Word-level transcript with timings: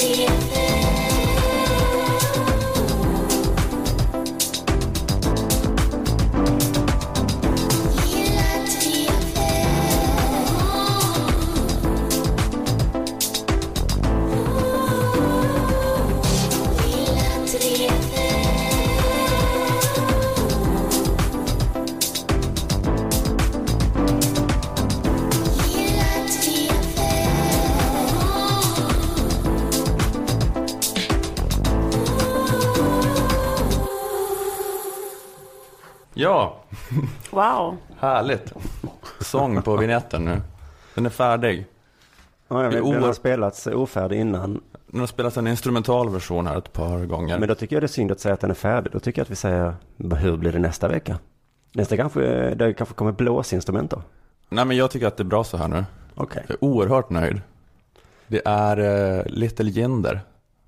Ja, 0.00 0.43
Wow. 37.52 37.76
härligt. 37.98 38.52
Sång 39.20 39.62
på 39.62 39.76
vignetten 39.76 40.24
nu. 40.24 40.40
Den 40.94 41.06
är 41.06 41.10
färdig. 41.10 41.66
Ja, 42.48 42.62
jag 42.62 42.70
vet, 42.70 42.84
den 42.84 43.02
har 43.02 43.12
spelats 43.12 43.66
ofärdig 43.66 44.20
innan. 44.20 44.60
Den 44.86 45.00
har 45.00 45.06
spelats 45.06 45.36
en 45.36 45.46
instrumental 45.46 46.10
version 46.10 46.46
här 46.46 46.58
ett 46.58 46.72
par 46.72 46.98
gånger. 47.06 47.38
Men 47.38 47.48
då 47.48 47.54
tycker 47.54 47.76
jag 47.76 47.82
det 47.82 47.86
är 47.86 47.88
synd 47.88 48.12
att 48.12 48.20
säga 48.20 48.34
att 48.34 48.40
den 48.40 48.50
är 48.50 48.54
färdig. 48.54 48.92
Då 48.92 49.00
tycker 49.00 49.20
jag 49.20 49.24
att 49.24 49.30
vi 49.30 49.36
säger, 49.36 49.74
hur 49.96 50.36
blir 50.36 50.52
det 50.52 50.58
nästa 50.58 50.88
vecka? 50.88 51.18
Nästa 51.72 51.96
kanske, 51.96 52.20
det 52.54 52.74
kanske 52.74 52.94
kommer 52.94 53.12
blåsinstrument 53.12 53.90
då? 53.90 54.02
Nej 54.48 54.64
men 54.64 54.76
jag 54.76 54.90
tycker 54.90 55.06
att 55.06 55.16
det 55.16 55.22
är 55.22 55.24
bra 55.24 55.44
så 55.44 55.56
här 55.56 55.68
nu. 55.68 55.84
Okej. 56.14 56.42
Jag 56.46 56.54
är 56.54 56.64
oerhört 56.64 57.10
nöjd. 57.10 57.40
Det 58.26 58.42
är 58.44 58.78
uh, 58.80 59.22
Little 59.26 59.70
Jinder 59.70 60.20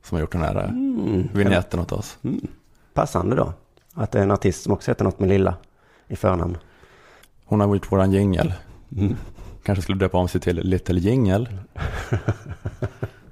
som 0.02 0.16
har 0.16 0.20
gjort 0.20 0.32
den 0.32 0.40
här 0.40 0.56
uh, 0.56 0.70
Mm. 0.70 1.28
vignetten 1.34 1.80
åt 1.80 1.92
oss. 1.92 2.18
Mm. 2.24 2.46
Passande 2.94 3.36
då. 3.36 3.52
Att 3.94 4.12
det 4.12 4.18
är 4.18 4.22
en 4.22 4.30
artist 4.30 4.62
som 4.62 4.72
också 4.72 4.90
heter 4.90 5.04
något 5.04 5.18
med 5.20 5.28
lilla 5.28 5.54
i 6.08 6.16
förnamn. 6.16 6.58
Hon 7.46 7.60
har 7.60 7.74
gjort 7.74 7.92
våran 7.92 8.12
jingel. 8.12 8.54
Mm. 8.96 9.16
Kanske 9.62 9.82
skulle 9.82 9.98
döpa 9.98 10.18
om 10.18 10.28
sig 10.28 10.40
till 10.40 10.56
Little 10.56 11.00
Jingel. 11.00 11.48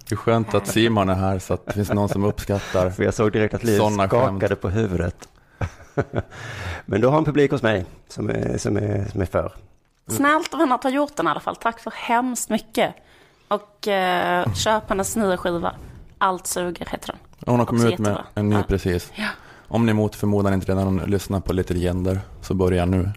Det 0.09 0.13
är 0.13 0.17
skönt 0.17 0.55
att 0.55 0.67
Simon 0.67 1.09
är 1.09 1.15
här 1.15 1.39
så 1.39 1.55
att 1.55 1.67
det 1.67 1.73
finns 1.73 1.93
någon 1.93 2.09
som 2.09 2.25
uppskattar. 2.25 2.91
För 2.91 3.03
jag 3.03 3.15
såg 3.15 3.33
direkt 3.33 3.55
att 3.55 3.65
Liv 3.65 3.79
skakade 3.79 4.39
skämt. 4.49 4.61
på 4.61 4.69
huvudet. 4.69 5.29
Men 6.87 7.01
då 7.01 7.11
har 7.11 7.19
en 7.19 7.25
publik 7.25 7.51
hos 7.51 7.63
mig 7.63 7.85
som 8.09 8.31
är, 8.31 8.59
som 8.59 8.77
är, 8.77 9.09
som 9.13 9.21
är 9.21 9.27
för. 9.27 9.53
Snällt 10.07 10.55
av 10.55 10.61
henne 10.61 10.75
att 10.75 10.83
ha 10.83 10.91
gjort 10.91 11.17
den 11.17 11.27
i 11.27 11.31
alla 11.31 11.41
fall. 11.41 11.57
Tack 11.57 11.81
så 11.81 11.91
hemskt 11.95 12.51
mycket. 12.51 12.95
Och 13.49 13.89
eh, 13.89 14.53
köp 14.55 14.89
hennes 14.89 15.17
nya 15.17 15.37
skiva. 15.37 15.75
Allt 16.19 16.47
suger 16.47 16.87
heter 16.91 17.07
den. 17.07 17.17
Hon 17.47 17.59
har 17.59 17.67
kommit 17.67 17.85
ut 17.85 17.99
med 17.99 18.11
jättebra. 18.11 18.25
en 18.35 18.49
ny 18.49 18.57
Ja. 18.57 18.63
precis. 18.69 19.13
Ja. 19.15 19.29
Om 19.69 19.87
ni 19.87 19.93
mot 19.93 20.17
förmodan 20.17 20.55
inte 20.55 20.73
redan 20.73 20.97
lyssnar 20.97 21.41
på 21.41 21.53
Little 21.53 21.79
Jinder 21.79 22.21
så 22.41 22.55
börja 22.55 22.85
nu. 22.85 23.11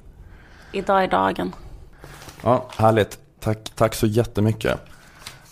Idag 0.71 1.03
är 1.03 1.07
dagen. 1.07 1.55
Ja, 2.43 2.65
härligt. 2.77 3.19
Tack, 3.39 3.71
tack 3.75 3.95
så 3.95 4.07
jättemycket. 4.07 4.79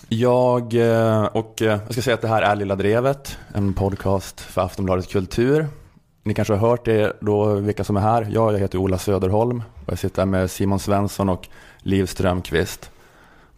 Jag, 0.09 0.73
eh, 0.73 1.23
och 1.25 1.61
eh, 1.61 1.67
jag 1.67 1.91
ska 1.91 2.01
säga 2.01 2.13
att 2.13 2.21
det 2.21 2.27
här 2.27 2.41
är 2.41 2.55
Lilla 2.55 2.75
Drevet, 2.75 3.37
en 3.53 3.73
podcast 3.73 4.41
för 4.41 4.61
Aftonbladet 4.61 5.09
Kultur. 5.09 5.67
Ni 6.23 6.33
kanske 6.33 6.53
har 6.53 6.69
hört 6.69 6.85
det 6.85 7.17
då, 7.21 7.45
vilka 7.53 7.83
som 7.83 7.97
är 7.97 8.01
här. 8.01 8.27
Ja, 8.31 8.51
jag 8.51 8.59
heter 8.59 8.77
Ola 8.77 8.97
Söderholm 8.97 9.63
och 9.85 9.91
jag 9.91 9.99
sitter 9.99 10.21
här 10.21 10.27
med 10.27 10.51
Simon 10.51 10.79
Svensson 10.79 11.29
och 11.29 11.47
Liv 11.77 12.05
Strömqvist. 12.05 12.91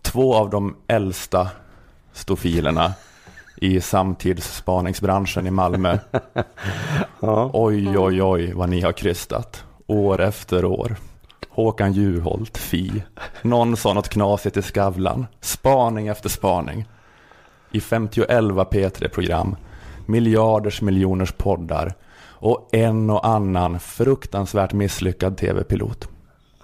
Två 0.02 0.36
av 0.36 0.50
de 0.50 0.76
äldsta 0.88 1.50
stofilerna 2.14 2.94
i 3.56 3.82
samtidsspaningsbranschen 3.82 5.48
i 5.48 5.52
Malmö. 5.52 5.98
Ja. 7.20 7.50
Oj, 7.54 7.98
oj, 7.98 8.24
oj 8.24 8.54
vad 8.54 8.70
ni 8.70 8.82
har 8.82 8.92
krystat. 8.92 9.64
År 9.88 10.22
efter 10.22 10.66
år. 10.66 10.96
Håkan 11.58 11.94
Juholt, 11.94 12.58
Fi. 12.58 13.04
Någon 13.42 13.78
sa 13.78 13.94
något 13.94 14.10
knasigt 14.10 14.58
i 14.58 14.62
Skavlan. 14.62 15.26
Spaning 15.42 16.08
efter 16.08 16.30
spaning. 16.30 16.86
I 17.72 17.82
51 17.82 18.28
P3-program. 18.72 19.56
Miljarders 20.06 20.82
miljoners 20.82 21.32
poddar. 21.32 21.94
Och 22.20 22.70
en 22.72 23.10
och 23.10 23.28
annan 23.28 23.80
fruktansvärt 23.80 24.74
misslyckad 24.74 25.38
tv-pilot. 25.38 26.08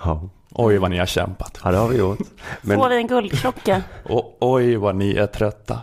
Ja. 0.03 0.29
Oj 0.51 0.77
vad 0.77 0.91
ni 0.91 0.97
har 0.97 1.05
kämpat. 1.05 1.59
ja, 1.63 1.71
det 1.71 1.77
har 1.77 1.87
vi 1.87 1.97
gjort. 1.97 2.19
Men 2.61 2.77
Får 2.79 2.89
vi 2.89 2.95
en 2.97 3.07
guldklocka? 3.07 3.83
Och 4.03 4.37
oj 4.39 4.75
vad 4.75 4.95
ni 4.95 5.13
är 5.15 5.27
trötta. 5.27 5.79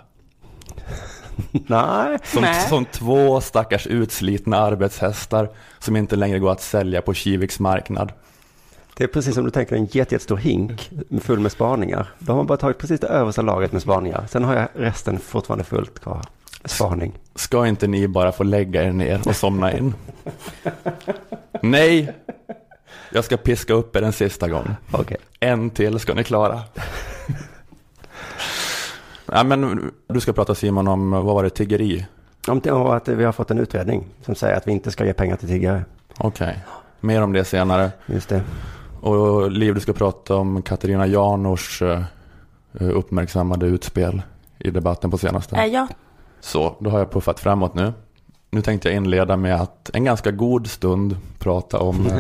nej, 1.53 2.19
Som, 2.25 2.43
Nej. 2.43 2.69
som 2.69 2.85
två 2.85 3.41
stackars 3.41 3.87
utslitna 3.87 4.57
arbetshästar 4.57 5.51
som 5.79 5.97
inte 5.97 6.17
längre 6.17 6.39
går 6.39 6.53
att 6.53 6.61
sälja 6.63 7.03
på 7.03 7.15
Kiviks 7.15 7.61
marknad. 7.61 8.13
Det 9.01 9.05
är 9.05 9.09
precis 9.09 9.35
som 9.35 9.45
du 9.45 9.51
tänker 9.51 9.77
en 9.77 9.85
jätte, 9.85 9.99
jättestor 9.99 10.37
hink 10.37 10.91
full 11.21 11.41
med 11.41 11.53
spaningar. 11.53 12.09
Då 12.19 12.33
har 12.33 12.37
man 12.37 12.47
bara 12.47 12.59
tagit 12.59 12.79
precis 12.79 13.01
det 13.01 13.07
översta 13.07 13.43
lagret 13.43 13.73
med 13.73 13.83
spaningar. 13.83 14.27
Sen 14.31 14.45
har 14.45 14.55
jag 14.55 14.69
resten 14.75 15.19
fortfarande 15.19 15.65
fullt 15.65 16.01
kvar. 16.01 16.23
Spaning. 16.65 17.19
Ska 17.35 17.67
inte 17.67 17.87
ni 17.87 18.09
bara 18.09 18.33
få 18.33 18.45
lägga 18.45 18.83
er 18.83 18.93
ner 18.93 19.29
och 19.29 19.37
somna 19.37 19.73
in? 19.73 19.95
Nej, 21.63 22.13
jag 23.13 23.25
ska 23.25 23.37
piska 23.37 23.75
upp 23.75 23.97
er 23.97 24.03
en 24.03 24.13
sista 24.13 24.49
gång. 24.49 24.77
Okej. 24.91 25.17
En 25.41 25.71
till 25.71 25.99
ska 25.99 26.15
ni 26.15 26.25
klara. 26.25 26.61
Ja, 29.27 29.45
men 29.45 29.91
du 30.09 30.21
ska 30.21 30.33
prata 30.33 30.55
Simon 30.55 30.89
om, 30.89 31.11
vad 31.11 31.25
var 31.25 31.43
det, 31.43 31.51
tiggeri? 31.51 32.07
Om 32.49 32.61
att 32.87 33.09
vi 33.09 33.25
har 33.25 33.33
fått 33.33 33.51
en 33.51 33.59
utredning 33.59 34.07
som 34.25 34.35
säger 34.35 34.57
att 34.57 34.67
vi 34.67 34.73
inte 34.73 34.91
ska 34.91 35.07
ge 35.07 35.13
pengar 35.13 35.37
till 35.37 35.49
tiggare. 35.49 35.85
Okej, 36.19 36.59
mer 37.01 37.23
om 37.23 37.33
det 37.33 37.45
senare. 37.45 37.91
Just 38.07 38.29
det. 38.29 38.43
Och 39.01 39.51
Liv, 39.51 39.75
du 39.75 39.81
ska 39.81 39.93
prata 39.93 40.37
om 40.37 40.63
Katarina 40.63 41.07
Janors 41.07 41.83
eh, 41.83 42.03
uppmärksammade 42.73 43.67
utspel 43.67 44.23
i 44.59 44.71
debatten 44.71 45.11
på 45.11 45.19
senaste. 45.19 45.57
Eh, 45.57 45.67
ja, 45.67 45.89
Så, 46.41 46.77
då 46.81 46.91
har 46.91 46.99
jag 46.99 47.11
puffat 47.11 47.41
framåt 47.41 47.75
nu. 47.75 47.93
Nu 48.51 48.63
tänkte 48.63 48.89
jag 48.89 48.97
inleda 48.97 49.37
med 49.37 49.61
att 49.61 49.91
en 49.95 50.05
ganska 50.05 50.31
god 50.31 50.67
stund 50.67 51.17
prata 51.39 51.79
om 51.79 52.07
eh, 52.07 52.19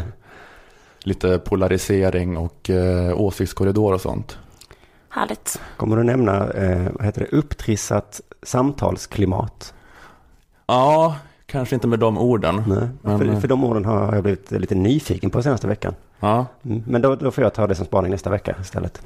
lite 1.02 1.38
polarisering 1.38 2.36
och 2.36 2.70
eh, 2.70 3.20
åsiktskorridor 3.20 3.94
och 3.94 4.00
sånt. 4.00 4.38
härligt. 5.08 5.60
Kommer 5.76 5.96
du 5.96 6.02
nämna, 6.02 6.50
eh, 6.50 6.88
vad 6.92 7.04
heter 7.04 7.20
det, 7.20 7.36
upptrissat 7.36 8.20
samtalsklimat? 8.42 9.74
Ja, 10.66 11.16
kanske 11.46 11.74
inte 11.74 11.88
med 11.88 11.98
de 11.98 12.18
orden. 12.18 12.64
Nej, 12.66 12.88
Men, 13.02 13.18
för, 13.18 13.40
för 13.40 13.48
de 13.48 13.64
orden 13.64 13.84
har 13.84 14.14
jag 14.14 14.22
blivit 14.22 14.50
lite 14.50 14.74
nyfiken 14.74 15.30
på 15.30 15.42
senaste 15.42 15.66
veckan. 15.66 15.94
Ja. 16.20 16.46
Mm. 16.64 16.82
Men 16.86 17.02
då, 17.02 17.14
då 17.14 17.30
får 17.30 17.44
jag 17.44 17.54
ta 17.54 17.66
det 17.66 17.74
som 17.74 17.86
spaning 17.86 18.10
nästa 18.10 18.30
vecka 18.30 18.54
istället. 18.60 19.02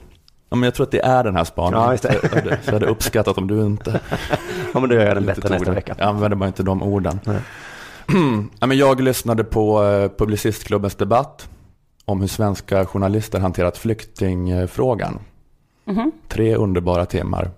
ja, 0.51 0.57
men 0.57 0.63
jag 0.63 0.75
tror 0.75 0.85
att 0.87 0.91
det 0.91 1.01
är 1.05 1.25
den 1.25 1.37
här 1.37 1.45
spaningen. 1.45 1.81
Ja, 1.85 1.91
just 1.93 2.03
det. 2.03 2.13
Så 2.13 2.27
jag 2.27 2.31
hade- 2.43 2.51
Så 2.63 2.69
jag 2.69 2.73
hade 2.73 2.87
uppskattat 2.87 3.39
om 3.39 3.47
du 3.47 3.61
inte 3.67 4.01
Ja, 4.75 4.81
men 4.81 4.89
då 4.89 4.95
gör 4.95 5.07
jag 5.07 5.17
den 5.17 5.27
bättre 5.27 5.49
nästa 5.49 5.73
vecka. 5.73 5.95
Jag 5.99 6.09
använder 6.09 6.37
bara 6.37 6.47
inte 6.47 6.63
de 6.63 6.83
orden. 6.83 7.21
Nej. 7.25 7.41
ja, 8.61 8.67
men 8.67 8.77
jag 8.79 9.01
lyssnade 9.01 9.45
på 9.45 9.85
eh, 9.85 10.09
Publicistklubbens 10.19 10.95
debatt 10.95 11.49
om 12.05 12.21
hur 12.21 12.29
svenska 12.29 12.87
journalister 12.87 13.41
hanterat 13.41 13.79
flyktingfrågan. 13.79 15.19
Mhm. 15.85 16.13
Tre 16.29 16.55
underbara 16.57 17.07
timmar. 17.07 17.51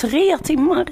Tre 0.00 0.38
timmar. 0.38 0.86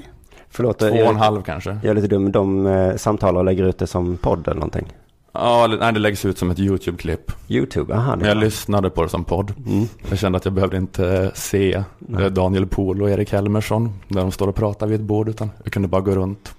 Förlåt, 0.49 0.79
Två 0.79 0.85
och 0.85 0.91
en 0.91 0.97
jag, 1.05 1.13
halv 1.13 1.41
kanske. 1.41 1.69
jag 1.69 1.85
är 1.85 1.93
lite 1.93 2.07
dum. 2.07 2.31
De 2.31 2.65
eh, 2.67 2.95
samtalar 2.95 3.39
och 3.39 3.45
lägger 3.45 3.63
ut 3.63 3.77
det 3.77 3.87
som 3.87 4.17
podd 4.17 4.47
eller 4.47 4.55
någonting. 4.59 4.93
Ja, 5.35 5.67
nej, 5.79 5.93
det 5.93 5.99
läggs 5.99 6.25
ut 6.25 6.37
som 6.37 6.51
ett 6.51 6.59
YouTube-klipp. 6.59 7.31
YouTube, 7.47 7.93
aha. 7.95 8.11
Det 8.11 8.17
Men 8.17 8.27
jag 8.27 8.37
lyssnade 8.37 8.89
på 8.89 9.03
det 9.03 9.09
som 9.09 9.23
podd. 9.23 9.53
mm. 9.67 9.87
Jag 10.09 10.19
kände 10.19 10.37
att 10.37 10.45
jag 10.45 10.53
behövde 10.53 10.77
inte 10.77 11.31
se 11.35 11.83
Nej. 11.99 12.23
eh, 12.23 12.29
Daniel 12.31 12.65
Pohl 12.67 13.01
och 13.01 13.09
Erik 13.09 13.31
Helmersson 13.31 13.93
när 14.07 14.21
de 14.21 14.31
står 14.31 14.47
och 14.47 14.55
pratar 14.55 14.87
vid 14.87 14.99
ett 14.99 15.05
bord. 15.07 15.29
Utan 15.29 15.51
jag 15.63 15.73
kunde 15.73 15.87
bara 15.87 16.01
gå 16.01 16.11
runt 16.11 16.55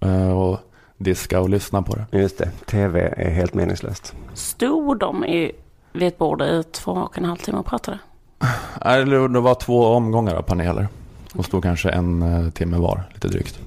eh, 0.00 0.38
och 0.38 0.58
diska 0.98 1.40
och 1.40 1.48
lyssna 1.48 1.82
på 1.82 1.96
det. 1.96 2.18
Just 2.18 2.38
det, 2.38 2.50
tv 2.66 3.14
är 3.16 3.30
helt 3.30 3.54
meningslöst. 3.54 4.14
Stod 4.34 4.98
de 4.98 5.24
i, 5.24 5.52
vid 5.92 6.08
ett 6.08 6.18
bord 6.18 6.42
i 6.42 6.62
två 6.72 6.92
och 6.92 7.18
en 7.18 7.24
halv 7.24 7.36
timme 7.38 7.58
och 7.58 7.66
pratade? 7.66 7.98
Nej, 8.84 9.04
Det 9.04 9.40
var 9.40 9.54
två 9.54 9.86
omgångar 9.86 10.34
av 10.34 10.42
paneler. 10.42 10.88
Och 11.34 11.44
stod 11.44 11.62
kanske 11.62 11.90
en 11.90 12.22
eh, 12.22 12.50
timme 12.50 12.76
var, 12.78 13.02
lite 13.14 13.28
drygt. 13.28 13.58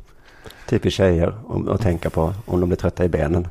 Typiskt 0.70 0.98
tjejer 0.98 1.34
att 1.70 1.82
tänka 1.82 2.10
på 2.10 2.34
om 2.46 2.60
de 2.60 2.70
blir 2.70 2.78
trötta 2.78 3.06
i 3.06 3.10
benen. 3.10 3.48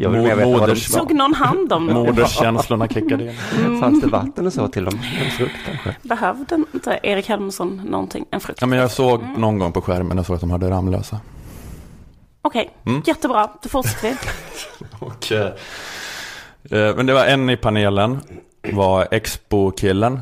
Jag 0.00 0.10
vill 0.10 0.20
mer 0.22 0.34
veta 0.36 0.48
vad 0.50 0.68
de 0.68 0.74
moders- 0.74 0.90
Såg 0.92 1.14
någon 1.14 1.34
hand 1.34 1.72
om 1.72 1.86
dem? 1.86 1.96
Moderskänslorna 2.06 2.88
kickade 2.88 3.24
in. 3.24 3.80
Fanns 3.80 4.00
det 4.00 4.06
vatten 4.06 4.46
och 4.46 4.52
så 4.52 4.68
till 4.68 4.84
dem? 4.84 4.98
En 5.24 5.30
frukt 5.30 5.54
kanske? 5.66 5.96
Behövde 6.02 6.54
inte 6.74 7.00
Erik 7.02 7.28
Helmersson 7.28 7.82
någonting? 7.90 8.24
En 8.30 8.40
frukt? 8.40 8.60
Ja, 8.60 8.66
men 8.66 8.78
jag 8.78 8.90
såg 8.90 9.22
någon 9.36 9.58
gång 9.58 9.72
på 9.72 9.80
skärmen 9.80 10.16
jag 10.16 10.26
såg 10.26 10.34
att 10.34 10.40
de 10.40 10.50
hade 10.50 10.70
Ramlösa. 10.70 11.20
Okej, 12.42 12.70
Mm. 12.86 13.02
jättebra. 13.06 13.50
Då 13.62 13.68
fortsätter 13.68 14.08
vi. 14.08 14.16
Och, 15.06 15.32
eh, 15.32 15.46
eh, 16.88 16.96
men 16.96 17.06
det 17.06 17.12
var 17.12 17.24
en 17.24 17.50
i 17.50 17.56
panelen. 17.56 18.20
var 18.72 19.08
Expo-killen. 19.10 20.20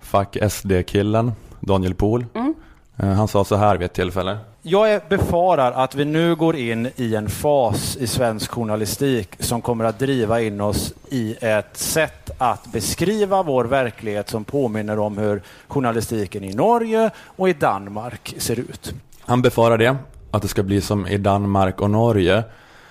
Fuck 0.00 0.36
SD-killen. 0.50 1.32
Daniel 1.60 1.94
Pohl. 1.94 2.26
Mm. 2.34 2.54
Eh, 2.96 3.08
Han 3.08 3.28
sa 3.28 3.44
så 3.44 3.56
här 3.56 3.76
vid 3.76 3.84
ett 3.86 3.92
tillfälle. 3.94 4.38
Jag 4.66 5.02
befarar 5.08 5.72
att 5.72 5.94
vi 5.94 6.04
nu 6.04 6.34
går 6.34 6.56
in 6.56 6.90
i 6.96 7.14
en 7.14 7.28
fas 7.28 7.96
i 7.96 8.06
svensk 8.06 8.50
journalistik 8.50 9.28
som 9.38 9.62
kommer 9.62 9.84
att 9.84 9.98
driva 9.98 10.40
in 10.40 10.60
oss 10.60 10.92
i 11.10 11.36
ett 11.40 11.76
sätt 11.76 12.30
att 12.38 12.72
beskriva 12.72 13.42
vår 13.42 13.64
verklighet 13.64 14.28
som 14.28 14.44
påminner 14.44 14.98
om 14.98 15.18
hur 15.18 15.42
journalistiken 15.68 16.44
i 16.44 16.54
Norge 16.54 17.10
och 17.26 17.48
i 17.48 17.52
Danmark 17.52 18.34
ser 18.38 18.58
ut. 18.60 18.94
Han 19.20 19.42
befarar 19.42 19.78
det, 19.78 19.96
att 20.30 20.42
det 20.42 20.48
ska 20.48 20.62
bli 20.62 20.80
som 20.80 21.06
i 21.06 21.16
Danmark 21.18 21.80
och 21.80 21.90
Norge. 21.90 22.44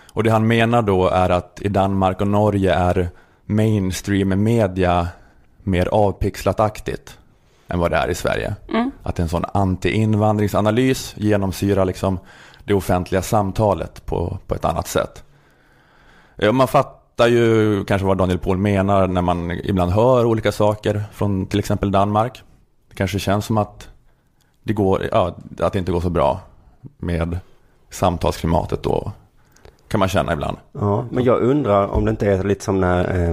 Och 0.10 0.24
det 0.24 0.32
han 0.32 0.48
menar 0.48 0.82
då 0.82 1.08
är 1.08 1.30
att 1.30 1.62
i 1.62 1.68
Danmark 1.68 2.22
och 2.22 2.28
Norge 2.28 2.74
är 2.74 3.10
mainstream 3.46 4.44
media 4.44 5.08
mer 5.64 5.86
avpixlat-aktigt 5.86 7.18
än 7.68 7.80
vad 7.80 7.92
det 7.92 7.98
är 7.98 8.08
i 8.08 8.16
Sverige. 8.16 8.56
Att 9.04 9.20
en 9.20 9.30
sån 9.30 9.46
anti-invandringsanalys 9.46 11.14
genomsyrar 11.18 11.86
liksom 11.86 12.20
det 12.64 12.74
offentliga 12.74 13.22
samtalet 13.22 14.06
på, 14.06 14.38
på 14.48 14.56
ett 14.56 14.66
annat 14.66 14.88
sätt. 14.88 15.24
Man 16.52 16.68
fattar 16.68 17.28
ju 17.28 17.84
kanske 17.86 18.08
vad 18.08 18.18
Daniel 18.18 18.40
Pohl 18.40 18.58
menar 18.58 19.08
när 19.08 19.22
man 19.22 19.52
ibland 19.52 19.92
hör 19.92 20.26
olika 20.26 20.52
saker 20.52 21.04
från 21.14 21.46
till 21.46 21.60
exempel 21.60 21.92
Danmark. 21.92 22.42
Det 22.90 22.96
kanske 22.96 23.20
känns 23.20 23.46
som 23.46 23.58
att 23.58 23.88
det, 24.64 24.74
går, 24.74 25.02
ja, 25.12 25.36
att 25.60 25.74
det 25.74 25.80
inte 25.80 25.92
går 25.92 26.02
så 26.02 26.10
bra 26.10 26.42
med 26.98 27.40
samtalsklimatet 27.90 28.84
då. 28.84 29.12
Kan 29.88 30.00
man 30.00 30.10
känna 30.10 30.34
ibland. 30.34 30.58
Ja, 30.72 31.06
men 31.12 31.24
jag 31.24 31.42
undrar 31.42 31.88
om 31.88 32.06
det 32.06 32.12
inte 32.12 32.32
är 32.32 32.44
lite 32.44 32.64
som 32.64 32.80
när 32.80 33.30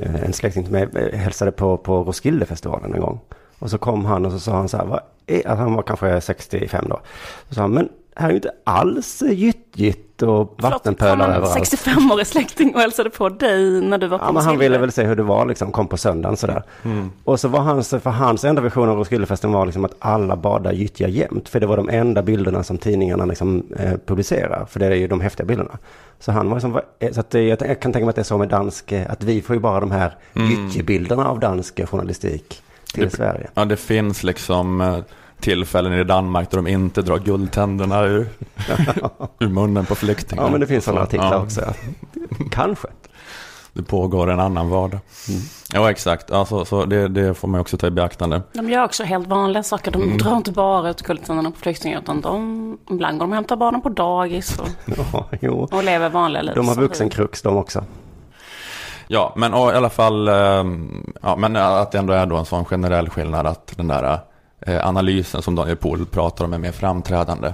eh, 0.00 0.24
en 0.24 0.32
släkting 0.32 0.64
till 0.64 0.72
mig 0.72 1.16
hälsade 1.16 1.52
på, 1.52 1.76
på 1.76 2.04
Roskildefestivalen 2.04 2.94
en 2.94 3.00
gång. 3.00 3.20
Och 3.58 3.70
så 3.70 3.78
kom 3.78 4.04
han 4.04 4.26
och 4.26 4.32
så 4.32 4.38
sa 4.38 4.52
han 4.52 4.68
så 4.68 4.76
här, 4.76 4.84
vad 4.84 5.00
är, 5.26 5.56
han 5.56 5.74
var 5.74 5.82
kanske 5.82 6.20
65 6.20 6.84
då. 6.88 7.00
Så 7.48 7.54
sa 7.54 7.60
han, 7.60 7.70
men 7.70 7.88
här 8.16 8.26
är 8.26 8.30
ju 8.30 8.36
inte 8.36 8.50
alls 8.64 9.22
gyttgytt 9.22 10.22
och 10.22 10.54
vattenpölar 10.62 11.16
Förlåt, 11.16 11.26
kom 11.26 11.34
överallt. 11.34 11.56
en 11.56 11.64
65-årig 11.64 12.26
släkting 12.26 12.74
och 12.74 12.80
hälsade 12.80 13.10
på 13.10 13.28
dig 13.28 13.80
när 13.80 13.98
du 13.98 14.06
var 14.06 14.18
på 14.18 14.24
Ja, 14.24 14.32
men 14.32 14.42
han 14.42 14.58
ville 14.58 14.78
väl 14.78 14.92
se 14.92 15.04
hur 15.04 15.16
det 15.16 15.22
var 15.22 15.46
liksom, 15.46 15.72
kom 15.72 15.86
på 15.86 15.96
söndagen 15.96 16.36
sådär. 16.36 16.62
Och 17.24 17.40
så 17.40 17.48
var 17.48 17.60
hans, 17.60 17.88
för 17.88 18.10
hans 18.10 18.44
enda 18.44 18.62
vision 18.62 18.88
av 18.88 18.96
Roskildefesten 18.96 19.52
var 19.52 19.66
liksom 19.66 19.84
att 19.84 19.94
alla 19.98 20.36
badar 20.36 20.72
gyttja 20.72 21.08
jämt. 21.08 21.48
För 21.48 21.60
det 21.60 21.66
var 21.66 21.76
de 21.76 21.88
enda 21.88 22.22
bilderna 22.22 22.62
som 22.62 22.78
tidningarna 22.78 23.24
liksom, 23.24 23.62
eh, 23.78 23.92
publicerar. 24.06 24.66
För 24.68 24.80
det 24.80 24.86
är 24.86 24.90
ju 24.94 25.08
de 25.08 25.20
häftiga 25.20 25.46
bilderna. 25.46 25.78
Så 26.20 26.32
han 26.32 26.48
var 26.48 26.56
liksom, 26.56 26.80
så 27.12 27.20
att 27.20 27.34
jag 27.34 27.58
kan 27.80 27.92
tänka 27.92 27.98
mig 27.98 28.08
att 28.08 28.16
det 28.16 28.22
är 28.22 28.24
så 28.24 28.38
med 28.38 28.48
dansk, 28.48 28.92
eh, 28.92 29.10
att 29.10 29.22
vi 29.24 29.42
får 29.42 29.56
ju 29.56 29.60
bara 29.60 29.80
de 29.80 29.90
här 29.90 30.16
gyttjebilderna 30.34 31.28
av 31.28 31.40
dansk 31.40 31.88
journalistik 31.88 32.62
till 32.94 33.04
Det- 33.04 33.10
Sverige. 33.10 33.50
Ja, 33.54 33.64
det 33.64 33.76
finns 33.76 34.22
liksom 34.22 34.80
eh, 34.80 34.98
tillfällen 35.40 35.92
i 35.92 36.04
Danmark 36.04 36.50
där 36.50 36.58
de 36.58 36.66
inte 36.66 37.02
drar 37.02 37.18
guldtänderna 37.18 38.02
ur, 38.04 38.28
ur 39.38 39.48
munnen 39.48 39.86
på 39.86 39.94
flyktingar. 39.94 40.42
Ja, 40.44 40.50
men 40.50 40.60
det 40.60 40.66
finns 40.66 40.84
sådana 40.84 41.02
artiklar 41.02 41.32
Ja, 41.32 41.38
också. 41.42 41.60
Kanske. 42.50 42.88
Det 43.72 43.82
pågår 43.82 44.30
en 44.30 44.40
annan 44.40 44.68
vardag. 44.68 45.00
Ja, 45.72 45.90
exakt. 45.90 46.30
Alltså, 46.30 46.64
så 46.64 46.84
det, 46.84 47.08
det 47.08 47.34
får 47.34 47.48
man 47.48 47.60
också 47.60 47.76
ta 47.76 47.86
i 47.86 47.90
beaktande. 47.90 48.42
De 48.52 48.70
gör 48.70 48.84
också 48.84 49.04
helt 49.04 49.26
vanliga 49.28 49.62
saker. 49.62 49.90
De 49.90 50.02
Mm. 50.02 50.18
drar 50.18 50.36
inte 50.36 50.52
bara 50.52 50.90
ut 50.90 51.02
guldtänderna 51.02 51.50
på 51.50 51.56
flyktingar 51.58 51.98
utan 52.00 52.20
de, 52.20 52.78
ibland 52.90 53.18
går 53.18 53.26
de 53.26 53.30
och 53.30 53.34
hämtar 53.34 53.56
barnen 53.56 53.80
på 53.80 53.88
dagis 53.88 54.58
och, 54.58 54.68
Ja, 55.12 55.28
jo. 55.40 55.68
och 55.72 55.84
lever 55.84 56.08
vanliga 56.08 56.42
liv. 56.42 56.54
De 56.54 56.68
har 56.68 56.74
vuxenkrux 56.74 57.42
de 57.42 57.56
också. 57.56 57.84
Ja, 59.08 59.32
men 59.36 59.54
och, 59.54 59.72
i 59.72 59.74
alla 59.74 59.90
fall, 59.90 60.28
ehm, 60.28 61.12
ja, 61.22 61.36
men 61.36 61.56
att 61.56 61.92
det 61.92 61.98
ändå 61.98 62.12
är 62.12 62.26
då 62.26 62.36
en 62.36 62.44
sån 62.44 62.64
generell 62.64 63.08
skillnad 63.08 63.46
att 63.46 63.76
den 63.76 63.88
där 63.88 64.20
eh, 64.60 64.88
analysen 64.88 65.42
som 65.42 65.54
Daniel 65.54 65.76
Pohl 65.76 66.06
pratar 66.06 66.44
om 66.44 66.52
är 66.52 66.58
mer 66.58 66.72
framträdande 66.72 67.52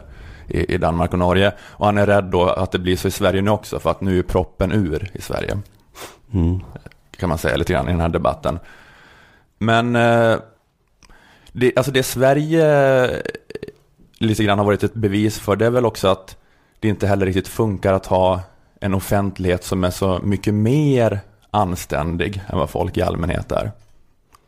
i, 0.48 0.74
i 0.74 0.78
Danmark 0.78 1.12
och 1.12 1.18
Norge. 1.18 1.52
Och 1.60 1.86
han 1.86 1.98
är 1.98 2.06
rädd 2.06 2.24
då 2.24 2.44
att 2.44 2.72
det 2.72 2.78
blir 2.78 2.96
så 2.96 3.08
i 3.08 3.10
Sverige 3.10 3.42
nu 3.42 3.50
också, 3.50 3.78
för 3.78 3.90
att 3.90 4.00
nu 4.00 4.18
är 4.18 4.22
proppen 4.22 4.72
ur 4.72 5.10
i 5.12 5.20
Sverige. 5.20 5.58
Mm. 6.32 6.60
Kan 7.16 7.28
man 7.28 7.38
säga 7.38 7.56
lite 7.56 7.72
grann 7.72 7.88
i 7.88 7.90
den 7.90 8.00
här 8.00 8.08
debatten. 8.08 8.58
Men 9.58 9.96
eh, 9.96 10.36
det, 11.52 11.76
alltså 11.76 11.92
det 11.92 12.02
Sverige 12.02 13.04
eh, 13.04 13.20
lite 14.18 14.44
grann 14.44 14.58
har 14.58 14.64
varit 14.64 14.82
ett 14.82 14.94
bevis 14.94 15.38
för, 15.38 15.56
det 15.56 15.66
är 15.66 15.70
väl 15.70 15.86
också 15.86 16.08
att 16.08 16.36
det 16.80 16.88
inte 16.88 17.06
heller 17.06 17.26
riktigt 17.26 17.48
funkar 17.48 17.92
att 17.92 18.06
ha 18.06 18.40
en 18.80 18.94
offentlighet 18.94 19.64
som 19.64 19.84
är 19.84 19.90
så 19.90 20.20
mycket 20.22 20.54
mer 20.54 21.20
anständig 21.54 22.42
än 22.48 22.58
vad 22.58 22.70
folk 22.70 22.96
i 22.96 23.02
allmänhet 23.02 23.52
är. 23.52 23.72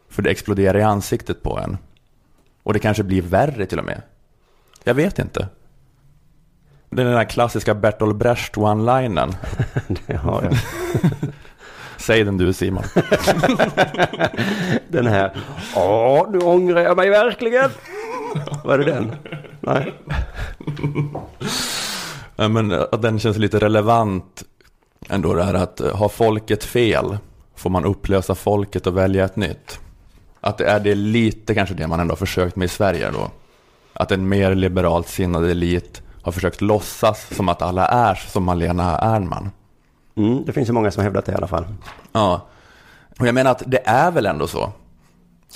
För 0.08 0.22
det 0.22 0.30
exploderar 0.30 0.78
i 0.78 0.82
ansiktet 0.82 1.42
på 1.42 1.58
en. 1.58 1.78
Och 2.62 2.72
det 2.72 2.78
kanske 2.78 3.02
blir 3.02 3.22
värre 3.22 3.66
till 3.66 3.78
och 3.78 3.84
med. 3.84 4.02
Jag 4.84 4.94
vet 4.94 5.18
inte. 5.18 5.48
Det 6.90 7.02
är 7.02 7.06
den 7.06 7.14
där 7.14 7.24
klassiska 7.24 7.74
Bertolt 7.74 8.16
Brecht 8.16 8.56
one-linen. 8.56 9.34
Det 10.06 10.16
har 10.16 10.42
jag. 10.42 10.54
Säg 11.96 12.24
den 12.24 12.38
du 12.38 12.52
Simon. 12.52 12.84
Den 14.88 15.06
här, 15.06 15.36
ja 15.74 16.28
nu 16.30 16.38
ångrar 16.38 16.80
jag 16.80 16.96
mig 16.96 17.10
verkligen. 17.10 17.70
Var 18.64 18.78
det 18.78 18.84
den? 18.84 19.16
Nej. 19.60 19.94
Ja, 22.36 22.48
men 22.48 22.72
att 22.72 23.02
den 23.02 23.18
känns 23.18 23.36
lite 23.36 23.58
relevant 23.58 24.42
ändå 25.08 25.34
det 25.34 25.44
här 25.44 25.54
att 25.54 25.81
eh, 25.81 25.96
har 25.96 26.08
folket 26.08 26.64
fel 26.64 27.19
får 27.54 27.70
man 27.70 27.84
upplösa 27.84 28.34
folket 28.34 28.87
och 28.87 28.96
välja 28.96 29.25
ett 29.25 29.37
nytt. 29.37 29.81
Att 30.40 30.58
det 30.58 30.66
är 30.66 30.81
det 30.81 30.94
lite 30.94 31.54
kanske 31.54 31.75
det 31.75 31.87
man 31.87 32.00
ändå 32.00 32.12
har 32.12 32.16
försökt 32.16 32.56
med 32.56 32.66
i 32.66 32.69
Sverige 32.69 33.10
då. 33.10 33.31
Att 33.93 34.12
en 34.12 34.28
mer 34.28 34.54
liberalt 34.54 35.08
sinnad 35.08 35.50
elit 35.50 36.02
har 36.22 36.32
försökt 36.32 36.60
låtsas 36.60 37.34
som 37.34 37.48
att 37.48 37.62
alla 37.62 37.88
är 37.88 38.14
som 38.14 38.44
Malena 38.44 38.98
Ernman. 38.98 39.50
Mm, 40.16 40.44
det 40.44 40.52
finns 40.52 40.69
ju 40.69 40.72
många 40.72 40.90
som 40.90 41.02
hävdat 41.02 41.26
det 41.26 41.32
i 41.32 41.34
alla 41.34 41.46
fall. 41.46 41.64
Ja, 42.12 42.46
och 43.19 43.26
jag 43.26 43.34
menar 43.34 43.50
att 43.50 43.62
det 43.66 43.81
är 43.84 44.10
väl 44.10 44.26
ändå 44.26 44.46
så. 44.46 44.72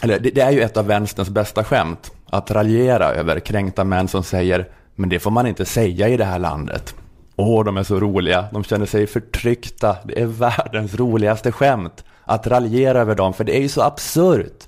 Eller 0.03 0.19
det, 0.19 0.31
det 0.31 0.41
är 0.41 0.51
ju 0.51 0.61
ett 0.61 0.77
av 0.77 0.87
vänsterns 0.87 1.31
bästa 1.31 1.65
skämt. 1.65 2.13
Att 2.31 2.51
raljera 2.51 3.07
över 3.07 3.41
kränkta 3.41 3.85
män 3.85 4.09
som 4.09 4.23
säger 4.23 4.69
men 4.95 5.09
det 5.09 5.19
får 5.19 5.31
man 5.31 5.47
inte 5.47 5.65
säga 5.65 6.09
i 6.09 6.17
det 6.17 6.25
här 6.25 6.39
landet. 6.39 6.95
Åh, 7.41 7.65
de 7.65 7.77
är 7.77 7.83
så 7.83 8.01
roliga. 8.01 8.45
De 8.53 8.65
känner 8.65 8.87
sig 8.87 9.07
förtryckta. 9.07 9.97
Det 10.05 10.21
är 10.21 10.27
världens 10.27 10.95
roligaste 10.95 11.53
skämt. 11.53 12.05
Att 12.25 12.47
raljera 12.47 13.01
över 13.01 13.15
dem, 13.15 13.33
för 13.35 13.45
det 13.45 13.57
är 13.57 13.61
ju 13.61 13.69
så 13.69 13.83
absurt. 13.83 14.67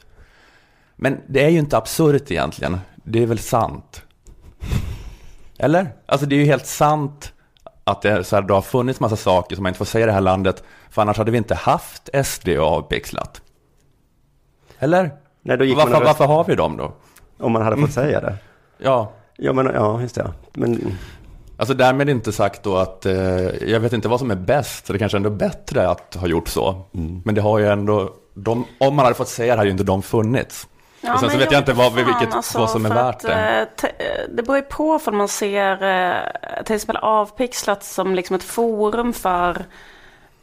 Men 0.96 1.20
det 1.26 1.44
är 1.44 1.48
ju 1.48 1.58
inte 1.58 1.76
absurt 1.76 2.30
egentligen. 2.30 2.78
Det 3.04 3.22
är 3.22 3.26
väl 3.26 3.38
sant. 3.38 4.02
Eller? 5.58 5.88
Alltså 6.06 6.26
det 6.26 6.34
är 6.34 6.38
ju 6.38 6.44
helt 6.44 6.66
sant 6.66 7.32
att 7.84 8.02
det, 8.02 8.10
är 8.10 8.22
så 8.22 8.36
här, 8.36 8.42
det 8.42 8.54
har 8.54 8.62
funnits 8.62 9.00
massa 9.00 9.16
saker 9.16 9.56
som 9.56 9.62
man 9.62 9.70
inte 9.70 9.78
får 9.78 9.84
säga 9.84 10.02
i 10.04 10.06
det 10.06 10.12
här 10.12 10.20
landet. 10.20 10.62
För 10.90 11.02
annars 11.02 11.18
hade 11.18 11.30
vi 11.30 11.38
inte 11.38 11.54
haft 11.54 12.08
SD 12.24 12.48
och 12.48 12.66
avpixlat. 12.66 13.42
Eller? 14.78 15.10
Nej, 15.42 15.58
då 15.58 15.64
gick 15.64 15.76
Varför, 15.76 15.92
röst- 15.92 16.04
varför 16.06 16.24
har 16.26 16.44
vi 16.44 16.54
dem 16.54 16.76
då? 16.76 16.92
Om 17.38 17.52
man 17.52 17.62
hade 17.62 17.76
fått 17.76 17.92
säga 17.92 18.20
det. 18.20 18.36
Ja, 18.78 19.12
Ja, 19.36 19.52
men 19.52 19.66
ja, 19.66 20.00
just 20.00 20.14
det. 20.14 20.32
Men 20.52 20.96
alltså 21.56 21.74
därmed 21.74 22.08
inte 22.08 22.32
sagt 22.32 22.62
då 22.62 22.76
att 22.76 23.06
eh, 23.06 23.14
jag 23.68 23.80
vet 23.80 23.92
inte 23.92 24.08
vad 24.08 24.18
som 24.18 24.30
är 24.30 24.34
bäst. 24.34 24.86
Så 24.86 24.92
det 24.92 24.98
kanske 24.98 25.16
ändå 25.18 25.30
är 25.30 25.34
bättre 25.34 25.88
att 25.88 26.14
ha 26.20 26.26
gjort 26.26 26.48
så. 26.48 26.84
Men 27.24 27.34
det 27.34 27.40
har 27.40 27.58
ju 27.58 27.66
ändå, 27.68 28.10
de, 28.34 28.64
om 28.80 28.96
man 28.96 29.04
hade 29.04 29.14
fått 29.16 29.28
säga 29.28 29.52
det 29.54 29.58
hade 29.58 29.68
ju 29.68 29.72
inte 29.72 29.84
de 29.84 30.02
funnits. 30.02 30.68
Ja, 31.00 31.14
och 31.14 31.20
sen 31.20 31.30
så 31.30 31.38
vet 31.38 31.52
jag 31.52 31.60
inte 31.60 31.72
vad, 31.72 31.86
fan, 31.94 31.96
vilket, 32.04 32.34
alltså, 32.34 32.58
vad 32.58 32.70
som 32.70 32.86
är 32.86 32.90
värt 32.94 33.14
att, 33.14 33.20
det. 33.22 33.60
eh, 33.60 33.66
te- 33.76 33.86
eh, 34.04 34.28
Det 34.28 34.42
beror 34.42 34.56
ju 34.56 34.62
på 34.62 34.98
för 34.98 35.12
man 35.12 35.28
ser 35.28 35.72
eh, 35.82 36.62
till 36.64 36.74
exempel 36.74 36.96
avpixlat 36.96 37.84
som 37.84 38.14
liksom 38.14 38.36
ett 38.36 38.42
forum 38.42 39.12
för 39.12 39.64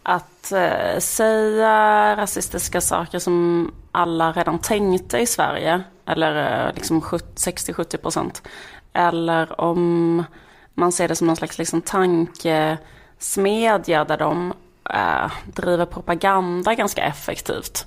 att 0.04 0.52
eh, 0.52 1.00
säga 1.00 2.16
rasistiska 2.18 2.82
saker 2.82 3.20
som 3.20 3.72
alla 3.92 4.32
redan 4.32 4.60
tänkte 4.60 5.18
i 5.18 5.26
Sverige. 5.26 5.82
Eller 6.06 6.68
eh, 6.68 6.74
liksom 6.76 7.02
70 7.02 7.26
60-70 7.36 7.98
procent. 7.98 8.42
Eller 8.94 9.62
om 9.62 10.24
man 10.74 10.92
ser 10.92 11.08
det 11.08 11.16
som 11.16 11.28
någon 11.28 11.36
slags 11.36 11.58
liksom 11.58 11.82
tankesmedja 11.82 14.06
där 14.06 14.18
de 14.18 14.54
eh, 14.90 15.32
driver 15.46 15.86
propaganda 15.86 16.76
ganska 16.76 17.04
effektivt. 17.04 17.86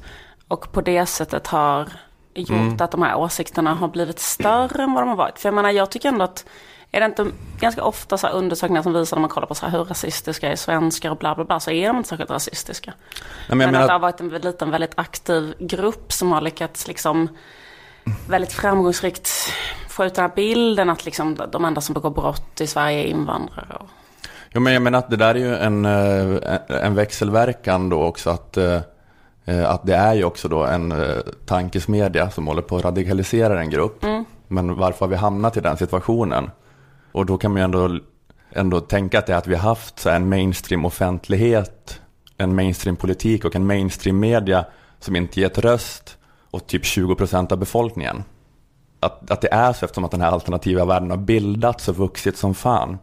Och 0.48 0.72
på 0.72 0.80
det 0.80 1.06
sättet 1.06 1.46
har 1.46 1.88
gjort 2.34 2.80
att 2.80 2.90
de 2.90 3.02
här 3.02 3.16
åsikterna 3.16 3.74
har 3.74 3.88
blivit 3.88 4.18
större 4.18 4.82
än 4.82 4.92
vad 4.92 5.02
de 5.02 5.08
har 5.08 5.16
varit. 5.16 5.38
För 5.38 5.48
jag 5.48 5.54
menar, 5.54 5.70
jag 5.70 5.90
tycker 5.90 6.08
ändå 6.08 6.24
att 6.24 6.44
är 6.94 7.00
det 7.00 7.06
inte 7.06 7.26
ganska 7.60 7.84
ofta 7.84 8.18
så 8.18 8.26
här 8.26 8.34
undersökningar 8.34 8.82
som 8.82 8.92
visar 8.92 9.16
när 9.16 9.20
man 9.20 9.30
kollar 9.30 9.46
på 9.46 9.54
så 9.54 9.66
här 9.66 9.78
hur 9.78 9.84
rasistiska 9.84 10.52
är 10.52 10.56
svenskar 10.56 11.10
och 11.10 11.16
bla 11.16 11.34
bla 11.34 11.44
bla 11.44 11.60
så 11.60 11.70
är 11.70 11.88
de 11.88 11.96
inte 11.96 12.08
särskilt 12.08 12.30
rasistiska. 12.30 12.92
Nej, 13.48 13.48
men 13.48 13.58
Men, 13.58 13.74
att 13.74 13.86
det 13.86 13.92
har 13.92 14.00
varit 14.00 14.20
en 14.20 14.28
liten 14.28 14.70
väldigt 14.70 14.92
aktiv 14.94 15.54
grupp 15.58 16.12
som 16.12 16.32
har 16.32 16.40
lyckats 16.40 16.88
liksom 16.88 17.28
väldigt 18.28 18.52
framgångsrikt 18.52 19.30
få 19.88 20.04
ut 20.04 20.14
den 20.14 20.22
här 20.22 20.32
bilden 20.36 20.90
att 20.90 21.04
liksom 21.04 21.36
de 21.52 21.64
enda 21.64 21.80
som 21.80 21.94
begår 21.94 22.10
brott 22.10 22.60
i 22.60 22.66
Sverige 22.66 22.98
är 22.98 23.04
invandrare. 23.04 23.78
Jo, 24.50 24.60
men 24.60 24.72
jag 24.72 24.82
menar 24.82 24.98
att 24.98 25.10
det 25.10 25.16
där 25.16 25.34
är 25.34 25.38
ju 25.38 25.54
en, 25.54 25.84
eh, 25.84 26.84
en 26.84 26.94
växelverkan 26.94 27.88
då 27.88 28.02
också. 28.02 28.30
Att, 28.30 28.56
eh, 28.56 28.80
eh, 29.44 29.70
att 29.70 29.86
det 29.86 29.94
är 29.94 30.14
ju 30.14 30.24
också 30.24 30.48
då 30.48 30.64
en 30.64 30.94
tankesmedja 31.46 32.30
som 32.30 32.46
håller 32.46 32.62
på 32.62 32.76
att 32.76 32.84
radikalisera 32.84 33.60
en 33.60 33.70
grupp. 33.70 34.04
Men 34.48 34.76
varför 34.76 35.00
har 35.00 35.08
vi 35.08 35.16
hamnat 35.16 35.56
i 35.56 35.60
den 35.60 35.76
situationen? 35.76 36.50
Och 37.12 37.26
då 37.26 37.38
kan 37.38 37.50
man 37.50 37.60
ju 37.60 37.64
ändå, 37.64 37.98
ändå 38.52 38.80
tänka 38.80 39.18
att 39.18 39.26
det 39.26 39.32
är 39.32 39.36
att 39.36 39.46
vi 39.46 39.54
har 39.54 39.68
haft 39.68 39.98
så 39.98 40.10
en 40.10 40.28
mainstream 40.28 40.84
offentlighet, 40.84 42.00
en 42.36 42.54
mainstream 42.54 42.96
politik 42.96 43.44
och 43.44 43.56
en 43.56 43.66
mainstream 43.66 44.20
media 44.20 44.64
som 45.00 45.16
inte 45.16 45.40
gett 45.40 45.58
röst 45.58 46.18
åt 46.52 46.66
typ 46.66 46.84
20 46.84 47.14
procent 47.14 47.52
av 47.52 47.58
befolkningen. 47.58 48.24
Att, 49.00 49.30
att 49.30 49.40
det 49.40 49.52
är 49.52 49.72
så 49.72 49.84
eftersom 49.84 50.04
att 50.04 50.10
den 50.10 50.20
här 50.20 50.30
alternativa 50.30 50.84
världen 50.84 51.10
har 51.10 51.16
bildats 51.16 51.88
och 51.88 51.96
vuxit 51.96 52.36
som 52.36 52.54
fan. 52.54 52.98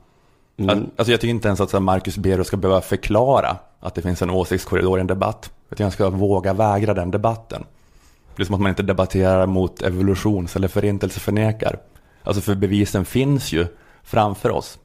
Mm. 0.58 0.90
Alltså 0.96 1.12
jag 1.12 1.22
tycker 1.22 1.34
inte 1.34 1.48
ens 1.48 1.62
att 1.62 1.84
Marcus 1.84 2.18
Bero 2.18 2.44
ska 2.44 2.58
behöva 2.58 2.82
förklara 2.82 3.58
att 3.80 3.96
det 3.96 4.02
finns 4.02 4.22
en 4.22 4.30
åsiktskorridor 4.30 4.98
i 4.98 5.02
en 5.02 5.08
debatt. 5.08 5.52
Utan 5.70 5.84
jag 5.84 5.94
ska 5.94 6.10
våga 6.10 6.54
vägra 6.54 6.94
den 6.94 7.12
debatten. 7.12 7.66
Det 8.36 8.44
är 8.44 8.46
som 8.46 8.56
att 8.56 8.62
man 8.62 8.70
inte 8.70 8.84
debatterar 8.84 9.46
mot 9.46 9.82
evolutions 9.82 10.56
eller 10.56 10.68
förintelseförnekar. 10.68 11.80
Alltså 12.24 12.42
för 12.42 12.56
bevisen 12.56 13.06
finns 13.06 13.52
ju 13.52 13.68
framför 14.04 14.50
oss. 14.50 14.80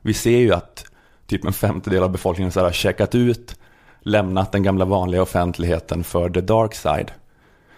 Vi 0.00 0.14
ser 0.14 0.38
ju 0.38 0.54
att 0.54 0.84
typ 1.26 1.44
en 1.44 1.52
femtedel 1.52 2.02
av 2.02 2.10
befolkningen 2.10 2.52
så 2.52 2.60
har 2.60 2.72
checkat 2.72 3.14
ut, 3.14 3.56
lämnat 4.00 4.52
den 4.52 4.62
gamla 4.62 4.84
vanliga 4.84 5.22
offentligheten 5.22 6.04
för 6.04 6.30
the 6.30 6.40
dark 6.40 6.74
side. 6.74 7.10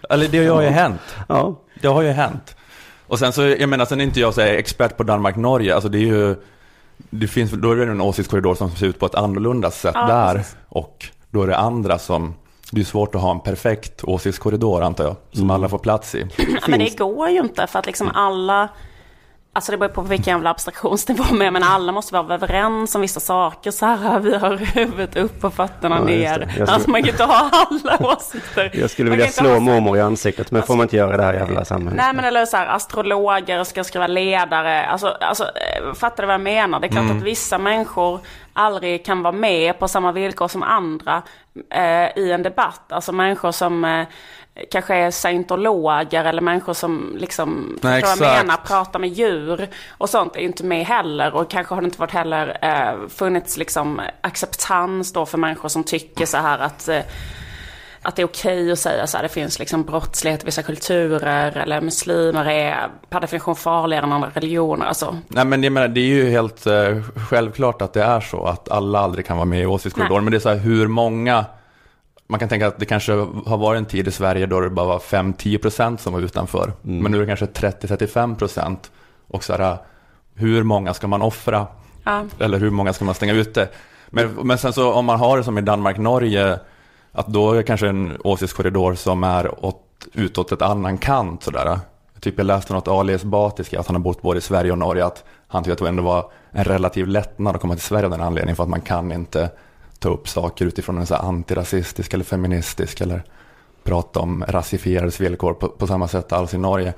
Eller 0.09 0.27
det 0.27 0.47
har 0.47 0.61
ju 0.61 0.67
hänt. 0.67 1.15
Ja. 1.27 1.55
Det 1.81 1.87
har 1.87 2.01
ju 2.01 2.09
hänt. 2.09 2.55
Och 3.07 3.19
sen 3.19 3.33
så, 3.33 3.41
jag 3.41 3.69
menar, 3.69 3.85
sen 3.85 3.99
är 3.99 4.03
inte 4.03 4.19
jag 4.19 4.33
så 4.33 4.41
expert 4.41 4.97
på 4.97 5.03
Danmark-Norge, 5.03 5.75
alltså 5.75 5.89
det 5.89 5.97
är 5.97 6.05
ju, 6.05 6.35
det 7.09 7.27
finns, 7.27 7.51
då 7.51 7.71
är 7.71 7.75
det 7.75 7.83
en 7.83 8.01
åsiktskorridor 8.01 8.55
som 8.55 8.71
ser 8.71 8.87
ut 8.87 8.99
på 8.99 9.05
ett 9.05 9.15
annorlunda 9.15 9.71
sätt 9.71 9.91
ja, 9.95 10.07
där. 10.07 10.35
Precis. 10.35 10.55
Och 10.69 11.05
då 11.31 11.43
är 11.43 11.47
det 11.47 11.57
andra 11.57 11.99
som, 11.99 12.35
det 12.71 12.81
är 12.81 12.85
svårt 12.85 13.15
att 13.15 13.21
ha 13.21 13.31
en 13.31 13.39
perfekt 13.39 14.03
åsiktskorridor 14.03 14.81
antar 14.81 15.03
jag, 15.03 15.15
som 15.31 15.43
mm. 15.43 15.51
alla 15.51 15.69
får 15.69 15.77
plats 15.77 16.15
i. 16.15 16.27
Men 16.67 16.79
det 16.79 16.97
går 16.97 17.29
ju 17.29 17.39
inte 17.39 17.67
för 17.67 17.79
att 17.79 17.85
liksom 17.85 18.09
alla 18.13 18.69
Alltså 19.55 19.71
det 19.71 19.77
beror 19.77 19.89
på 19.89 20.01
vilken 20.01 20.33
jävla 20.33 20.49
abstraktionsnivå 20.49 21.23
med, 21.33 21.53
men 21.53 21.63
alla 21.63 21.91
måste 21.91 22.13
vara 22.13 22.33
överens 22.33 22.95
om 22.95 23.01
vissa 23.01 23.19
saker. 23.19 23.71
Så 23.71 23.85
här, 23.85 24.19
vi 24.19 24.35
har 24.35 24.55
huvudet 24.57 25.15
upp 25.15 25.43
och 25.43 25.53
fötterna 25.53 25.95
ja, 25.95 26.03
ner. 26.03 26.47
Skulle... 26.49 26.71
Alltså 26.71 26.89
man 26.89 27.01
kan 27.01 27.09
inte 27.09 27.23
ha 27.23 27.49
alla 27.51 27.97
åsikter. 28.13 28.71
Jag 28.73 28.89
skulle 28.89 29.09
vilja 29.09 29.27
slå 29.27 29.49
ha... 29.49 29.59
mormor 29.59 29.97
i 29.97 30.01
ansiktet, 30.01 30.51
men 30.51 30.57
alltså, 30.57 30.67
får 30.67 30.77
man 30.77 30.83
inte 30.83 30.95
göra 30.95 31.17
det 31.17 31.23
här 31.23 31.33
jävla 31.33 31.65
samhället? 31.65 31.97
Nej, 31.97 32.13
men 32.13 32.25
eller 32.25 32.45
så 32.45 32.57
här, 32.57 32.67
astrologer 32.67 33.63
ska 33.63 33.83
skriva 33.83 34.07
ledare. 34.07 34.85
Alltså, 34.85 35.07
alltså 35.07 35.43
eh, 35.43 35.93
fattar 35.93 36.23
du 36.23 36.27
vad 36.27 36.33
jag 36.33 36.41
menar? 36.41 36.79
Det 36.79 36.87
är 36.87 36.91
klart 36.91 37.03
mm. 37.03 37.17
att 37.17 37.23
vissa 37.23 37.57
människor 37.57 38.19
aldrig 38.53 39.05
kan 39.05 39.23
vara 39.23 39.31
med 39.31 39.79
på 39.79 39.87
samma 39.87 40.11
villkor 40.11 40.47
som 40.47 40.63
andra 40.63 41.21
eh, 41.73 42.23
i 42.23 42.31
en 42.31 42.43
debatt. 42.43 42.91
Alltså 42.91 43.11
människor 43.11 43.51
som 43.51 43.85
eh, 43.85 44.07
kanske 44.71 44.95
är 44.95 45.11
scientologer 45.11 46.25
eller 46.25 46.41
människor 46.41 46.73
som 46.73 47.15
liksom, 47.17 47.79
Nej, 47.81 48.01
förstår 48.01 48.25
vad 48.25 48.35
jag 48.35 48.45
menar, 48.45 48.57
pratar 48.57 48.99
med 48.99 49.09
djur 49.09 49.69
och 49.89 50.09
sånt 50.09 50.35
är 50.35 50.39
inte 50.39 50.63
med 50.63 50.85
heller. 50.85 51.35
Och 51.35 51.51
kanske 51.51 51.75
har 51.75 51.81
det 51.81 51.85
inte 51.85 51.99
varit 51.99 52.11
heller 52.11 52.57
eh, 52.61 53.07
funnits 53.09 53.57
liksom 53.57 54.01
acceptans 54.21 55.13
då 55.13 55.25
för 55.25 55.37
människor 55.37 55.69
som 55.69 55.83
tycker 55.83 56.25
så 56.25 56.37
här 56.37 56.59
att 56.59 56.87
eh, 56.87 57.01
att 58.05 58.15
det 58.15 58.21
är 58.21 58.25
okej 58.25 58.71
att 58.71 58.79
säga 58.79 59.07
så 59.07 59.17
här, 59.17 59.23
det 59.23 59.29
finns 59.29 59.59
liksom 59.59 59.83
brottslighet 59.83 60.43
i 60.43 60.45
vissa 60.45 60.63
kulturer 60.63 61.57
eller 61.57 61.81
muslimer 61.81 62.45
är 62.45 62.89
per 63.09 63.19
definition 63.19 63.55
farligare 63.55 64.05
än 64.05 64.11
andra 64.11 64.29
religioner. 64.33 64.85
Alltså. 64.85 65.17
Nej 65.27 65.45
men 65.45 65.63
jag 65.63 65.73
menar, 65.73 65.87
det 65.87 65.99
är 65.99 66.05
ju 66.05 66.29
helt 66.29 66.65
eh, 66.65 67.01
självklart 67.29 67.81
att 67.81 67.93
det 67.93 68.03
är 68.03 68.19
så 68.19 68.45
att 68.45 68.71
alla 68.71 68.99
aldrig 68.99 69.25
kan 69.25 69.37
vara 69.37 69.45
med 69.45 69.61
i 69.61 69.65
åsiktskorridoren. 69.65 70.23
Men 70.23 70.31
det 70.31 70.37
är 70.37 70.39
så 70.39 70.49
här, 70.49 70.57
hur 70.57 70.87
många 70.87 71.45
man 72.27 72.39
kan 72.39 72.49
tänka 72.49 72.67
att 72.67 72.79
det 72.79 72.85
kanske 72.85 73.13
har 73.45 73.57
varit 73.57 73.77
en 73.77 73.85
tid 73.85 74.07
i 74.07 74.11
Sverige 74.11 74.45
då 74.45 74.59
det 74.59 74.69
bara 74.69 74.85
var 74.85 74.99
5-10% 74.99 75.97
som 75.97 76.13
var 76.13 76.19
utanför. 76.19 76.73
Mm. 76.83 77.03
Men 77.03 77.11
nu 77.11 77.17
är 77.17 77.21
det 77.21 77.35
kanske 77.35 77.45
30-35%. 77.45 78.77
Och 79.27 79.43
så 79.43 79.53
här, 79.53 79.77
hur 80.35 80.63
många 80.63 80.93
ska 80.93 81.07
man 81.07 81.21
offra? 81.21 81.67
Ja. 82.03 82.25
Eller 82.39 82.59
hur 82.59 82.69
många 82.69 82.93
ska 82.93 83.05
man 83.05 83.15
stänga 83.15 83.33
ute? 83.33 83.69
Men, 84.09 84.33
men 84.43 84.57
sen 84.57 84.73
så 84.73 84.93
om 84.93 85.05
man 85.05 85.19
har 85.19 85.37
det 85.37 85.43
som 85.43 85.57
i 85.57 85.61
Danmark-Norge, 85.61 86.59
att 87.11 87.27
då 87.27 87.51
är 87.51 87.57
det 87.57 87.63
kanske 87.63 87.87
en 87.87 88.17
åsiktskorridor 88.23 88.95
som 88.95 89.23
är 89.23 89.65
åt, 89.65 89.81
utåt 90.13 90.51
ett 90.51 90.61
annan 90.61 90.97
kant. 90.97 91.43
Sådär. 91.43 91.79
Typ 92.19 92.37
jag 92.37 92.45
läste 92.45 92.73
något 92.73 92.87
Ali 92.87 93.13
Esbati 93.13 93.77
att 93.77 93.87
han 93.87 93.95
har 93.95 94.01
bott 94.01 94.21
både 94.21 94.37
i 94.37 94.41
Sverige 94.41 94.71
och 94.71 94.77
Norge, 94.77 95.05
att 95.05 95.23
han 95.47 95.63
tyckte 95.63 95.73
att 95.73 95.79
det 95.79 95.87
ändå 95.87 96.03
var 96.03 96.31
en 96.51 96.63
relativ 96.63 97.07
lättnad 97.07 97.55
att 97.55 97.61
komma 97.61 97.73
till 97.73 97.83
Sverige 97.83 98.05
av 98.05 98.11
den 98.11 98.21
anledningen 98.21 98.55
för 98.55 98.63
att 98.63 98.69
man 98.69 98.81
kan 98.81 99.11
inte 99.11 99.49
ta 100.03 100.09
upp 100.09 100.27
saker 100.27 100.65
utifrån 100.65 100.97
en 100.97 101.05
så 101.05 101.15
antirasistisk 101.15 102.13
eller 102.13 102.23
feministisk 102.23 103.01
eller 103.01 103.23
prata 103.83 104.19
om 104.19 104.43
rasifierades 104.47 105.21
villkor 105.21 105.53
på, 105.53 105.69
på 105.69 105.87
samma 105.87 106.07
sätt 106.07 106.31
alls 106.31 106.53
i 106.53 106.57
Norge. 106.57 106.93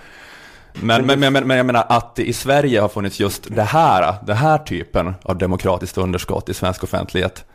Men, 0.74 1.06
men, 1.06 1.20
men, 1.20 1.34
men, 1.34 1.58
jag 1.58 1.66
menar 1.66 1.86
att 1.90 2.16
det 2.16 2.26
i 2.26 2.34
Sverige 2.34 2.82
har 2.82 2.90
funnits 2.90 3.20
just 3.20 3.56
det 3.56 3.64
här, 3.64 4.16
den 4.26 4.38
här 4.38 4.58
typen 4.58 5.14
av 5.24 5.38
demokratiskt 5.38 5.98
underskott 5.98 6.50
i 6.50 6.54
svensk 6.54 6.84
offentlighet. 6.84 7.46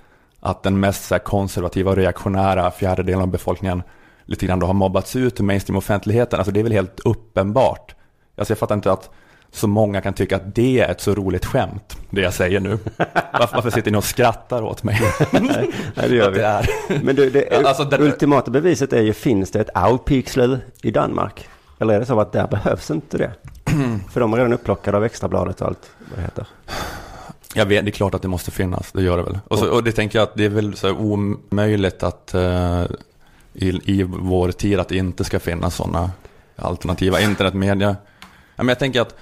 Att 0.41 0.63
den 0.63 0.81
mest 0.81 1.05
så 1.05 1.19
konservativa 1.19 1.91
och 1.91 1.97
reaktionära 1.97 2.71
fjärdedelen 2.71 3.23
av 3.23 3.29
befolkningen 3.29 3.83
lite 4.25 4.47
grann 4.47 4.59
då 4.59 4.67
har 4.67 4.75
mobbats 4.75 5.17
ut 5.17 5.41
ur 5.41 5.45
mainstream-offentligheten. 5.45 6.39
Alltså 6.39 6.53
det 6.53 6.61
är 6.61 6.65
väl 6.65 6.73
helt 6.73 7.01
uppenbart. 7.05 7.95
Alltså 8.37 8.53
jag 8.53 8.59
fattar 8.59 8.75
inte 8.75 8.93
att 8.93 9.11
så 9.53 9.69
många 9.69 10.01
kan 10.01 10.15
tycka 10.15 10.37
att 10.37 10.55
det 10.55 10.81
är 10.81 10.91
ett 10.91 11.01
så 11.01 11.15
roligt 11.15 11.45
skämt, 11.45 11.97
det 12.11 12.21
jag 12.21 12.35
säger 12.35 12.61
nu. 12.61 12.79
Varför, 13.33 13.55
varför 13.55 13.71
sitter 13.71 13.91
ni 13.91 13.99
och 13.99 14.05
skrattar 14.05 14.63
åt 14.63 14.83
mig? 14.83 15.01
Nej, 15.31 15.71
det 15.95 16.15
gör 16.15 16.31
vi. 16.31 16.39
Det 16.39 16.47
är. 16.47 16.71
Men 17.03 17.17
du, 17.17 17.31
det 17.31 17.67
alltså, 17.67 17.85
det, 17.85 17.99
ultimata 17.99 18.51
beviset 18.51 18.93
är 18.93 19.03
ju, 19.03 19.13
finns 19.13 19.51
det 19.51 19.61
ett 19.61 19.71
Aupixlöv 19.75 20.59
i 20.83 20.91
Danmark? 20.91 21.49
Eller 21.79 21.95
är 21.95 22.01
det 22.01 22.07
så 22.07 22.21
att 22.21 22.33
där 22.33 22.47
behövs 22.47 22.91
inte 22.91 23.19
det? 23.19 23.33
För 24.11 24.21
de 24.21 24.33
är 24.33 24.37
redan 24.37 24.53
upplockade 24.53 24.97
av 24.97 25.05
extrabladet 25.05 25.61
och 25.61 25.67
allt 25.67 25.91
vad 26.11 26.19
det 26.19 26.23
heter. 26.23 26.47
Jag 27.55 27.67
vet, 27.67 27.85
det 27.85 27.91
är 27.91 27.93
klart 27.93 28.15
att 28.15 28.23
det 28.23 28.29
måste 28.29 28.51
finnas, 28.51 28.93
det 28.93 29.03
gör 29.03 29.17
det 29.17 29.23
väl. 29.23 29.39
Och, 29.49 29.59
så, 29.59 29.71
och 29.71 29.85
det 29.85 29.93
tänker 29.93 30.19
jag 30.19 30.23
att 30.23 30.35
det 30.35 30.45
är 30.45 30.49
väl 30.49 30.77
så 30.77 30.91
omöjligt 30.93 32.03
att 32.03 32.33
uh, 32.35 32.85
i, 33.53 33.81
i 33.85 34.03
vår 34.03 34.53
tid 34.53 34.81
att 34.81 34.89
det 34.89 34.97
inte 34.97 35.25
ska 35.25 35.41
finnas 35.41 35.75
sådana 35.75 36.11
alternativa 36.57 37.21
internetmedia. 37.21 37.97
Ja, 38.57 38.63
men 38.63 38.69
jag 38.69 38.79
tänker 38.79 39.01
att 39.01 39.15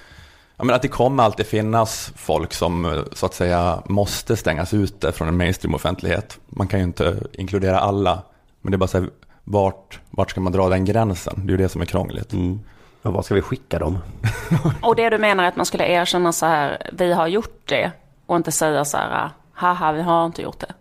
Ja, 0.58 0.64
men 0.64 0.76
att 0.76 0.82
det 0.82 0.88
kommer 0.88 1.22
alltid 1.22 1.46
finnas 1.46 2.12
folk 2.16 2.52
som 2.52 3.04
så 3.12 3.26
att 3.26 3.34
säga 3.34 3.82
måste 3.86 4.36
stängas 4.36 4.74
ute 4.74 5.12
från 5.12 5.28
en 5.28 5.36
mainstream-offentlighet. 5.36 6.38
Man 6.46 6.68
kan 6.68 6.80
ju 6.80 6.84
inte 6.84 7.16
inkludera 7.32 7.80
alla, 7.80 8.22
men 8.60 8.70
det 8.70 8.76
är 8.76 8.78
bara 8.78 8.86
så 8.86 8.98
här, 8.98 9.10
vart, 9.44 10.00
vart 10.10 10.30
ska 10.30 10.40
man 10.40 10.52
dra 10.52 10.68
den 10.68 10.84
gränsen? 10.84 11.34
Det 11.36 11.50
är 11.50 11.50
ju 11.50 11.56
det 11.56 11.68
som 11.68 11.80
är 11.80 11.86
krångligt. 11.86 12.32
Mm. 12.32 12.60
Och 13.02 13.12
var 13.12 13.22
ska 13.22 13.34
vi 13.34 13.42
skicka 13.42 13.78
dem? 13.78 13.98
och 14.82 14.96
det 14.96 15.10
du 15.10 15.18
menar 15.18 15.44
är 15.44 15.48
att 15.48 15.56
man 15.56 15.66
skulle 15.66 15.86
erkänna 15.86 16.32
så 16.32 16.46
här, 16.46 16.90
vi 16.92 17.12
har 17.12 17.26
gjort 17.26 17.62
det 17.64 17.92
och 18.26 18.36
inte 18.36 18.52
säga 18.52 18.84
så 18.84 18.96
här, 18.96 19.30
haha, 19.52 19.92
vi 19.92 20.02
har 20.02 20.26
inte 20.26 20.42
gjort 20.42 20.60
det. 20.60 20.74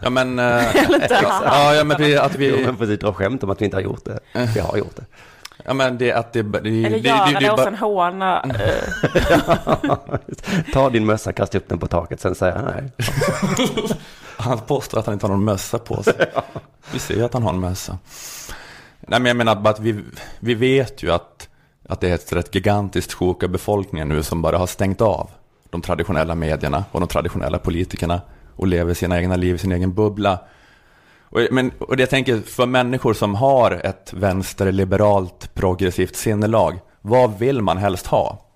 Ja 0.00 0.10
men... 0.10 0.38
äh, 0.38 0.44
ja, 1.10 1.74
ja, 1.74 1.84
men 1.84 2.18
att 2.18 2.34
vi... 2.34 2.48
Jo, 2.50 2.66
men 2.66 2.76
precis 2.76 3.00
dra 3.00 3.12
skämt 3.12 3.42
om 3.42 3.50
att 3.50 3.60
vi 3.60 3.64
inte 3.64 3.76
har 3.76 3.82
gjort 3.82 4.04
det. 4.04 4.20
Vi 4.54 4.60
har 4.60 4.76
gjort 4.76 4.96
det. 4.96 5.04
Ja 5.64 5.74
men 5.74 5.98
det 5.98 6.12
att 6.12 6.32
det... 6.32 6.42
det 6.42 6.58
Eller 6.58 6.98
göra 6.98 7.26
det, 7.26 7.32
det, 7.32 7.38
det, 7.40 7.50
hos 7.50 7.66
en 7.66 7.74
håna. 7.74 8.44
Ta 10.72 10.90
din 10.90 11.06
mössa, 11.06 11.32
kasta 11.32 11.58
upp 11.58 11.68
den 11.68 11.78
på 11.78 11.86
taket, 11.86 12.20
sen 12.20 12.34
säger 12.34 12.56
han 12.56 12.64
nej. 12.64 12.92
han 14.36 14.58
påstår 14.58 14.98
att 14.98 15.06
han 15.06 15.12
inte 15.12 15.26
har 15.26 15.30
någon 15.30 15.44
mössa 15.44 15.78
på 15.78 16.02
sig. 16.02 16.14
Vi 16.92 16.98
ser 16.98 17.14
ju 17.14 17.24
att 17.24 17.34
han 17.34 17.42
har 17.42 17.50
en 17.50 17.60
mössa. 17.60 17.98
Nej 19.00 19.20
men 19.20 19.26
jag 19.26 19.36
menar 19.36 19.56
bara 19.56 19.70
att 19.70 19.80
vi, 19.80 20.04
vi 20.40 20.54
vet 20.54 21.02
ju 21.02 21.12
att, 21.12 21.48
att 21.88 22.00
det 22.00 22.10
är 22.10 22.14
ett 22.14 22.32
rätt 22.32 22.54
gigantiskt 22.54 23.12
sjok 23.12 23.42
av 23.42 23.48
befolkningen 23.48 24.08
nu 24.08 24.22
som 24.22 24.42
bara 24.42 24.58
har 24.58 24.66
stängt 24.66 25.00
av 25.00 25.30
de 25.70 25.82
traditionella 25.82 26.34
medierna 26.34 26.84
och 26.92 27.00
de 27.00 27.08
traditionella 27.08 27.58
politikerna 27.58 28.20
och 28.56 28.66
lever 28.66 28.94
sina 28.94 29.18
egna 29.18 29.36
liv 29.36 29.54
i 29.54 29.58
sin 29.58 29.72
egen 29.72 29.94
bubbla. 29.94 30.38
Och, 31.32 31.40
men, 31.50 31.70
och 31.78 32.00
jag 32.00 32.10
tänker, 32.10 32.40
för 32.40 32.66
människor 32.66 33.14
som 33.14 33.34
har 33.34 33.70
ett 33.70 34.12
vänsterliberalt 34.12 35.54
progressivt 35.54 36.16
sinnelag, 36.16 36.78
vad 37.00 37.38
vill 37.38 37.62
man 37.62 37.78
helst 37.78 38.06
ha? 38.06 38.46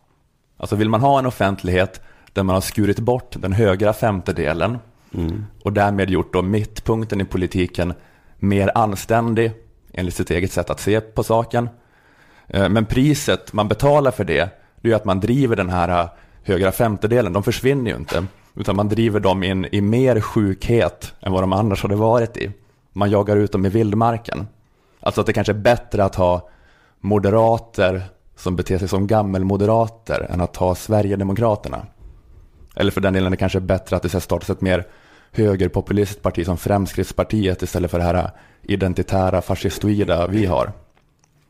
Alltså 0.57 0.77
vill 0.77 0.89
man 0.89 1.01
ha 1.01 1.19
en 1.19 1.27
offentlighet 1.27 2.01
där 2.33 2.43
man 2.43 2.55
har 2.55 2.61
skurit 2.61 2.99
bort 2.99 3.37
den 3.39 3.53
högra 3.53 3.93
femtedelen 3.93 4.79
mm. 5.15 5.47
och 5.63 5.73
därmed 5.73 6.11
gjort 6.11 6.33
då 6.33 6.43
mittpunkten 6.43 7.21
i 7.21 7.25
politiken 7.25 7.95
mer 8.39 8.71
anständig 8.75 9.53
enligt 9.93 10.15
sitt 10.15 10.31
eget 10.31 10.53
sätt 10.53 10.71
att 10.71 10.81
se 10.81 11.01
på 11.01 11.23
saken. 11.23 11.69
Eh, 12.49 12.69
men 12.69 12.87
priset 12.87 13.53
man 13.53 13.69
betalar 13.69 14.11
för 14.11 14.25
det, 14.25 14.51
det 14.81 14.91
är 14.91 14.97
att 14.97 15.05
man 15.05 15.21
driver 15.21 15.57
den 15.57 15.71
här 15.71 16.03
eh, 16.03 16.09
högra 16.43 16.73
femtedelen, 16.73 17.33
de 17.33 17.43
försvinner 17.43 17.91
ju 17.91 17.97
inte, 17.97 18.27
utan 18.55 18.77
man 18.77 18.89
driver 18.89 19.21
dem 19.21 19.43
in 19.43 19.67
i 19.73 19.81
mer 19.81 20.21
sjukhet 20.21 21.15
än 21.21 21.33
vad 21.33 21.43
de 21.43 21.53
annars 21.53 21.83
hade 21.83 21.97
varit 21.97 22.37
i 22.37 22.53
man 22.97 23.11
jagar 23.11 23.37
ut 23.37 23.53
dem 23.53 23.67
i 23.67 23.69
vildmarken. 23.69 24.47
Alltså 25.01 25.21
att 25.21 25.27
det 25.27 25.33
kanske 25.33 25.53
är 25.53 25.55
bättre 25.55 26.05
att 26.05 26.15
ha 26.15 26.49
moderater 27.01 28.03
som 28.37 28.57
beter 28.57 28.79
sig 28.79 28.89
som 28.89 29.07
gammelmoderater 29.07 30.27
än 30.31 30.41
att 30.41 30.57
ha 30.57 30.75
Sverigedemokraterna. 30.75 31.87
Eller 32.77 32.91
för 32.91 33.01
den 33.01 33.13
delen 33.13 33.27
är 33.27 33.31
det 33.31 33.37
kanske 33.37 33.61
bättre 33.61 33.97
att 33.97 34.03
det 34.03 34.21
startas 34.21 34.51
ett 34.51 34.61
mer 34.61 34.87
högerpopulistparti 35.33 36.45
som 36.45 36.57
Fremskrittspartiet 36.57 37.63
istället 37.63 37.91
för 37.91 37.99
det 37.99 38.05
här 38.05 38.31
identitära 38.63 39.43
fascistoida 39.43 40.27
vi 40.27 40.47
har. 40.47 40.73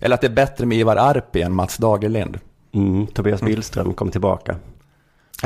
Eller 0.00 0.14
att 0.14 0.20
det 0.20 0.26
är 0.26 0.30
bättre 0.30 0.66
med 0.66 0.78
Ivar 0.78 0.96
Arpi 0.96 1.42
än 1.42 1.52
Mats 1.52 1.76
Dagerlind. 1.76 2.38
Mm, 2.74 3.06
Tobias 3.06 3.42
Billström 3.42 3.94
kom 3.94 4.10
tillbaka. 4.10 4.56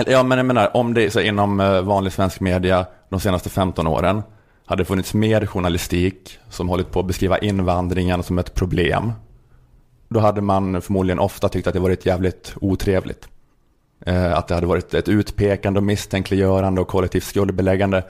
Ja, 0.06 0.22
men 0.22 0.38
jag 0.38 0.46
menar, 0.46 0.76
om 0.76 0.94
det 0.94 1.10
så 1.10 1.20
inom 1.20 1.60
eh, 1.60 1.82
vanlig 1.82 2.12
svensk 2.12 2.40
media 2.40 2.86
de 3.08 3.20
senaste 3.20 3.50
15 3.50 3.86
åren 3.86 4.22
hade 4.70 4.84
funnits 4.84 5.14
mer 5.14 5.46
journalistik 5.46 6.38
som 6.48 6.68
hållit 6.68 6.90
på 6.90 7.00
att 7.00 7.06
beskriva 7.06 7.38
invandringen 7.38 8.22
som 8.22 8.38
ett 8.38 8.54
problem, 8.54 9.12
då 10.08 10.20
hade 10.20 10.40
man 10.40 10.82
förmodligen 10.82 11.18
ofta 11.18 11.48
tyckt 11.48 11.66
att 11.66 11.74
det 11.74 11.80
varit 11.80 12.06
jävligt 12.06 12.54
otrevligt. 12.60 13.28
Eh, 14.06 14.38
att 14.38 14.48
det 14.48 14.54
hade 14.54 14.66
varit 14.66 14.94
ett 14.94 15.08
utpekande 15.08 15.78
och 15.78 15.84
misstänkliggörande 15.84 16.80
och 16.80 16.88
kollektivt 16.88 17.24
skuldbeläggande. 17.24 18.04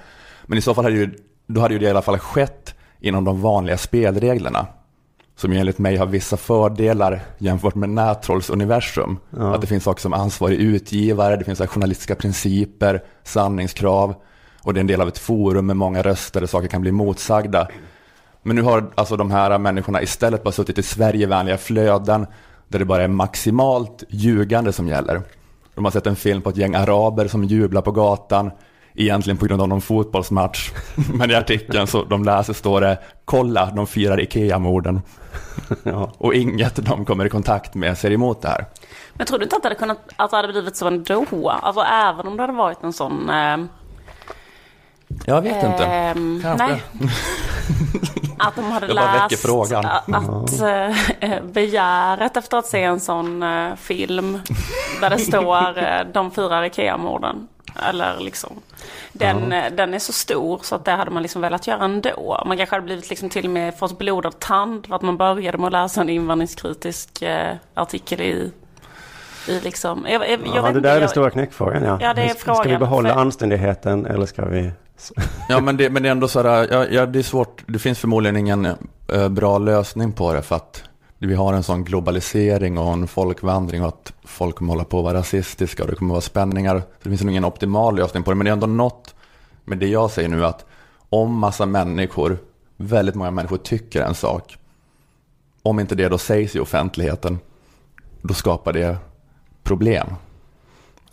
Men 0.46 0.58
i 0.58 0.60
så 0.60 0.74
fall 0.74 0.84
hade 0.84 0.96
ju, 0.96 1.14
då 1.46 1.60
hade 1.60 1.74
ju 1.74 1.80
det 1.80 1.86
i 1.86 1.90
alla 1.90 2.02
fall 2.02 2.18
skett 2.18 2.74
inom 3.00 3.24
de 3.24 3.42
vanliga 3.42 3.78
spelreglerna. 3.78 4.66
Som 5.36 5.52
ju 5.52 5.58
enligt 5.58 5.78
mig 5.78 5.96
har 5.96 6.06
vissa 6.06 6.36
fördelar 6.36 7.20
jämfört 7.38 7.74
med 7.74 7.88
nättrollsuniversum. 7.88 9.18
Ja. 9.30 9.54
Att 9.54 9.60
det 9.60 9.66
finns 9.66 9.84
saker 9.84 10.00
som 10.00 10.12
ansvarig 10.12 10.58
utgivare, 10.58 11.36
det 11.36 11.44
finns 11.44 11.58
journalistiska 11.58 12.14
principer, 12.14 13.04
sanningskrav 13.24 14.14
och 14.62 14.74
det 14.74 14.78
är 14.78 14.80
en 14.80 14.86
del 14.86 15.00
av 15.00 15.08
ett 15.08 15.18
forum 15.18 15.66
med 15.66 15.76
många 15.76 16.02
röster 16.02 16.40
där 16.40 16.46
saker 16.46 16.68
kan 16.68 16.80
bli 16.80 16.92
motsagda. 16.92 17.68
Men 18.42 18.56
nu 18.56 18.62
har 18.62 18.90
alltså 18.94 19.16
de 19.16 19.30
här 19.30 19.58
människorna 19.58 20.02
istället 20.02 20.42
bara 20.42 20.52
suttit 20.52 20.78
i 20.78 20.82
Sverigevänliga 20.82 21.58
flöden 21.58 22.26
där 22.68 22.78
det 22.78 22.84
bara 22.84 23.02
är 23.02 23.08
maximalt 23.08 24.04
ljugande 24.08 24.72
som 24.72 24.88
gäller. 24.88 25.22
De 25.74 25.84
har 25.84 25.92
sett 25.92 26.06
en 26.06 26.16
film 26.16 26.42
på 26.42 26.50
ett 26.50 26.56
gäng 26.56 26.74
araber 26.74 27.28
som 27.28 27.44
jublar 27.44 27.82
på 27.82 27.92
gatan, 27.92 28.50
egentligen 28.94 29.36
på 29.36 29.46
grund 29.46 29.62
av 29.62 29.68
någon 29.68 29.80
fotbollsmatch. 29.80 30.70
Men 31.14 31.30
i 31.30 31.34
artikeln 31.34 31.86
så 31.86 32.04
de 32.04 32.24
läser 32.24 32.52
står 32.52 32.80
det 32.80 32.98
“Kolla, 33.24 33.70
de 33.76 33.86
firar 33.86 34.20
Ikea-morden” 34.20 35.00
Ja. 35.82 36.12
och 36.18 36.34
inget 36.34 36.86
de 36.86 37.04
kommer 37.04 37.24
i 37.24 37.28
kontakt 37.28 37.74
med 37.74 37.98
ser 37.98 38.10
emot 38.12 38.42
det 38.42 38.48
här. 38.48 38.64
Men 39.14 39.26
tror 39.26 39.38
du 39.38 39.44
inte 39.44 39.56
att 39.56 39.62
det 39.62 39.68
hade, 39.68 39.78
kunnat, 39.78 39.98
att 40.16 40.30
det 40.30 40.36
hade 40.36 40.48
blivit 40.48 40.76
så 40.76 40.86
ändå? 40.86 41.50
Alltså 41.62 41.82
även 41.82 42.26
om 42.26 42.36
det 42.36 42.42
hade 42.42 42.52
varit 42.52 42.82
en 42.82 42.92
sån... 42.92 43.30
Eh, 43.30 43.56
Jag 45.26 45.42
vet 45.42 45.64
inte. 45.64 45.84
ehm, 45.84 46.40
Kanske. 46.42 46.66
nej. 46.66 46.82
Att 48.38 48.56
de 48.56 48.64
hade 48.64 48.86
läst 48.86 49.42
frågan. 49.42 49.84
att 49.86 50.60
eh, 51.20 51.42
begäret 51.42 52.36
efter 52.36 52.56
att 52.58 52.66
se 52.66 52.82
en 52.82 53.00
sån 53.00 53.42
eh, 53.42 53.74
film 53.76 54.38
där 55.00 55.10
det 55.10 55.18
står 55.28 55.78
eh, 55.78 56.00
de 56.12 56.30
firar 56.30 56.62
Ikea-morden. 56.64 57.48
Eller 57.88 58.16
liksom. 58.20 58.50
Den, 59.12 59.52
eh, 59.52 59.72
den 59.72 59.94
är 59.94 59.98
så 59.98 60.12
stor 60.12 60.60
så 60.62 60.74
att 60.74 60.84
det 60.84 60.90
hade 60.92 61.10
man 61.10 61.22
liksom 61.22 61.42
velat 61.42 61.66
göra 61.66 61.84
ändå. 61.84 62.42
Man 62.46 62.56
kanske 62.56 62.74
hade 62.76 62.84
blivit 62.84 63.10
liksom 63.10 63.28
till 63.28 63.44
och 63.44 63.50
med 63.50 63.78
fått 63.78 63.98
blodad 63.98 64.38
tand 64.38 64.86
för 64.86 64.94
att 64.94 65.02
man 65.02 65.16
började 65.16 65.58
med 65.58 65.66
att 65.66 65.72
läsa 65.72 66.00
en 66.00 66.08
invandringskritisk 66.08 67.22
artikel 67.74 68.20
i, 68.20 68.52
i 69.48 69.60
liksom. 69.60 70.06
Jag, 70.10 70.22
jag, 70.22 70.30
jag 70.30 70.40
Ja, 70.54 70.62
det 70.62 70.68
inte, 70.68 70.80
där 70.80 70.96
är 70.96 71.00
den 71.00 71.08
stora 71.08 71.30
knäckfrågan. 71.30 71.82
Ja. 71.82 71.98
Ja, 72.02 72.14
det 72.14 72.22
är 72.22 72.28
Ska- 72.28 72.38
Ska 72.38 72.52
vi 72.52 72.62
frågan, 72.62 72.80
behålla 72.80 73.14
för- 73.14 73.20
anständigheten 73.20 74.06
eller 74.06 74.26
ska 74.26 74.44
vi... 74.44 74.70
Ja, 75.49 75.61
men 75.61 75.76
det, 75.76 75.90
men 75.90 76.02
det 76.02 76.09
är 76.09 76.11
ändå 76.11 76.28
så 76.28 76.42
här, 76.42 76.69
ja, 76.71 76.87
ja, 76.90 77.07
det 77.07 77.19
är 77.19 77.23
svårt. 77.23 77.64
Det 77.66 77.78
finns 77.78 77.99
förmodligen 77.99 78.37
ingen 78.37 78.69
eh, 79.09 79.28
bra 79.28 79.59
lösning 79.59 80.12
på 80.12 80.33
det 80.33 80.42
för 80.42 80.57
att 80.57 80.83
vi 81.19 81.35
har 81.35 81.52
en 81.52 81.62
sån 81.62 81.85
globalisering 81.85 82.78
och 82.78 82.92
en 82.92 83.09
folkvandring 83.09 83.83
och 83.83 83.88
att 83.88 84.12
folk 84.25 84.57
kommer 84.57 84.73
hålla 84.73 84.85
på 84.85 84.99
att 84.99 85.04
vara 85.04 85.19
rasistiska 85.19 85.83
och 85.83 85.88
det 85.88 85.97
kommer 85.97 86.14
vara 86.14 86.21
spänningar. 86.21 86.78
Så 86.78 86.85
det 87.02 87.09
finns 87.09 87.23
nog 87.23 87.30
ingen 87.30 87.45
optimal 87.45 87.97
lösning 87.97 88.23
på 88.23 88.30
det, 88.30 88.35
men 88.35 88.45
det 88.45 88.50
är 88.50 88.52
ändå 88.52 88.66
något 88.66 89.14
med 89.64 89.78
det 89.78 89.88
jag 89.88 90.11
säger 90.11 90.28
nu 90.28 90.45
att 90.45 90.66
om 91.09 91.38
massa 91.38 91.66
människor, 91.66 92.38
väldigt 92.76 93.14
många 93.14 93.30
människor 93.30 93.57
tycker 93.57 94.02
en 94.02 94.14
sak, 94.14 94.59
om 95.62 95.80
inte 95.80 95.95
det 95.95 96.09
då 96.09 96.19
sägs 96.19 96.57
i 96.57 96.61
offentligheten, 96.61 97.38
då 98.23 98.35
skapar 98.35 98.73
det 98.73 98.97
problem 99.62 100.07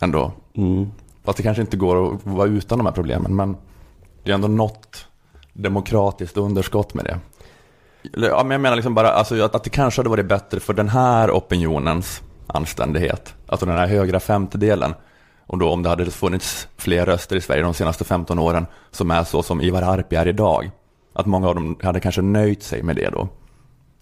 ändå. 0.00 0.32
Mm. 0.54 0.90
Fast 1.24 1.36
det 1.36 1.42
kanske 1.42 1.60
inte 1.60 1.76
går 1.76 2.14
att 2.14 2.26
vara 2.26 2.48
utan 2.48 2.78
de 2.78 2.86
här 2.86 2.92
problemen, 2.92 3.36
men 3.36 3.56
det 4.22 4.30
är 4.30 4.34
ändå 4.34 4.48
något 4.48 5.06
demokratiskt 5.52 6.36
underskott 6.36 6.94
med 6.94 7.04
det. 7.04 7.18
Ja, 8.02 8.42
men 8.42 8.50
jag 8.50 8.60
menar 8.60 8.76
liksom 8.76 8.94
bara 8.94 9.10
alltså, 9.10 9.42
att, 9.42 9.54
att 9.54 9.64
det 9.64 9.70
kanske 9.70 10.00
hade 10.00 10.10
varit 10.10 10.26
bättre 10.26 10.60
för 10.60 10.72
den 10.72 10.88
här 10.88 11.30
opinionens 11.30 12.22
anständighet, 12.46 13.34
alltså 13.46 13.66
den 13.66 13.76
här 13.76 13.86
högra 13.86 14.20
femtedelen, 14.20 14.94
och 15.46 15.58
då 15.58 15.70
om 15.70 15.82
det 15.82 15.88
hade 15.88 16.10
funnits 16.10 16.68
fler 16.76 17.06
röster 17.06 17.36
i 17.36 17.40
Sverige 17.40 17.62
de 17.62 17.74
senaste 17.74 18.04
15 18.04 18.38
åren 18.38 18.66
som 18.90 19.10
är 19.10 19.24
så 19.24 19.42
som 19.42 19.60
Ivar 19.60 19.82
Arpi 19.82 20.16
är 20.16 20.28
idag, 20.28 20.70
att 21.12 21.26
många 21.26 21.48
av 21.48 21.54
dem 21.54 21.76
hade 21.82 22.00
kanske 22.00 22.22
nöjt 22.22 22.62
sig 22.62 22.82
med 22.82 22.96
det 22.96 23.10
då 23.10 23.28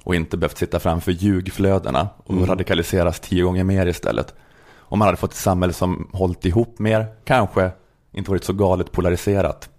och 0.06 0.14
inte 0.14 0.36
behövt 0.36 0.58
sitta 0.58 0.80
framför 0.80 1.12
ljugflödena 1.12 2.08
och 2.24 2.48
radikaliseras 2.48 3.20
tio 3.20 3.42
gånger 3.44 3.64
mer 3.64 3.86
istället. 3.86 4.34
Om 4.76 4.98
man 4.98 5.06
hade 5.06 5.16
fått 5.16 5.30
ett 5.30 5.36
samhälle 5.36 5.72
som 5.72 6.08
hållit 6.12 6.44
ihop 6.44 6.78
mer, 6.78 7.06
kanske 7.24 7.70
inte 8.12 8.30
varit 8.30 8.44
så 8.44 8.52
galet 8.52 8.92
polariserat. 8.92 9.70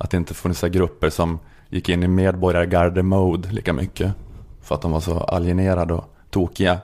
Att 0.00 0.10
det 0.10 0.16
inte 0.16 0.34
funnits 0.34 0.60
grupper 0.60 1.10
som 1.10 1.38
gick 1.68 1.88
in 1.88 2.02
i 2.02 2.08
medborgargarde-mode 2.08 3.48
lika 3.50 3.72
mycket. 3.72 4.12
För 4.62 4.74
att 4.74 4.82
de 4.82 4.92
var 4.92 5.00
så 5.00 5.18
alienerade 5.18 5.94
och 5.94 6.04
tokiga. 6.30 6.78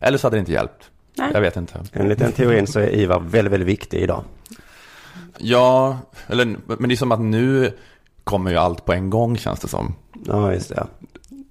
Eller 0.00 0.18
så 0.18 0.26
hade 0.26 0.36
det 0.36 0.40
inte 0.40 0.52
hjälpt. 0.52 0.90
Nej. 1.18 1.30
Jag 1.34 1.40
vet 1.40 1.56
inte. 1.56 1.82
Enligt 1.92 2.18
den 2.18 2.32
teorin 2.32 2.66
så 2.66 2.80
är 2.80 2.94
Ivar 2.94 3.20
väldigt, 3.20 3.52
väldigt 3.52 3.68
viktig 3.68 3.98
idag. 4.02 4.24
Ja, 5.38 5.98
eller, 6.26 6.44
men 6.66 6.88
det 6.88 6.94
är 6.94 6.96
som 6.96 7.12
att 7.12 7.20
nu 7.20 7.72
kommer 8.24 8.50
ju 8.50 8.56
allt 8.56 8.84
på 8.84 8.92
en 8.92 9.10
gång 9.10 9.36
känns 9.36 9.60
det 9.60 9.68
som. 9.68 9.94
Ja, 10.26 10.52
just 10.52 10.68
det. 10.68 10.86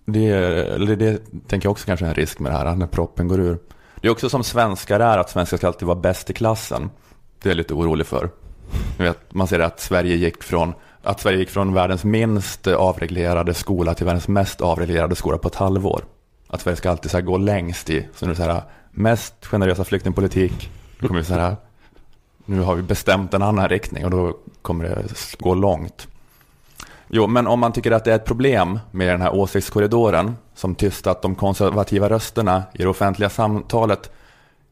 Det, 0.05 0.27
eller 0.27 0.95
det 0.95 1.21
tänker 1.47 1.65
jag 1.65 1.71
också 1.71 1.85
kanske 1.85 2.05
är 2.05 2.09
en 2.09 2.15
risk 2.15 2.39
med 2.39 2.51
det 2.51 2.57
här, 2.57 2.75
när 2.75 2.87
proppen 2.87 3.27
går 3.27 3.39
ur. 3.39 3.59
Det 4.01 4.07
är 4.07 4.11
också 4.11 4.29
som 4.29 4.43
svenskar 4.43 4.99
är, 4.99 5.17
att 5.17 5.29
svenskar 5.29 5.57
ska 5.57 5.67
alltid 5.67 5.87
vara 5.87 5.99
bäst 5.99 6.29
i 6.29 6.33
klassen. 6.33 6.89
Det 7.41 7.49
är 7.49 7.51
jag 7.51 7.57
lite 7.57 7.73
orolig 7.73 8.07
för. 8.07 8.29
Vet, 8.97 9.33
man 9.33 9.47
ser 9.47 9.59
att 9.59 9.79
Sverige 9.79 10.15
gick 10.15 10.43
från 10.43 10.73
att 11.03 11.19
Sverige 11.19 11.39
gick 11.39 11.49
från 11.49 11.73
världens 11.73 12.03
minst 12.03 12.67
avreglerade 12.67 13.53
skola 13.53 13.93
till 13.93 14.05
världens 14.05 14.27
mest 14.27 14.61
avreglerade 14.61 15.15
skola 15.15 15.37
på 15.37 15.47
ett 15.47 15.55
halvår. 15.55 16.03
Att 16.47 16.61
Sverige 16.61 16.75
ska 16.75 16.89
alltid 16.89 17.11
så 17.11 17.17
här 17.17 17.21
gå 17.21 17.37
längst 17.37 17.89
i, 17.89 18.07
så 18.15 18.25
nu 18.25 18.35
så 18.35 18.43
här, 18.43 18.61
mest 18.91 19.45
generösa 19.45 19.83
flyktingpolitik, 19.83 20.69
nu 20.99 21.07
kommer 21.07 21.19
vi 21.19 21.25
så 21.25 21.33
här, 21.33 21.55
nu 22.45 22.61
har 22.61 22.75
vi 22.75 22.81
bestämt 22.81 23.33
en 23.33 23.41
annan 23.41 23.69
riktning 23.69 24.05
och 24.05 24.11
då 24.11 24.37
kommer 24.61 24.85
det 24.85 25.05
gå 25.39 25.53
långt. 25.53 26.07
Jo, 27.07 27.27
men 27.27 27.47
om 27.47 27.59
man 27.59 27.71
tycker 27.71 27.91
att 27.91 28.05
det 28.05 28.11
är 28.11 28.15
ett 28.15 28.25
problem 28.25 28.79
med 28.91 29.07
den 29.07 29.21
här 29.21 29.35
åsiktskorridoren 29.35 30.35
som 30.55 30.75
tystat 30.75 31.21
de 31.21 31.35
konservativa 31.35 32.09
rösterna 32.09 32.63
i 32.73 32.77
det 32.77 32.89
offentliga 32.89 33.29
samtalet 33.29 34.11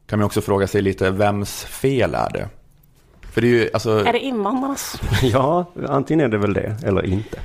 kan 0.06 0.18
man 0.18 0.26
också 0.26 0.40
fråga 0.40 0.66
sig 0.66 0.82
lite 0.82 1.10
vems 1.10 1.64
fel 1.64 2.14
är 2.14 2.30
det? 2.32 2.48
För 3.32 3.40
det 3.40 3.46
är 3.46 3.50
ju, 3.50 3.70
alltså, 3.72 4.04
Är 4.06 4.12
det 4.12 4.18
invandrarnas? 4.18 5.00
Ja, 5.22 5.64
antingen 5.88 6.24
är 6.24 6.28
det 6.28 6.38
väl 6.38 6.52
det 6.52 6.76
eller 6.84 7.06
inte. 7.06 7.38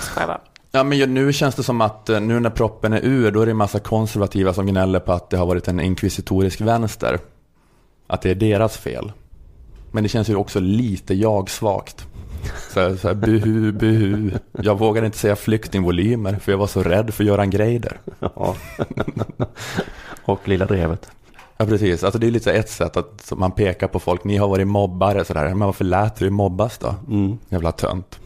Skojar 0.00 0.26
bara. 0.26 0.40
ja, 0.72 0.84
men 0.84 1.14
nu 1.14 1.32
känns 1.32 1.54
det 1.54 1.62
som 1.62 1.80
att 1.80 2.08
eh, 2.08 2.20
nu 2.20 2.40
när 2.40 2.50
proppen 2.50 2.92
är 2.92 3.00
ur, 3.04 3.30
då 3.30 3.40
är 3.40 3.46
det 3.46 3.50
en 3.52 3.56
massa 3.56 3.78
konservativa 3.78 4.52
som 4.52 4.66
gnäller 4.66 5.00
på 5.00 5.12
att 5.12 5.30
det 5.30 5.36
har 5.36 5.46
varit 5.46 5.68
en 5.68 5.80
inkvisitorisk 5.80 6.60
vänster. 6.60 7.18
Att 8.06 8.22
det 8.22 8.30
är 8.30 8.34
deras 8.34 8.76
fel. 8.76 9.12
Men 9.90 10.02
det 10.02 10.08
känns 10.08 10.28
ju 10.28 10.36
också 10.36 10.60
lite 10.60 11.14
jag-svagt. 11.14 12.06
Så 12.72 12.80
här, 12.80 12.96
så 12.96 13.08
här, 13.08 13.14
buhu, 13.14 13.72
buhu. 13.72 14.30
Jag 14.52 14.78
vågade 14.78 15.06
inte 15.06 15.18
säga 15.18 15.36
flyktingvolymer 15.36 16.36
för 16.36 16.52
jag 16.52 16.58
var 16.58 16.66
så 16.66 16.82
rädd 16.82 17.14
för 17.14 17.24
Göran 17.24 17.50
Greider. 17.50 18.00
Ja. 18.20 18.56
Och 20.24 20.48
Lilla 20.48 20.64
Drevet. 20.66 21.10
Ja, 21.58 21.66
precis. 21.66 22.04
Alltså 22.04 22.18
det 22.18 22.26
är 22.26 22.30
lite 22.30 22.52
ett 22.52 22.70
sätt 22.70 22.96
att 22.96 23.32
man 23.36 23.52
pekar 23.52 23.88
på 23.88 23.98
folk. 24.00 24.24
Ni 24.24 24.36
har 24.36 24.48
varit 24.48 24.66
mobbare 24.68 25.24
sådär. 25.24 25.48
Men 25.48 25.58
varför 25.58 25.84
lät 25.84 26.16
du 26.16 26.30
mobbas 26.30 26.78
då? 26.78 26.94
Mm. 27.08 27.38
Jävla 27.48 27.72
tönt. 27.72 28.18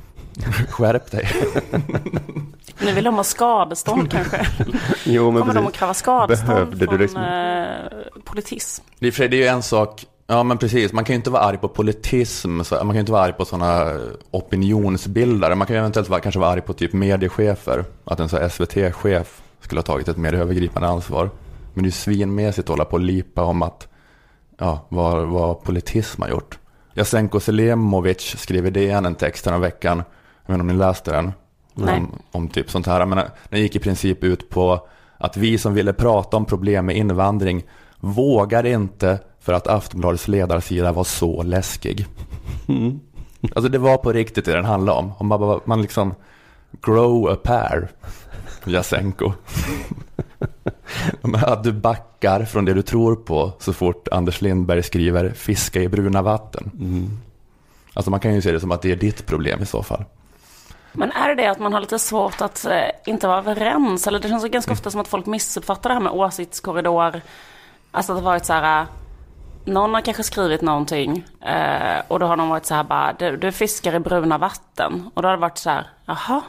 Skärp 0.70 1.10
dig. 1.10 1.28
Nu 2.82 2.92
vill 2.92 3.04
de 3.04 3.14
ha 3.14 3.24
skadestånd 3.24 4.10
kanske. 4.10 4.46
Jo, 5.04 5.30
men 5.30 5.40
Kommer 5.40 5.54
de 5.54 5.58
att 5.60 5.64
precis. 5.64 5.78
kräva 5.78 5.94
skadestånd 5.94 6.48
Behövde 6.54 6.76
du 6.76 6.86
från 6.86 6.98
liksom- 6.98 7.22
eh, 7.22 8.22
politism? 8.24 8.84
Det 8.98 9.18
är 9.20 9.28
det 9.28 9.36
är 9.36 9.40
ju 9.40 9.46
en 9.46 9.62
sak. 9.62 10.06
Ja, 10.26 10.42
men 10.42 10.58
precis. 10.58 10.92
Man 10.92 11.04
kan 11.04 11.14
ju 11.14 11.16
inte 11.16 11.30
vara 11.30 11.42
arg 11.42 11.58
på 11.58 11.68
politism. 11.68 12.56
Man 12.56 12.64
kan 12.80 12.94
ju 12.94 13.00
inte 13.00 13.12
vara 13.12 13.22
arg 13.22 13.32
på 13.32 13.44
sådana 13.44 14.00
opinionsbildare. 14.30 15.54
Man 15.54 15.66
kan 15.66 15.76
ju 15.76 15.80
eventuellt 15.80 16.08
vara, 16.08 16.20
kanske 16.20 16.40
vara 16.40 16.50
arg 16.50 16.60
på 16.60 16.72
typ 16.72 16.92
mediechefer. 16.92 17.84
Att 18.04 18.20
en 18.20 18.50
SVT-chef 18.50 19.42
skulle 19.60 19.78
ha 19.78 19.82
tagit 19.82 20.08
ett 20.08 20.16
mer 20.16 20.34
övergripande 20.34 20.88
ansvar. 20.88 21.30
Men 21.80 21.84
det 21.84 21.88
är 21.88 21.92
svinmässigt 21.92 22.64
att 22.64 22.68
hålla 22.68 22.84
på 22.84 22.92
och 22.92 23.00
lipa 23.00 23.42
om 23.42 23.62
att, 23.62 23.88
ja, 24.58 24.86
vad, 24.88 25.28
vad 25.28 25.62
politism 25.62 26.22
har 26.22 26.28
gjort. 26.28 26.58
Jasenko 26.94 27.40
Selimovic 27.40 28.36
skrev 28.38 28.66
i 28.66 28.70
DN 28.70 29.06
en 29.06 29.14
text 29.14 29.44
den 29.44 29.54
här 29.54 29.60
veckan. 29.60 30.02
Jag 30.46 30.52
vet 30.52 30.54
inte 30.54 30.60
om 30.60 30.66
ni 30.66 30.74
läste 30.74 31.12
den. 31.12 31.32
Om, 31.74 32.18
om 32.30 32.48
typ 32.48 32.70
sånt 32.70 32.86
här. 32.86 33.06
Men 33.06 33.24
den 33.48 33.60
gick 33.60 33.76
i 33.76 33.78
princip 33.78 34.24
ut 34.24 34.50
på 34.50 34.88
att 35.16 35.36
vi 35.36 35.58
som 35.58 35.74
ville 35.74 35.92
prata 35.92 36.36
om 36.36 36.44
problem 36.44 36.86
med 36.86 36.96
invandring 36.96 37.64
vågade 38.00 38.70
inte 38.70 39.18
för 39.40 39.52
att 39.52 39.66
Aftonbladets 39.66 40.28
ledarsida 40.28 40.92
var 40.92 41.04
så 41.04 41.42
läskig. 41.42 42.06
Mm. 42.68 43.00
Alltså 43.42 43.68
det 43.68 43.78
var 43.78 43.96
på 43.96 44.12
riktigt 44.12 44.44
det 44.44 44.52
den 44.52 44.64
handlade 44.64 44.98
om. 44.98 45.12
Om 45.18 45.26
man, 45.26 45.60
man 45.64 45.82
liksom 45.82 46.14
grow 46.82 47.28
a 47.28 47.36
pair. 47.42 47.88
Jasenko. 48.64 49.32
Att 51.42 51.64
du 51.64 51.72
backar 51.72 52.44
från 52.44 52.64
det 52.64 52.74
du 52.74 52.82
tror 52.82 53.16
på 53.16 53.52
så 53.58 53.72
fort 53.72 54.08
Anders 54.10 54.40
Lindberg 54.40 54.82
skriver 54.82 55.30
fiska 55.30 55.82
i 55.82 55.88
bruna 55.88 56.22
vatten. 56.22 56.70
Mm. 56.78 57.18
Alltså 57.94 58.10
man 58.10 58.20
kan 58.20 58.34
ju 58.34 58.42
se 58.42 58.52
det 58.52 58.60
som 58.60 58.72
att 58.72 58.82
det 58.82 58.92
är 58.92 58.96
ditt 58.96 59.26
problem 59.26 59.62
i 59.62 59.66
så 59.66 59.82
fall. 59.82 60.04
Men 60.92 61.12
är 61.12 61.28
det 61.28 61.34
det 61.34 61.50
att 61.50 61.58
man 61.58 61.72
har 61.72 61.80
lite 61.80 61.98
svårt 61.98 62.40
att 62.40 62.64
eh, 62.64 62.90
inte 63.06 63.26
vara 63.28 63.38
överens? 63.38 64.06
Eller 64.06 64.18
det 64.18 64.28
känns 64.28 64.44
ju 64.44 64.48
ganska 64.48 64.72
ofta 64.72 64.90
som 64.90 65.00
att 65.00 65.08
folk 65.08 65.26
missuppfattar 65.26 65.90
det 65.90 65.94
här 65.94 66.02
med 66.02 66.12
åsiktskorridor. 66.12 67.20
Alltså 67.90 68.12
att 68.12 68.18
det 68.18 68.24
varit 68.24 68.44
så 68.44 68.52
här, 68.52 68.80
eh, 68.80 68.86
någon 69.64 69.94
har 69.94 70.00
kanske 70.00 70.22
skrivit 70.22 70.62
någonting 70.62 71.24
eh, 71.40 72.02
och 72.08 72.18
då 72.18 72.26
har 72.26 72.36
de 72.36 72.48
varit 72.48 72.66
så 72.66 72.74
här 72.74 72.84
bara, 72.84 73.12
du, 73.18 73.36
du 73.36 73.52
fiskar 73.52 73.94
i 73.94 73.98
bruna 73.98 74.38
vatten. 74.38 75.10
Och 75.14 75.22
då 75.22 75.28
har 75.28 75.36
det 75.36 75.40
varit 75.40 75.58
så 75.58 75.70
här, 75.70 75.86
jaha, 76.04 76.42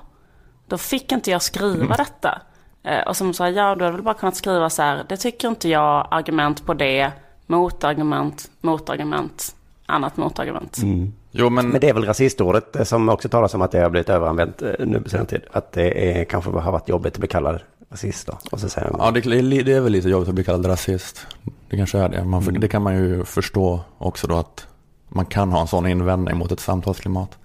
då 0.68 0.78
fick 0.78 1.12
inte 1.12 1.32
jag 1.32 1.42
skriva 1.42 1.96
detta. 1.96 2.42
Eh, 2.84 3.00
och 3.08 3.18
som 3.18 3.34
sa, 3.34 3.50
ja 3.50 3.76
du 3.76 3.84
hade 3.84 3.96
väl 3.96 4.02
bara 4.02 4.14
kunnat 4.14 4.36
skriva 4.36 4.70
så 4.70 4.82
här, 4.82 5.06
det 5.10 5.18
tycker 5.18 5.48
inte 5.48 5.70
jag, 5.70 6.08
argument 6.12 6.66
på 6.66 6.74
det, 6.74 7.12
motargument, 7.48 8.50
motargument, 8.62 9.56
annat 9.86 10.18
motargument. 10.18 10.78
Mm. 10.78 11.14
Jo 11.32 11.50
men, 11.50 11.70
Men 11.70 11.82
det 11.82 11.90
är 11.90 11.94
väl 11.94 12.06
rasistordet 12.06 12.76
eh, 12.76 12.84
som 12.84 13.10
också 13.10 13.30
talas 13.30 13.54
om 13.54 13.62
att 13.62 13.72
det 13.72 13.80
har 13.80 13.90
blivit 13.90 14.10
överanvänt 14.10 14.62
eh, 14.62 14.72
nu 14.80 15.02
på 15.02 15.10
senare 15.10 15.28
tid. 15.28 15.42
Att 15.52 15.72
det 15.72 16.20
är, 16.20 16.26
kanske 16.26 16.50
har 16.50 16.72
varit 16.72 16.90
jobbigt 16.90 17.14
att 17.14 17.20
bli 17.20 17.28
kallad 17.28 17.62
rasist 17.90 18.28
då. 18.28 18.38
Och 18.52 18.60
så 18.60 18.70
säger 18.70 18.92
man, 18.92 19.00
ja, 19.00 19.12
det, 19.12 19.62
det 19.64 19.74
är 19.74 19.82
väl 19.82 19.92
lite 19.92 20.10
jobbigt 20.10 20.30
att 20.30 20.36
bli 20.36 20.44
kallad 20.44 20.66
rasist. 20.66 21.28
Det 21.70 21.78
kanske 21.78 21.98
är 22.00 22.10
det. 22.10 22.24
Man, 22.24 22.42
Mm. 22.42 22.60
Det 22.60 22.68
kan 22.68 22.82
man 22.82 22.96
ju 22.96 23.26
förstå 23.26 23.80
också 23.98 24.28
då 24.28 24.36
att 24.36 24.68
man 25.10 25.26
kan 25.26 25.52
ha 25.52 25.62
en 25.62 25.68
sån 25.68 25.88
invändning 25.88 26.38
mot 26.38 26.52
ett 26.52 26.60
samtalsklimat. 26.60 27.38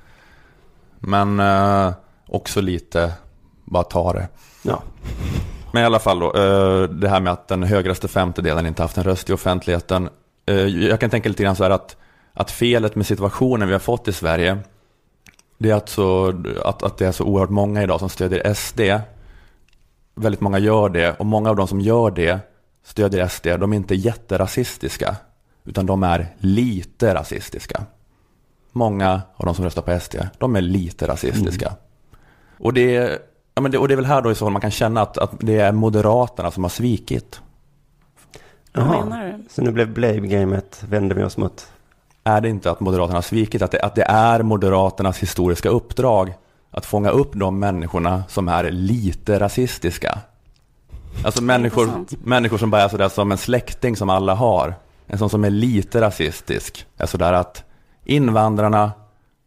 Men 0.99 1.41
eh, 1.41 1.93
också 2.27 2.61
lite, 2.61 3.13
bara 3.65 3.85
ta 3.85 4.13
det. 4.13 4.29
Ja. 4.67 4.83
Men 5.73 5.83
i 5.83 5.87
alla 5.87 5.99
fall 5.99 6.19
då, 6.19 6.27
eh, 6.35 6.83
det 6.83 7.09
här 7.09 7.21
med 7.21 7.33
att 7.33 7.49
den 7.49 7.63
högraste 7.63 8.09
femtedelen 8.09 8.67
inte 8.67 8.83
haft 8.83 8.97
en 8.97 9.05
röst 9.05 9.31
i 9.31 9.33
offentligheten. 9.33 10.09
Eh, 10.47 10.55
Jag 10.67 11.01
kan 11.01 11.11
tänka 11.11 11.29
lite 11.29 11.43
grann 11.43 11.57
så 11.57 11.63
här 11.63 11.71
att, 11.71 11.97
att 12.33 12.51
felet 12.51 12.97
med 12.97 13.07
situationen 13.07 13.69
vi 13.69 13.75
har 13.75 13.81
fått 13.81 14.09
i 14.09 14.13
Sverige, 14.13 14.59
det 15.59 15.71
är 15.71 15.75
att, 15.75 15.89
så, 15.89 16.35
att, 16.65 16.83
att 16.83 16.99
det 16.99 17.07
är 17.07 17.13
så 17.13 17.25
oerhört 17.25 17.51
många 17.51 17.83
idag 17.83 18.01
som 18.01 18.09
stödjer 18.09 18.55
SD. 18.55 18.81
Väldigt 20.15 20.41
många 20.41 20.59
gör 20.59 20.89
det 20.89 21.13
och 21.19 21.27
många 21.27 21.51
av 21.51 21.57
de 21.57 21.69
som 21.69 21.81
gör 21.81 22.11
det, 22.11 22.39
stödjer 22.85 23.29
SD, 23.29 23.47
de 23.47 23.73
är 23.73 23.77
inte 23.77 23.95
jätterasistiska, 23.95 25.17
utan 25.65 25.87
de 25.87 26.03
är 26.03 26.27
lite 26.39 27.15
rasistiska. 27.15 27.83
Många 28.73 29.23
av 29.37 29.47
de 29.47 29.55
som 29.55 29.65
röstar 29.65 29.83
på 29.83 30.01
SD, 30.01 30.17
de 30.39 30.57
är 30.57 30.61
lite 30.61 31.07
rasistiska. 31.07 31.73
Och 32.59 32.73
det 32.73 32.97
är 32.97 33.19
Ja, 33.57 33.63
men 33.63 33.73
det, 33.73 33.79
och 33.79 33.89
det 33.89 33.95
är 33.95 33.97
väl 33.97 34.07
här 34.07 34.23
då 34.23 34.31
i 34.31 34.35
så 34.35 34.45
fall 34.45 34.53
man 34.53 34.61
kan 34.61 34.71
känna 34.71 35.03
att, 35.03 35.19
att 35.19 35.31
det 35.41 35.59
är 35.59 35.73
Moderaterna 35.73 36.51
som 36.51 36.65
har 36.65 36.69
svikit. 36.69 37.41
Jaha. 38.73 39.33
Så 39.51 39.63
nu 39.63 39.71
blev 39.71 39.95
blame-gamet, 39.95 40.85
vände 40.89 41.15
vi 41.15 41.25
oss 41.25 41.37
mot. 41.37 41.67
Är 42.25 42.41
det 42.41 42.49
inte 42.49 42.71
att 42.71 42.81
Moderaterna 42.81 43.17
har 43.17 43.23
svikit? 43.23 43.63
Att 43.63 43.71
det, 43.71 43.81
att 43.81 43.95
det 43.95 44.03
är 44.03 44.43
Moderaternas 44.43 45.19
historiska 45.19 45.69
uppdrag 45.69 46.35
att 46.71 46.87
fånga 46.87 47.11
upp 47.11 47.31
de 47.33 47.59
människorna 47.59 48.25
som 48.29 48.49
är 48.49 48.71
lite 48.71 49.41
rasistiska? 49.41 50.19
Alltså 51.25 51.43
människor, 51.43 51.89
människor 52.25 52.59
som 52.59 52.71
bara 52.71 52.83
är 52.83 52.89
sådär 52.89 53.09
som 53.09 53.33
en 53.33 53.39
släkting 53.39 53.97
som 53.97 54.11
alla 54.11 54.35
har. 54.35 54.75
En 55.07 55.19
sån 55.19 55.31
som 55.31 55.45
är 55.45 55.51
lite 55.51 56.01
rasistisk. 56.01 56.87
Är 56.97 57.07
sådär 57.07 57.33
att 57.33 57.65
invandrarna, 58.05 58.93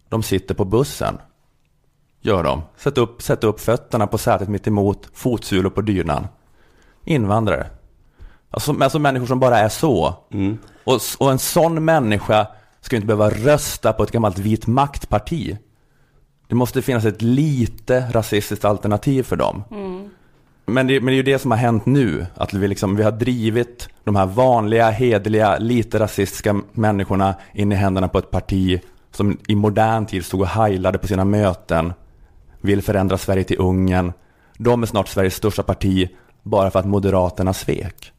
de 0.10 0.24
sitter 0.24 0.56
på 0.56 0.66
bussen. 0.66 1.18
Gör 2.22 2.44
de. 2.44 2.62
Sätt 2.78 2.98
upp, 2.98 3.22
sätt 3.22 3.44
upp 3.44 3.60
fötterna 3.60 4.08
på 4.08 4.18
sätet 4.18 4.50
mitt 4.50 4.68
emot, 4.68 5.10
fotsulor 5.14 5.70
på 5.70 5.82
dynan. 5.82 6.28
Invandrare. 7.06 7.68
Alltså, 8.52 8.76
alltså 8.82 9.00
människor 9.00 9.26
som 9.26 9.40
bara 9.40 9.60
är 9.60 9.70
så. 9.70 10.16
Mm. 10.32 10.58
Och, 10.84 11.00
och 11.20 11.32
en 11.32 11.40
sån 11.40 11.86
människa 11.86 12.48
ska 12.82 12.96
ju 12.96 12.98
inte 12.98 13.16
behöva 13.16 13.30
rösta 13.30 13.94
på 13.94 14.04
ett 14.04 14.12
gammalt 14.12 14.38
vit 14.38 14.68
maktparti. 14.68 15.58
Det 16.48 16.56
måste 16.56 16.82
finnas 16.82 17.06
ett 17.06 17.22
lite 17.22 18.10
rasistiskt 18.12 18.66
alternativ 18.66 19.24
för 19.24 19.36
dem. 19.36 19.64
Men, 20.66 20.88
det, 20.88 21.02
men 21.02 21.06
det 21.06 21.14
är 21.14 21.18
ju 21.18 21.24
det 21.24 21.40
som 21.40 21.52
har 21.52 21.58
hänt 21.58 21.86
nu. 21.86 22.26
Att 22.36 22.54
vi, 22.54 22.68
liksom, 22.68 22.96
vi 22.96 23.04
har 23.04 23.12
drivit 23.12 23.90
de 24.04 24.16
här 24.16 24.26
vanliga, 24.26 24.90
hederliga, 24.90 25.58
lite 25.58 26.00
rasistiska 26.00 26.62
människorna 26.72 27.36
in 27.54 27.72
i 27.72 27.76
händerna 27.76 28.08
på 28.08 28.20
ett 28.20 28.32
parti 28.32 28.82
som 29.12 29.38
i 29.48 29.56
modern 29.56 30.06
tid 30.06 30.26
stod 30.26 30.42
och 30.42 30.48
heilade 30.48 30.98
på 30.98 31.08
sina 31.08 31.26
möten. 31.26 31.94
Vill 32.62 32.82
förändra 32.82 33.18
Sverige 33.18 33.44
till 33.44 33.60
Ungern. 33.60 34.14
De 34.58 34.84
är 34.84 34.88
snart 34.88 35.08
Sveriges 35.08 35.36
största 35.36 35.64
parti 35.64 36.10
bara 36.44 36.72
för 36.72 36.80
att 36.80 36.86
Moderaterna 36.86 37.54
svek. 37.54 38.14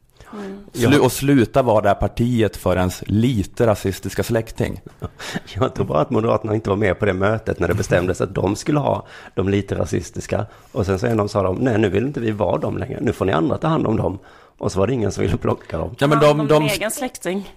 Slu, 0.73 0.99
och 0.99 1.13
sluta 1.13 1.63
vara 1.63 1.81
det 1.81 1.89
här 1.89 1.95
partiet 1.95 2.57
för 2.57 2.77
ens 2.77 3.03
lite 3.07 3.67
rasistiska 3.67 4.23
släkting. 4.23 4.81
Jag 5.55 5.75
tror 5.75 5.87
bara 5.87 6.01
att 6.01 6.11
Moderaterna 6.11 6.55
inte 6.55 6.71
var 6.71 6.77
med 6.77 6.99
på 6.99 7.05
det 7.05 7.13
mötet 7.13 7.61
när 7.61 7.69
det 7.69 7.75
bestämdes 7.75 8.21
att 8.21 8.35
de 8.35 8.57
skulle 8.57 8.79
ha 8.79 9.07
de 9.35 9.49
lite 9.49 9.75
rasistiska. 9.75 10.47
Och 10.73 10.87
sen 10.87 10.99
så 10.99 11.07
en 11.07 11.13
av 11.13 11.19
dem 11.19 11.29
sa 11.29 11.43
de, 11.43 11.57
nej 11.57 11.79
nu 11.79 11.89
vill 11.89 12.07
inte 12.07 12.21
vi 12.21 12.31
vara 12.31 12.59
dem 12.59 12.79
längre, 12.79 12.99
nu 13.01 13.13
får 13.13 13.25
ni 13.25 13.33
andra 13.33 13.59
ta 13.59 13.69
hand 13.69 13.87
om 13.87 13.97
dem. 13.97 14.19
Och 14.61 14.73
så 14.73 14.79
var 14.79 14.87
det 14.87 14.93
ingen 14.93 15.13
som 15.13 15.23
ville 15.23 15.37
plocka 15.37 15.79
dem. 15.79 15.95
Ja, 15.99 16.07
men 16.07 16.21
de, 16.21 16.39
de, 16.39 16.49
din 16.49 16.63
egen 16.63 16.91
släkting. 16.91 17.55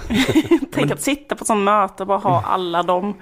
Tänk 0.72 0.90
att 0.90 1.00
sitta 1.00 1.34
på 1.34 1.42
ett 1.42 1.46
sånt 1.46 1.64
möte 1.64 2.02
och 2.02 2.06
bara 2.06 2.18
ha 2.18 2.42
alla 2.42 2.82
dem. 2.82 3.14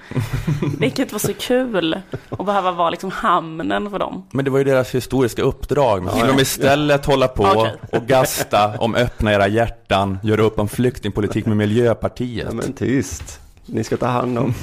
Inte 0.80 1.04
vara 1.04 1.18
så 1.18 1.34
kul 1.34 1.98
att 2.30 2.46
behöva 2.46 2.72
vara 2.72 2.90
liksom 2.90 3.10
hamnen 3.10 3.90
för 3.90 3.98
dem. 3.98 4.26
men 4.30 4.44
det 4.44 4.50
var 4.50 4.58
ju 4.58 4.64
deras 4.64 4.94
historiska 4.94 5.42
uppdrag. 5.42 6.02
Men 6.02 6.14
skulle 6.14 6.32
de 6.32 6.42
istället 6.42 7.06
hålla 7.06 7.28
på 7.28 7.44
Okej. 7.44 7.74
och 7.92 8.06
gasta 8.06 8.78
om 8.78 8.94
öppna 8.94 9.32
era 9.32 9.48
hjärtan, 9.48 10.18
göra 10.22 10.42
upp 10.42 10.58
om 10.58 10.68
flyktingpolitik 10.68 11.46
med 11.46 11.56
Miljöpartiet. 11.56 12.46
Ja 12.48 12.54
men 12.54 12.72
tyst, 12.72 13.40
ni 13.66 13.84
ska 13.84 13.96
ta 13.96 14.06
hand 14.06 14.38
om. 14.38 14.54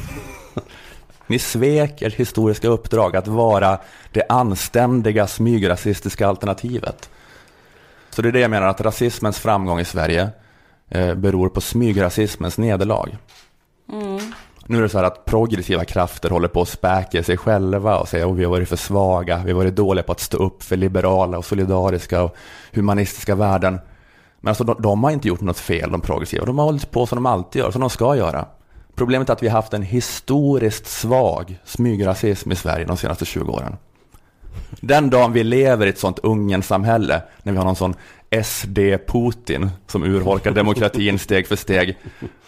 Ni 1.28 1.40
svek 1.40 2.02
ert 2.02 2.14
historiska 2.16 2.68
uppdrag 2.68 3.16
att 3.16 3.28
vara 3.28 3.78
det 4.12 4.24
anständiga 4.30 5.28
smygrasistiska 5.28 6.28
alternativet. 6.28 7.10
Så 8.12 8.22
det 8.22 8.28
är 8.28 8.32
det 8.32 8.40
jag 8.40 8.52
menar, 8.52 8.68
att 8.68 8.82
rasismens 8.82 9.40
framgång 9.40 9.80
i 9.80 9.86
Sverige 9.86 10.30
eh, 10.90 11.16
beror 11.16 11.50
på 11.50 11.62
smygrasismens 11.62 12.58
nederlag. 12.58 13.18
Nu 14.66 14.78
är 14.78 14.82
det 14.82 14.90
så 14.90 14.98
här 14.98 15.06
att 15.06 15.26
progressiva 15.26 15.86
krafter 15.86 16.30
håller 16.30 16.48
på 16.48 16.62
att 16.62 16.70
späka 16.70 17.24
sig 17.24 17.38
själva 17.38 17.98
och 17.98 18.08
säga 18.08 18.28
att 18.28 18.36
vi 18.36 18.44
har 18.44 18.52
varit 18.52 18.70
för 18.70 18.76
svaga, 18.76 19.42
vi 19.46 19.52
har 19.52 19.58
varit 19.58 19.76
dåliga 19.76 20.04
på 20.04 20.12
att 20.12 20.20
stå 20.20 20.38
upp 20.38 20.64
för 20.64 20.78
liberala 20.78 21.38
och 21.38 21.46
solidariska 21.46 22.24
och 22.24 22.36
humanistiska 22.72 23.36
värden. 23.36 23.80
Men 24.40 24.52
alltså 24.52 24.64
de, 24.64 24.82
de 24.82 25.04
har 25.04 25.12
inte 25.12 25.28
gjort 25.28 25.42
något 25.42 25.60
fel, 25.60 25.92
de 25.92 26.02
progressiva. 26.02 26.46
De 26.46 26.58
har 26.58 26.66
hållit 26.66 26.92
på 26.92 27.06
som 27.06 27.16
de 27.16 27.26
alltid 27.26 27.60
gör, 27.60 27.72
som 27.72 27.82
de 27.82 27.90
ska 27.90 28.16
göra. 28.16 28.46
Problemet 28.96 29.30
är 29.30 29.34
att 29.34 29.44
vi 29.44 29.48
har 29.48 29.56
haft 29.56 29.74
en 29.74 29.84
historiskt 29.84 30.88
svag 30.88 31.60
smygrasism 31.66 32.52
i 32.52 32.56
Sverige 32.56 32.86
de 32.86 32.98
senaste 32.98 33.26
20 33.26 33.52
åren. 33.52 33.78
Den 34.82 35.10
dagen 35.10 35.34
vi 35.34 35.44
lever 35.44 35.86
i 35.86 35.90
ett 35.90 36.00
sånt 36.00 36.20
Ungern-samhälle, 36.20 37.22
när 37.44 37.52
vi 37.52 37.58
har 37.58 37.66
någon 37.66 37.76
sån 37.76 37.96
SD-Putin 38.32 39.70
som 39.88 40.04
urholkar 40.04 40.52
demokratin 40.52 41.20
steg 41.20 41.48
för 41.48 41.56
steg, 41.56 41.98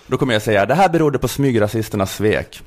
då 0.08 0.18
kommer 0.18 0.34
jag 0.34 0.42
säga 0.42 0.66
det 0.66 0.76
här 0.76 0.90
berodde 0.90 1.20
på 1.20 1.28
smygrasisternas 1.28 2.16
svek. 2.16 2.62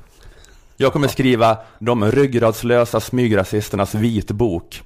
Jag 0.77 0.93
kommer 0.93 1.07
skriva 1.07 1.57
de 1.79 2.11
ryggradslösa 2.11 2.99
smygrasisternas 2.99 3.95
vitbok. 3.95 4.81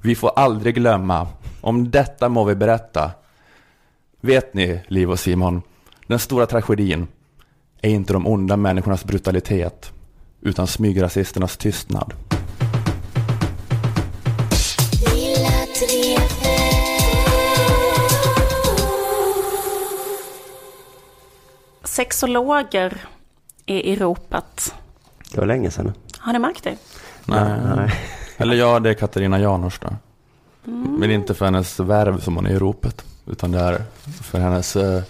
Vi 0.00 0.14
får 0.14 0.32
aldrig 0.36 0.74
glömma. 0.74 1.28
Om 1.60 1.90
detta 1.90 2.28
må 2.28 2.44
vi 2.44 2.54
berätta. 2.54 3.10
Vet 4.20 4.54
ni, 4.54 4.80
Liv 4.86 5.10
och 5.10 5.20
Simon, 5.20 5.62
den 6.06 6.18
stora 6.18 6.46
tragedin 6.46 7.06
är 7.82 7.90
inte 7.90 8.12
de 8.12 8.26
onda 8.26 8.56
människornas 8.56 9.04
brutalitet, 9.04 9.92
utan 10.40 10.66
smygrasisternas 10.66 11.56
tystnad. 11.56 12.12
Sexologer 21.90 23.06
är 23.66 23.80
i 23.80 23.96
ropet. 23.96 24.74
Det 25.30 25.38
var 25.38 25.46
länge 25.46 25.70
sedan. 25.70 25.92
Har 26.18 26.32
ni 26.32 26.38
märkt 26.38 26.64
det? 26.64 26.76
Nej. 27.24 27.60
Nej. 27.76 27.92
Eller 28.36 28.54
ja, 28.54 28.80
det 28.80 28.90
är 28.90 28.94
Katarina 28.94 29.40
Janouch 29.40 29.78
då. 29.80 29.88
Men 30.98 31.10
inte 31.10 31.34
för 31.34 31.44
hennes 31.44 31.80
värv 31.80 32.20
som 32.20 32.36
hon 32.36 32.46
är 32.46 32.50
i 32.50 32.58
ropet, 32.58 33.04
utan 33.26 33.52
det 33.52 33.58
är 33.58 33.82
för 34.22 34.38
hennes 34.38 34.76
eh, 34.76 35.02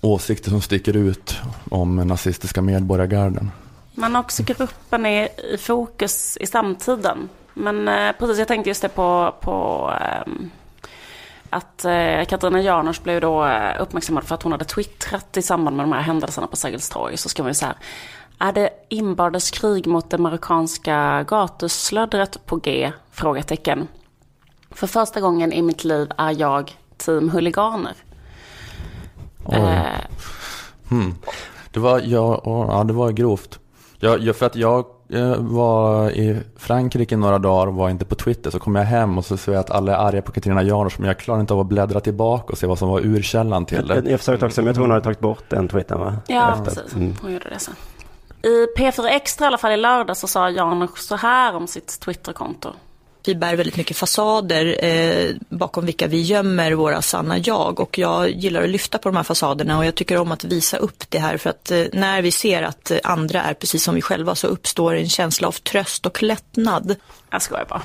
åsikter 0.00 0.50
som 0.50 0.60
sticker 0.60 0.96
ut 0.96 1.36
om 1.70 1.96
nazistiska 1.96 2.62
medborgargarden. 2.62 3.50
Men 3.94 4.16
också 4.16 4.42
gruppen 4.42 5.06
är 5.06 5.54
i 5.54 5.58
fokus 5.58 6.36
i 6.40 6.46
samtiden. 6.46 7.28
Men 7.54 7.88
eh, 7.88 8.12
precis, 8.18 8.38
jag 8.38 8.48
tänkte 8.48 8.70
just 8.70 8.82
det 8.82 8.88
på, 8.88 9.34
på 9.40 9.90
ehm, 10.00 10.50
att 11.50 11.84
eh, 11.84 12.24
Katarina 12.24 12.60
Janouch 12.60 13.02
blev 13.02 13.20
då 13.20 13.46
eh, 13.46 13.82
uppmärksammad 13.82 14.24
för 14.24 14.34
att 14.34 14.42
hon 14.42 14.52
hade 14.52 14.64
twittrat 14.64 15.36
i 15.36 15.42
samband 15.42 15.76
med 15.76 15.84
de 15.84 15.92
här 15.92 16.00
händelserna 16.00 16.46
på 16.46 16.56
Sergels 16.56 16.88
torg. 16.88 17.16
Så 17.16 17.28
ska 17.28 17.42
man 17.42 17.50
ju 17.50 17.54
så 17.54 17.66
här, 17.66 17.76
är 18.38 18.52
det 18.52 18.70
inbördeskrig 18.88 19.86
mot 19.86 20.10
det 20.10 20.18
marockanska 20.18 21.24
gatuslöddret 21.28 22.46
på 22.46 22.56
G? 22.56 22.92
Frågetecken. 23.10 23.88
För 24.70 24.86
första 24.86 25.20
gången 25.20 25.52
i 25.52 25.62
mitt 25.62 25.84
liv 25.84 26.10
är 26.18 26.40
jag 26.40 26.76
team 26.96 27.30
huliganer. 27.30 27.94
Eh, 29.52 30.04
Hmm. 30.90 31.14
Det 31.72 31.80
var, 31.80 32.00
ja, 32.04 32.42
ja, 32.44 32.84
det 32.84 32.92
var 32.92 33.12
grovt. 33.12 33.58
Jag, 33.98 34.20
jag, 34.20 34.36
för 34.36 34.46
att 34.46 34.56
jag 34.56 34.84
eh, 35.12 35.36
var 35.36 36.10
i 36.10 36.40
Frankrike 36.56 37.16
några 37.16 37.38
dagar 37.38 37.66
och 37.66 37.74
var 37.74 37.90
inte 37.90 38.04
på 38.04 38.14
Twitter. 38.14 38.50
Så 38.50 38.58
kom 38.58 38.74
jag 38.74 38.84
hem 38.84 39.18
och 39.18 39.24
så 39.24 39.36
såg 39.36 39.54
jag 39.54 39.60
att 39.60 39.70
alla 39.70 39.92
är 39.96 39.96
arga 40.08 40.22
på 40.22 40.32
Katarina 40.32 40.62
Janouch. 40.62 40.94
Men 40.98 41.06
jag 41.08 41.18
klarar 41.18 41.40
inte 41.40 41.54
av 41.54 41.60
att 41.60 41.66
bläddra 41.66 42.00
tillbaka 42.00 42.52
och 42.52 42.58
se 42.58 42.66
vad 42.66 42.78
som 42.78 42.88
var 42.88 43.00
urkällan 43.00 43.66
till 43.66 43.84
Jag, 43.88 44.04
det. 44.04 44.10
jag 44.10 44.20
försökte 44.20 44.46
också, 44.46 44.60
men 44.60 44.66
jag 44.66 44.74
tror 44.74 44.84
hon 44.84 44.90
hade 44.90 45.04
tagit 45.04 45.20
bort 45.20 45.44
den 45.48 45.68
tweeten 45.68 46.00
va? 46.00 46.16
ja, 46.26 46.52
Efter. 46.52 46.64
precis. 46.64 46.94
Mm. 46.94 47.14
Hon 47.22 47.32
gjorde 47.32 47.48
det 47.48 47.58
sen. 47.58 47.74
I 48.42 48.66
P4 48.78 49.06
Extra 49.06 49.44
i 49.44 49.46
alla 49.46 49.58
fall 49.58 49.72
i 49.72 49.76
lördag 49.76 50.16
så 50.16 50.26
sa 50.26 50.50
Jan 50.50 50.88
så 50.96 51.16
här 51.16 51.56
om 51.56 51.66
sitt 51.66 52.00
Twitterkonto. 52.00 52.68
Vi 53.24 53.34
bär 53.34 53.56
väldigt 53.56 53.76
mycket 53.76 53.96
fasader 53.96 54.84
eh, 54.84 55.34
bakom 55.48 55.86
vilka 55.86 56.06
vi 56.06 56.20
gömmer 56.20 56.72
våra 56.72 57.02
sanna 57.02 57.38
jag 57.38 57.80
och 57.80 57.98
jag 57.98 58.30
gillar 58.30 58.62
att 58.62 58.68
lyfta 58.68 58.98
på 58.98 59.08
de 59.08 59.16
här 59.16 59.22
fasaderna 59.22 59.78
och 59.78 59.84
jag 59.84 59.94
tycker 59.94 60.18
om 60.18 60.32
att 60.32 60.44
visa 60.44 60.76
upp 60.76 61.04
det 61.08 61.18
här 61.18 61.36
för 61.36 61.50
att 61.50 61.70
eh, 61.70 61.84
när 61.92 62.22
vi 62.22 62.30
ser 62.30 62.62
att 62.62 62.90
eh, 62.90 62.98
andra 63.04 63.42
är 63.42 63.54
precis 63.54 63.84
som 63.84 63.94
vi 63.94 64.02
själva 64.02 64.34
så 64.34 64.46
uppstår 64.46 64.94
en 64.94 65.08
känsla 65.08 65.48
av 65.48 65.52
tröst 65.52 66.06
och 66.06 66.22
lättnad. 66.22 66.96
Jag 67.30 67.42
skojar 67.42 67.66
bara. 67.68 67.82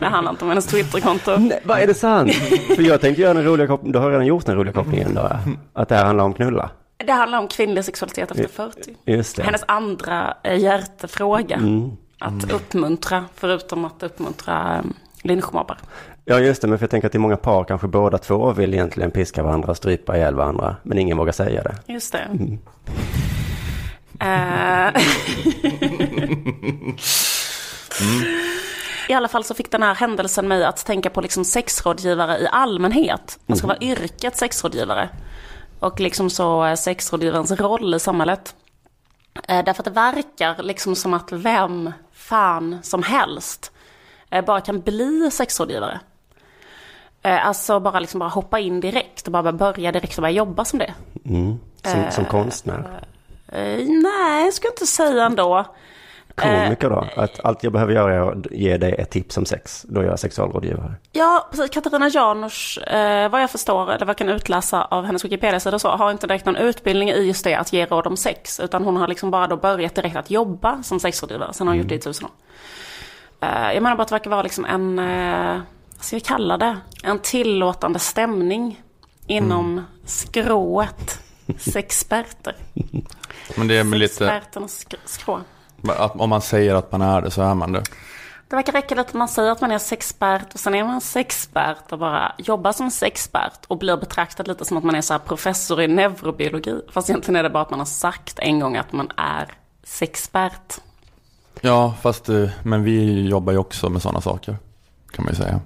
det 0.00 0.06
handlar 0.06 0.30
inte 0.30 0.44
om 0.44 0.48
hennes 0.48 0.66
Twitterkonto. 0.66 1.36
Nej, 1.36 1.60
vad 1.64 1.78
är 1.78 1.86
det 1.86 1.94
sant? 1.94 2.34
För 2.76 2.82
jag 2.82 3.00
tänkte 3.00 3.22
göra 3.22 3.34
den 3.34 3.44
roliga 3.44 3.66
kopplingen, 3.66 3.92
du 3.92 3.98
har 3.98 4.10
redan 4.10 4.26
gjort 4.26 4.46
den 4.46 4.56
roliga 4.56 4.72
kopplingen 4.72 5.14
då. 5.14 5.30
Att 5.72 5.88
det 5.88 5.94
här 5.94 6.04
handlar 6.04 6.24
om 6.24 6.34
knulla. 6.34 6.70
Det 6.96 7.12
handlar 7.12 7.38
om 7.38 7.48
kvinnlig 7.48 7.84
sexualitet 7.84 8.30
efter 8.30 8.48
40. 8.48 8.96
Just 9.06 9.36
det. 9.36 9.42
Hennes 9.42 9.64
andra 9.68 10.36
eh, 10.42 10.58
hjärtefråga. 10.58 11.56
Mm. 11.56 11.90
Att 12.18 12.52
uppmuntra, 12.52 13.24
förutom 13.34 13.84
att 13.84 14.02
uppmuntra 14.02 14.78
um, 14.78 14.94
lynchmobbar. 15.22 15.78
Ja 16.24 16.40
just 16.40 16.62
det, 16.62 16.68
men 16.68 16.78
för 16.78 16.82
jag 16.82 16.90
tänker 16.90 17.08
att 17.08 17.14
i 17.14 17.18
många 17.18 17.36
par 17.36 17.64
kanske 17.64 17.86
båda 17.86 18.18
två 18.18 18.52
vill 18.52 18.74
egentligen 18.74 19.10
piska 19.10 19.42
varandra, 19.42 19.74
strypa 19.74 20.16
ihjäl 20.16 20.34
varandra, 20.34 20.76
men 20.82 20.98
ingen 20.98 21.16
vågar 21.16 21.32
säga 21.32 21.62
det. 21.62 21.92
Just 21.92 22.12
det. 22.12 22.28
Eh, 24.20 25.02
I 29.08 29.12
alla 29.12 29.28
fall 29.28 29.44
så 29.44 29.54
fick 29.54 29.70
den 29.70 29.82
här 29.82 29.94
händelsen 29.94 30.48
mig 30.48 30.64
att 30.64 30.86
tänka 30.86 31.10
på 31.10 31.20
liksom 31.20 31.44
sexrådgivare 31.44 32.38
i 32.38 32.48
allmänhet. 32.52 33.38
Man 33.46 33.58
ska 33.58 33.66
vara 33.66 33.78
yrket 33.80 34.36
sexrådgivare. 34.36 35.08
Och 35.80 36.00
liksom 36.00 36.30
så 36.30 36.64
eh, 36.64 36.74
sexrådgivarens 36.74 37.50
roll 37.50 37.94
i 37.94 38.00
samhället. 38.00 38.54
Eh, 39.48 39.64
Därför 39.64 39.80
att 39.82 39.84
det 39.84 39.90
verkar 39.90 40.62
liksom 40.62 40.96
som 40.96 41.14
att 41.14 41.32
vem 41.32 41.92
fan 42.12 42.78
som 42.82 43.02
helst 43.02 43.72
eh, 44.30 44.44
bara 44.44 44.60
kan 44.60 44.80
bli 44.80 45.30
sexrådgivare. 45.32 46.00
Eh, 47.22 47.46
Alltså 47.46 47.80
bara 47.80 48.00
liksom 48.00 48.20
bara 48.20 48.28
hoppa 48.30 48.58
in 48.58 48.80
direkt 48.80 49.26
och 49.26 49.32
bara 49.32 49.52
börja 49.52 49.92
direkt 49.92 50.18
och 50.18 50.22
börja 50.22 50.34
jobba 50.34 50.64
som 50.64 50.78
det. 50.78 50.94
Mm. 51.24 51.58
Som, 51.84 52.04
som 52.10 52.24
konstnär. 52.24 53.00
Nej, 54.02 54.44
jag 54.44 54.54
skulle 54.54 54.70
inte 54.70 54.86
säga 54.86 55.24
ändå. 55.24 55.64
Komiker 56.34 56.90
då? 56.90 57.06
Att 57.16 57.40
allt 57.44 57.62
jag 57.62 57.72
behöver 57.72 57.92
göra 57.92 58.14
är 58.14 58.30
att 58.32 58.46
ge 58.50 58.76
dig 58.76 58.94
ett 58.98 59.10
tips 59.10 59.36
om 59.36 59.46
sex. 59.46 59.86
Då 59.88 60.00
är 60.00 60.04
jag 60.04 60.18
sexualrådgivare. 60.18 60.94
Ja, 61.12 61.48
precis. 61.50 61.70
Katarina 61.70 62.08
Janouch, 62.08 62.78
eh, 62.86 63.28
vad 63.28 63.42
jag 63.42 63.50
förstår, 63.50 63.82
eller 63.92 63.98
vad 64.06 64.08
jag 64.08 64.18
kan 64.18 64.28
utläsa 64.28 64.84
av 64.84 65.04
hennes 65.04 65.24
Wikipedia-sida 65.24 65.78
så, 65.78 65.88
har 65.88 66.10
inte 66.10 66.26
direkt 66.26 66.46
någon 66.46 66.56
utbildning 66.56 67.08
i 67.10 67.22
just 67.26 67.44
det 67.44 67.54
att 67.54 67.72
ge 67.72 67.86
råd 67.86 68.06
om 68.06 68.16
sex. 68.16 68.60
Utan 68.60 68.84
hon 68.84 68.96
har 68.96 69.08
liksom 69.08 69.30
bara 69.30 69.46
då 69.46 69.56
börjat 69.56 69.94
direkt 69.94 70.16
att 70.16 70.30
jobba 70.30 70.82
som 70.82 71.00
sexrådgivare. 71.00 71.52
Sen 71.52 71.66
har 71.66 71.74
hon 71.74 71.78
gjort 71.78 71.88
det 71.88 71.94
i 71.94 71.98
tusen 71.98 72.24
år. 72.26 72.32
Eh, 73.40 73.72
jag 73.72 73.82
menar 73.82 73.96
bara 73.96 74.02
att 74.02 74.08
det 74.08 74.14
verkar 74.14 74.30
vara 74.30 74.42
liksom 74.42 74.64
en, 74.64 74.98
eh, 74.98 75.60
vad 75.96 76.04
ska 76.04 76.16
vi 76.16 76.20
kalla 76.20 76.56
det? 76.58 76.76
En 77.04 77.18
tillåtande 77.18 77.98
stämning 77.98 78.82
inom 79.26 79.86
skrået 80.04 81.18
sexperter. 81.58 82.54
Men 83.56 83.68
det 83.68 83.74
är 83.78 83.84
väl 83.84 83.98
lite, 83.98 84.14
Sexperternas 84.14 84.84
sk- 84.86 84.94
skrå. 85.04 85.40
Att 85.90 86.20
om 86.20 86.30
man 86.30 86.40
säger 86.40 86.74
att 86.74 86.92
man 86.92 87.02
är 87.02 87.20
det 87.22 87.30
så 87.30 87.42
är 87.42 87.54
man 87.54 87.72
det. 87.72 87.82
Det 88.48 88.56
verkar 88.56 88.72
räcka 88.72 89.00
att 89.00 89.14
man 89.14 89.28
säger 89.28 89.50
att 89.50 89.60
man 89.60 89.70
är 89.70 89.78
sexpert 89.78 90.54
och 90.54 90.60
sen 90.60 90.74
är 90.74 90.84
man 90.84 91.00
sexpert 91.00 91.92
och 91.92 91.98
bara 91.98 92.32
jobbar 92.38 92.72
som 92.72 92.90
sexpert 92.90 93.64
och 93.68 93.78
blir 93.78 93.96
betraktad 93.96 94.48
lite 94.48 94.64
som 94.64 94.76
att 94.76 94.84
man 94.84 94.94
är 94.94 95.00
så 95.00 95.18
professor 95.18 95.82
i 95.82 95.88
neurobiologi. 95.88 96.80
Fast 96.92 97.10
egentligen 97.10 97.36
är 97.36 97.42
det 97.42 97.50
bara 97.50 97.62
att 97.62 97.70
man 97.70 97.78
har 97.78 97.86
sagt 97.86 98.38
en 98.38 98.60
gång 98.60 98.76
att 98.76 98.92
man 98.92 99.10
är 99.16 99.48
sexpert. 99.84 100.80
Ja, 101.60 101.94
fast 102.02 102.28
eh, 102.28 102.48
men 102.62 102.84
vi 102.84 103.28
jobbar 103.28 103.52
ju 103.52 103.58
också 103.58 103.90
med 103.90 104.02
sådana 104.02 104.20
saker. 104.20 104.56
Kan 105.10 105.24
man 105.24 105.34
ju 105.34 105.36
säga. 105.36 105.60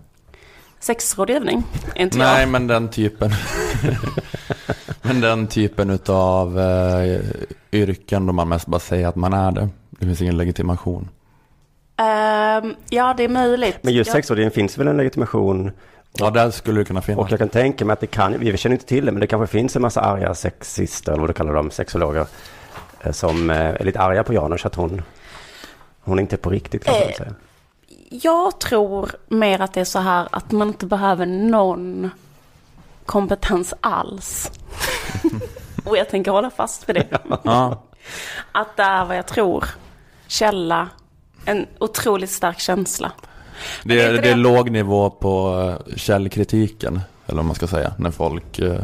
Sexrådgivning, 0.81 1.63
inte 1.97 2.19
Nej, 2.19 2.41
jag. 2.41 2.49
men 2.49 2.67
den 2.67 2.89
typen. 2.89 3.31
men 5.03 5.21
den 5.21 5.47
typen 5.47 5.91
utav 5.91 6.61
eh, 6.61 7.21
yrken 7.73 8.27
då 8.27 8.33
man 8.33 8.49
mest 8.49 8.67
bara 8.67 8.81
säger 8.81 9.09
att 9.09 9.17
man 9.17 9.33
är 9.33 9.53
det. 9.53 9.69
Det 9.99 10.07
finns 10.07 10.23
ingen 10.23 10.37
legitimation. 10.37 11.09
Ehm, 11.97 12.75
ja, 12.91 13.15
det 13.17 13.25
är 13.25 13.29
möjligt. 13.29 13.79
Men 13.83 13.95
just 13.95 14.09
jag, 14.09 14.13
sexrådgivning 14.13 14.51
finns 14.51 14.79
väl 14.79 14.89
en 14.89 14.97
legitimation? 14.97 15.71
Ja, 16.13 16.31
där 16.31 16.51
skulle 16.51 16.81
det 16.81 16.85
kunna 16.85 17.03
finnas. 17.03 17.25
Och 17.25 17.33
jag 17.33 17.39
kan 17.39 17.49
tänka 17.49 17.85
mig 17.85 17.93
att 17.93 18.01
det 18.01 18.07
kan, 18.07 18.39
vi 18.39 18.57
känner 18.57 18.77
inte 18.77 18.87
till 18.87 19.07
det, 19.07 19.13
men 19.13 19.21
det 19.21 19.27
kanske 19.27 19.47
finns 19.59 19.77
en 19.77 19.83
massa 19.83 20.01
arga 20.01 20.35
sexister, 20.35 21.13
eller 21.13 21.21
vad 21.21 21.31
du 21.31 21.35
kallar 21.35 21.55
dem, 21.55 21.71
sexologer, 21.71 22.27
eh, 23.01 23.13
som 23.13 23.51
eh, 23.51 23.57
är 23.57 23.85
lite 23.85 24.01
arga 24.01 24.25
på 24.25 24.33
Janusz, 24.35 24.67
att 24.67 24.75
hon, 24.75 25.03
hon 26.01 26.19
är 26.19 26.23
inte 26.23 26.37
på 26.37 26.51
riktigt 26.51 26.85
kan 26.85 26.95
man 26.95 27.03
Eh, 27.03 27.15
säga. 27.17 27.35
jag 28.11 28.61
tror 28.61 29.11
mer 29.29 29.61
att 29.61 29.73
det 29.75 29.81
är 29.81 29.85
så 29.85 29.99
här 29.99 30.29
att 30.33 30.53
man 30.53 30.69
inte 30.69 30.87
behöver 30.87 31.27
någon 31.27 32.11
kompetens 33.07 33.75
alls. 33.81 34.53
och 35.85 35.97
jag 35.97 36.09
tänker 36.09 36.31
hålla 36.31 36.51
fast 36.51 36.89
vid 36.89 36.97
det. 36.97 37.07
Ja, 37.43 37.83
Att 38.53 38.77
det 38.77 38.83
är 38.83 39.05
vad 39.05 39.17
jag 39.19 39.27
tror. 39.27 39.65
Källa. 40.29 40.89
En 41.45 41.67
otroligt 41.79 42.31
stark 42.31 42.59
känsla. 42.61 43.13
det, 43.85 44.01
är 44.01 44.23
det 44.23 44.31
är 44.31 44.37
låg 44.37 44.71
nivå 44.71 45.11
på 45.11 45.61
eh, 45.91 45.97
källkritiken. 45.97 47.01
Eller 47.27 47.37
vad 47.37 47.45
man 47.45 47.55
ska 47.55 47.67
säga. 47.67 47.93
När 47.99 48.11
folk, 48.11 48.59
eh, 48.59 48.81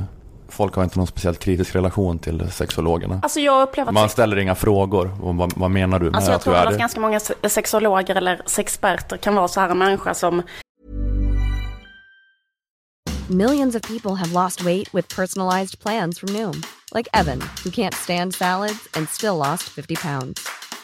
folk 0.48 0.74
har 0.74 0.84
inte 0.84 0.98
någon 0.98 1.06
speciellt 1.06 1.38
kritisk 1.38 1.74
relation 1.74 2.18
till 2.18 2.50
sexologerna. 2.52 3.20
Alltså 3.22 3.40
jag 3.40 3.62
upplever 3.62 3.92
Man 3.92 4.08
ställer 4.08 4.36
inga 4.38 4.54
frågor. 4.54 5.10
Vad, 5.20 5.52
vad 5.56 5.70
menar 5.70 5.98
du 5.98 6.04
med 6.06 6.16
Alltså 6.16 6.30
jag 6.30 6.36
att 6.36 6.40
du 6.42 6.44
tror 6.44 6.56
är 6.56 6.66
att 6.66 6.72
det? 6.72 6.78
ganska 6.78 7.00
många 7.00 7.20
se- 7.20 7.48
sexologer 7.48 8.14
eller 8.14 8.42
sexperter 8.46 9.16
kan 9.16 9.34
vara 9.34 9.48
så 9.48 9.60
här 9.60 9.68
en 9.68 9.78
människa 9.78 10.14
som 10.14 10.42
Millions 13.28 13.74
of 13.74 13.82
people 13.82 14.10
have 14.14 14.32
lost 14.44 14.60
weight 14.62 14.94
with 14.94 15.16
personalized 15.16 15.78
plans 15.82 16.18
from 16.18 16.32
Noom, 16.32 16.62
like 16.94 17.08
Evan, 17.12 17.40
who 17.64 17.70
can't 17.70 17.94
stand 17.94 18.34
salads 18.34 18.88
and 18.96 19.08
still 19.08 19.36
lost 19.38 19.62
50 19.62 19.96
pounds. 19.96 20.40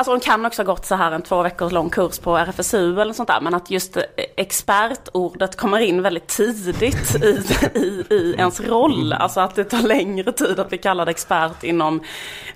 Alltså 0.00 0.12
hon 0.12 0.20
kan 0.20 0.46
också 0.46 0.62
ha 0.62 0.66
gått 0.66 0.86
så 0.86 0.94
här 0.94 1.12
en 1.12 1.22
två 1.22 1.42
veckors 1.42 1.72
lång 1.72 1.90
kurs 1.90 2.18
på 2.18 2.36
RFSU 2.36 3.00
eller 3.00 3.12
sånt 3.12 3.28
där. 3.28 3.40
Men 3.40 3.54
att 3.54 3.70
just 3.70 3.96
eh, 3.96 4.02
expertordet 4.36 5.56
kommer 5.56 5.78
in 5.78 6.02
väldigt 6.02 6.26
tidigt 6.26 7.14
i, 7.24 7.42
i, 7.74 8.04
i 8.10 8.34
ens 8.38 8.60
roll. 8.60 9.12
Alltså 9.12 9.40
att 9.40 9.54
det 9.54 9.64
tar 9.64 9.82
längre 9.82 10.32
tid 10.32 10.60
att 10.60 10.68
bli 10.68 10.78
kallad 10.78 11.08
expert 11.08 11.64
inom 11.64 12.00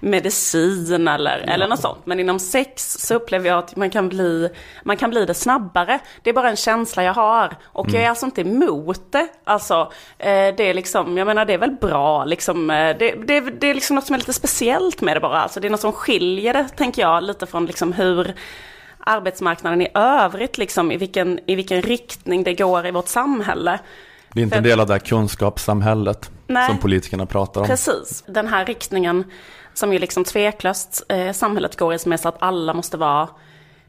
medicin 0.01 1.09
eller, 1.09 1.39
eller 1.39 1.69
något 1.69 1.81
sånt. 1.81 1.99
Men 2.05 2.21
inom 2.21 2.39
sex 2.39 2.93
så 3.01 3.15
upplever 3.15 3.49
jag 3.49 3.59
att 3.59 3.77
man 3.77 3.91
kan, 3.91 4.09
bli, 4.09 4.49
man 4.83 4.97
kan 4.97 5.11
bli 5.11 5.25
det 5.27 5.35
snabbare. 5.35 5.99
Det 6.23 6.31
är 6.31 6.35
bara 6.35 6.51
en 6.51 6.57
känsla 6.57 7.03
jag 7.03 7.15
har. 7.15 7.57
Och 7.65 7.89
jag 7.91 8.03
är 8.03 8.09
alltså 8.09 8.27
inte 8.27 8.41
emot 8.41 9.13
det. 9.13 9.29
Alltså 9.45 9.93
eh, 10.19 10.55
det 10.57 10.61
är 10.61 10.75
liksom, 10.75 11.19
jag 11.19 11.27
menar 11.27 11.45
det 11.45 11.55
är 11.55 11.59
väl 11.59 11.77
bra 11.81 12.25
liksom. 12.25 12.71
eh, 12.71 12.97
Det, 12.99 13.15
det, 13.27 13.41
det 13.41 13.67
är 13.71 13.75
liksom 13.75 13.97
något 13.97 14.07
som 14.07 14.15
är 14.15 14.19
lite 14.19 14.33
speciellt 14.33 15.01
med 15.01 15.17
det 15.17 15.21
bara. 15.21 15.41
Alltså 15.41 15.61
det 15.61 15.69
är 15.69 15.71
något 15.71 15.81
som 15.81 15.93
skiljer 15.93 16.53
det, 16.53 16.69
tänker 16.69 17.03
jag, 17.03 17.34
lite 17.35 17.47
från 17.47 17.67
liksom 17.67 17.93
hur 17.93 18.35
arbetsmarknaden 19.07 19.83
i 19.83 19.89
övrigt, 19.95 20.59
liksom, 20.59 20.93
i, 20.93 20.97
vilken, 20.97 21.41
i 21.47 21.55
vilken 21.55 21.83
riktning 21.83 22.43
det 22.45 22.55
går 22.55 22.87
i 22.87 22.91
vårt 22.91 23.09
samhälle. 23.09 23.79
Det 24.33 24.41
är 24.41 24.43
inte 24.43 24.57
en 24.57 24.63
För- 24.63 24.71
del 24.71 24.81
av 24.81 24.87
det 24.87 24.95
här 24.95 24.99
kunskapssamhället 24.99 26.31
Nej. 26.47 26.69
som 26.69 26.79
politikerna 26.79 27.27
pratar 27.27 27.61
om. 27.61 27.67
Precis, 27.67 28.25
den 28.27 28.49
här 28.49 28.67
riktningen 28.67 29.25
som 29.75 29.93
ju 29.93 29.99
liksom 29.99 30.25
tveklöst 30.25 31.03
eh, 31.09 31.33
samhället 31.33 31.77
går 31.77 31.95
i 31.95 31.99
som 31.99 32.13
är 32.13 32.17
så 32.17 32.29
att 32.29 32.37
alla 32.43 32.75
måste 32.75 32.97
vara 32.97 33.29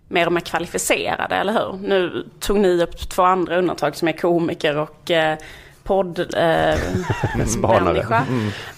mer 0.07 0.25
och 0.25 0.33
mer 0.33 0.41
kvalificerade, 0.41 1.35
eller 1.35 1.53
hur? 1.53 1.87
Nu 1.87 2.27
tog 2.39 2.59
ni 2.59 2.83
upp 2.83 3.09
två 3.09 3.23
andra 3.23 3.57
undantag 3.57 3.95
som 3.95 4.07
är 4.07 4.11
komiker 4.11 4.77
och 4.77 5.11
eh, 5.11 5.37
podd 5.85 6.19
eh, 6.19 6.79
människa. 7.83 8.25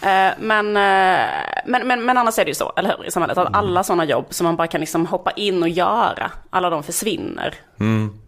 Eh, 0.02 0.34
men, 0.40 0.78
eh, 0.78 1.26
men, 1.66 1.88
men, 1.88 2.06
men 2.06 2.18
annars 2.18 2.40
är 2.40 2.46
det 2.46 2.52
ju 2.52 2.56
så, 2.56 2.74
eller 2.76 2.98
hur, 2.98 3.06
i 3.06 3.12
samhället, 3.12 3.38
att 3.38 3.56
alla 3.56 3.84
sådana 3.84 4.06
jobb 4.06 4.26
som 4.30 4.46
man 4.46 4.56
bara 4.56 4.68
kan 4.68 4.80
liksom 4.82 5.06
hoppa 5.06 5.32
in 5.32 5.64
och 5.64 5.70
göra, 5.70 6.32
alla 6.50 6.70
de 6.70 6.84
försvinner. 6.84 7.54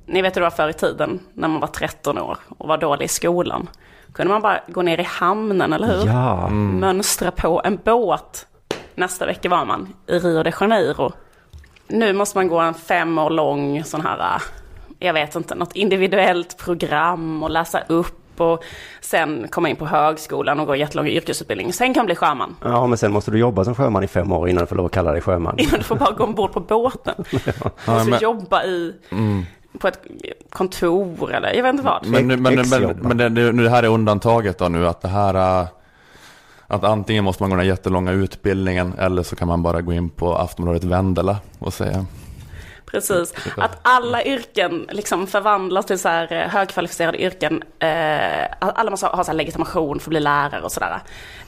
Ni 0.05 0.21
vet 0.21 0.35
hur 0.35 0.41
det 0.41 0.45
var 0.45 0.51
förr 0.51 0.69
i 0.69 0.73
tiden, 0.73 1.19
när 1.33 1.47
man 1.47 1.61
var 1.61 1.67
13 1.67 2.17
år 2.17 2.37
och 2.57 2.67
var 2.67 2.77
dålig 2.77 3.05
i 3.05 3.07
skolan. 3.07 3.67
Kunde 4.13 4.33
man 4.33 4.41
bara 4.41 4.59
gå 4.67 4.81
ner 4.81 4.99
i 4.99 5.03
hamnen, 5.03 5.73
eller 5.73 5.87
hur? 5.87 6.07
Ja, 6.07 6.49
Mönstra 6.49 7.31
på 7.31 7.61
en 7.63 7.79
båt. 7.83 8.45
Nästa 8.95 9.25
vecka 9.25 9.49
var 9.49 9.65
man 9.65 9.93
i 10.07 10.19
Rio 10.19 10.43
de 10.43 10.51
Janeiro. 10.61 11.11
Nu 11.87 12.13
måste 12.13 12.37
man 12.37 12.47
gå 12.47 12.59
en 12.59 12.73
fem 12.73 13.17
år 13.17 13.29
lång 13.29 13.83
sån 13.83 14.01
här, 14.01 14.35
äh, 14.35 14.41
jag 14.99 15.13
vet 15.13 15.35
inte, 15.35 15.55
något 15.55 15.75
individuellt 15.75 16.57
program 16.57 17.43
och 17.43 17.49
läsa 17.49 17.79
upp 17.87 18.18
och 18.41 18.63
sen 19.01 19.47
komma 19.49 19.69
in 19.69 19.75
på 19.75 19.85
högskolan 19.85 20.59
och 20.59 20.67
gå 20.67 20.75
jättelång 20.75 21.07
yrkesutbildning. 21.07 21.73
Sen 21.73 21.93
kan 21.93 22.01
man 22.01 22.05
bli 22.05 22.15
sjöman. 22.15 22.55
ja, 22.63 22.87
men 22.87 22.97
sen 22.97 23.11
måste 23.11 23.31
du 23.31 23.37
jobba 23.39 23.63
som 23.63 23.75
sjöman 23.75 24.03
i 24.03 24.07
fem 24.07 24.31
år 24.31 24.49
innan 24.49 24.61
du 24.63 24.67
får 24.67 24.75
lov 24.75 24.85
att 24.85 24.91
kalla 24.91 25.11
dig 25.11 25.21
sjöman. 25.21 25.55
Du 25.57 25.83
får 25.83 25.95
bara 25.95 26.11
gå 26.11 26.23
ombord 26.23 26.51
på 26.51 26.59
båten. 26.59 27.13
Du 27.85 27.91
måste 27.91 28.09
men- 28.09 28.19
jobba 28.21 28.63
i, 28.63 28.93
på 29.79 29.87
ett 29.87 29.99
kontor 30.49 31.31
eller 31.33 31.53
jag 31.53 31.63
vet 31.63 31.69
inte 31.73 31.83
vad. 31.83 32.07
Men, 32.07 32.27
nu- 32.27 32.37
men, 32.37 32.55
men, 32.69 32.97
men 33.01 33.17
det, 33.17 33.29
det, 33.29 33.51
nu 33.51 33.63
det 33.63 33.69
här 33.69 33.83
är 33.83 33.87
undantaget 33.87 34.57
då 34.57 34.67
nu 34.67 34.87
att 34.87 35.01
det 35.01 35.07
här 35.07 35.61
äh, 35.61 35.67
att 36.67 36.83
antingen 36.83 37.23
måste 37.23 37.43
man 37.43 37.49
gå 37.49 37.55
den 37.55 37.65
här 37.65 37.69
jättelånga 37.71 38.11
utbildningen 38.11 38.93
eller 38.99 39.23
så 39.23 39.35
kan 39.35 39.47
man 39.47 39.63
bara 39.63 39.81
gå 39.81 39.93
in 39.93 40.09
på 40.09 40.35
Aftonbladet 40.35 40.83
Vendela 40.83 41.37
och 41.59 41.73
säga 41.73 42.05
Precis. 42.91 43.33
Att 43.57 43.79
alla 43.81 44.23
yrken 44.23 44.87
liksom 44.91 45.27
förvandlas 45.27 45.85
till 45.85 45.99
så 45.99 46.09
här 46.09 46.33
eh, 46.33 46.47
högkvalificerade 46.49 47.21
yrken. 47.21 47.63
Eh, 47.79 48.45
alla 48.59 48.91
måste 48.91 49.05
ha 49.07 49.23
så 49.23 49.33
legitimation 49.33 49.99
för 49.99 50.05
att 50.05 50.09
bli 50.09 50.19
lärare 50.19 50.61
och 50.61 50.71
sådär. 50.71 50.99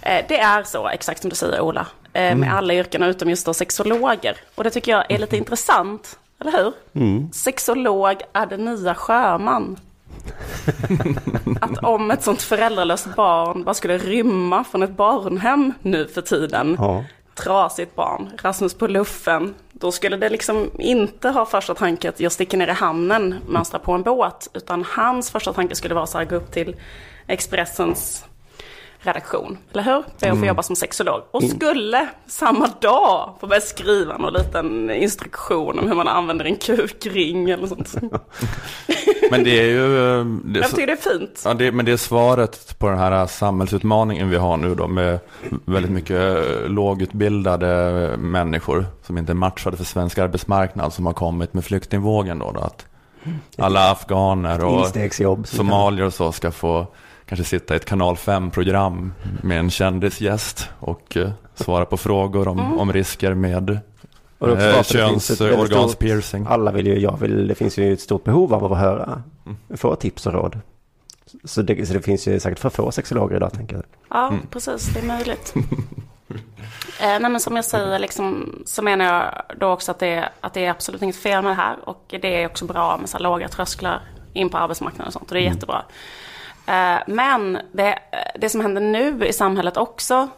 Eh, 0.02 0.26
det 0.28 0.40
är 0.40 0.64
så, 0.64 0.88
exakt 0.88 1.22
som 1.22 1.30
du 1.30 1.36
säger 1.36 1.62
Ola. 1.62 1.86
Eh, 2.14 2.36
Med 2.36 2.54
alla 2.54 2.74
yrken 2.74 3.04
utom 3.04 3.30
just 3.30 3.46
då 3.46 3.54
sexologer. 3.54 4.36
Och 4.56 4.64
det 4.64 4.70
tycker 4.70 4.92
jag 4.92 5.12
är 5.12 5.18
lite 5.20 5.38
intressant. 5.38 6.18
Eller 6.40 6.52
hur? 6.52 6.74
Sexolog 7.34 8.22
är 8.34 8.46
det 8.46 8.58
nya 8.58 8.96
sjöman. 8.96 9.80
Att 11.62 11.78
om 11.84 12.12
ett 12.12 12.24
sånt 12.24 12.42
föräldralöst 12.42 13.16
barn 13.16 13.64
bara 13.64 13.74
skulle 13.74 13.98
rymma 13.98 14.64
från 14.64 14.84
ett 14.84 14.90
barnhem 14.98 15.74
nu 15.82 16.08
för 16.08 16.22
tiden 16.22 16.76
Ja. 16.80 17.04
trasigt 17.36 17.96
barn, 17.96 18.30
Rasmus 18.42 18.74
på 18.74 18.88
luffen, 18.88 19.54
då 19.82 19.92
skulle 19.92 20.18
det 20.18 20.30
liksom 20.30 20.72
inte 20.80 21.30
ha 21.30 21.46
första 21.46 21.76
tanke 21.76 22.10
att 22.10 22.20
jag 22.20 22.32
sticker 22.32 22.58
ner 22.58 22.68
i 22.68 22.72
hamnen, 22.72 23.36
mönstrar 23.48 23.80
på 23.80 23.92
en 23.92 24.04
båt, 24.04 24.50
utan 24.54 24.86
hans 24.88 25.32
första 25.32 25.54
tanke 25.54 25.76
skulle 25.76 25.96
vara 25.96 26.08
så 26.08 26.18
här, 26.18 26.26
gå 26.26 26.36
upp 26.36 26.52
till 26.52 26.76
Expressens 27.28 28.26
redaktion, 29.02 29.58
eller 29.72 29.84
hur? 29.84 30.04
Be 30.20 30.32
att 30.32 30.40
få 30.40 30.46
jobba 30.46 30.64
som 30.64 30.76
sexolog. 30.76 31.22
Och 31.32 31.44
skulle 31.44 32.08
samma 32.28 32.68
dag 32.82 33.36
få 33.40 33.48
börja 33.48 33.62
skriva 33.62 34.18
någon 34.18 34.34
liten 34.34 34.90
instruktion 34.90 35.80
om 35.80 35.88
hur 35.88 35.96
man 35.96 36.08
använder 36.08 36.46
en 36.46 36.56
kukring 36.56 37.50
eller 37.50 37.68
sånt. 37.68 37.96
Men 39.32 39.44
det 39.44 39.60
är 39.60 39.66
ju 39.66 40.20
äh, 40.20 40.26
det, 40.26 40.60
Jag 40.60 40.70
tycker 40.70 40.88
det 40.88 40.94
är 40.94 41.18
fint. 41.18 41.42
Ja, 41.46 41.54
det, 41.54 41.72
men 41.72 41.86
det 41.86 41.92
är 41.92 41.98
svaret 41.98 42.80
på 42.80 42.90
den 42.90 42.98
här 42.98 43.28
samhällsutmaningen 43.28 44.30
vi 44.30 44.38
har 44.38 44.58
nu 44.58 44.76
då 44.76 44.88
med 44.88 45.20
väldigt 45.66 45.92
mycket 45.92 46.20
eh, 46.20 46.70
lågutbildade 46.70 48.16
människor 48.18 48.86
som 49.04 49.18
inte 49.18 49.32
är 49.32 49.34
matchade 49.34 49.78
för 49.78 49.84
svensk 49.84 50.18
arbetsmarknad 50.18 50.94
som 50.94 51.06
har 51.06 51.14
kommit 51.14 51.54
med 51.54 51.66
flyktingvågen 51.66 52.40
då. 52.40 52.52
då 52.52 52.60
att 52.60 52.86
alla 53.58 53.92
afghaner 53.92 54.66
och 54.66 54.88
somalier 55.48 56.06
och 56.06 56.14
så 56.14 56.32
ska 56.32 56.52
få 56.52 56.88
kanske 57.32 57.44
sitta 57.44 57.74
i 57.74 57.78
ett 57.78 57.86
kanal 57.86 58.16
5-program 58.16 59.14
med 59.44 59.60
en 59.60 59.70
kändisgäst 59.70 60.70
och 60.80 61.18
eh, 61.18 61.30
svara 61.56 61.86
på 61.86 61.98
frågor 61.98 62.48
om, 62.48 62.80
om 62.80 62.94
risker 62.94 63.34
med 63.34 63.80
Och 64.38 64.48
det 64.48 64.78
eh, 64.78 64.84
könsorganspiercing. 64.84 66.46
Alla 66.50 66.72
vill 66.72 66.88
ju, 66.88 67.00
jag 67.00 67.20
vill, 67.20 67.48
det 67.48 67.56
finns 67.56 67.78
ju 67.78 67.94
ett 67.94 68.02
stort 68.02 68.24
behov 68.24 68.54
av 68.54 68.74
att 68.74 68.80
höra, 68.80 69.24
få 69.76 69.96
tips 69.96 70.26
och 70.28 70.34
råd. 70.34 70.60
Så 71.44 71.62
det, 71.62 71.86
så 71.86 71.94
det 71.94 72.02
finns 72.02 72.28
ju 72.28 72.40
säkert 72.40 72.60
för 72.60 72.70
få 72.70 72.92
sexologer 72.92 73.36
idag 73.36 73.54
tänker 73.54 73.76
jag. 73.76 73.86
Ja, 74.10 74.34
precis. 74.50 74.88
Det 74.94 75.00
är 75.00 75.06
möjligt. 75.06 75.54
eh, 77.02 77.20
nej, 77.20 77.30
men 77.30 77.40
som 77.40 77.56
jag 77.56 77.66
säger 77.66 78.00
liksom, 78.00 78.56
så 78.66 78.82
menar 78.82 79.06
jag 79.06 79.58
då 79.60 79.68
också 79.68 79.92
att 79.92 80.00
det, 80.00 80.08
är, 80.08 80.30
att 80.42 80.54
det 80.54 80.66
är 80.66 80.72
absolut 80.72 81.02
inget 81.02 81.16
fel 81.16 81.44
med 81.44 81.52
det 81.52 81.62
här. 81.62 81.90
Och 81.90 82.06
det 82.08 82.44
är 82.44 82.46
också 82.46 82.66
bra 82.66 82.98
med 82.98 83.10
så 83.10 83.18
här 83.18 83.24
låga 83.24 83.48
trösklar 83.48 84.02
in 84.34 84.50
på 84.50 84.58
arbetsmarknaden 84.58 85.08
och 85.08 85.14
sånt. 85.14 85.28
Och 85.28 85.34
det 85.34 85.42
är 85.42 85.54
jättebra. 85.54 85.84
Eh, 86.72 87.00
men 87.08 87.58
det, 87.72 88.00
det 88.36 88.50
som 88.50 88.62
händer 88.62 88.82
nu 88.82 89.26
i 89.26 89.34
samhället 89.34 89.78
också 89.78 90.30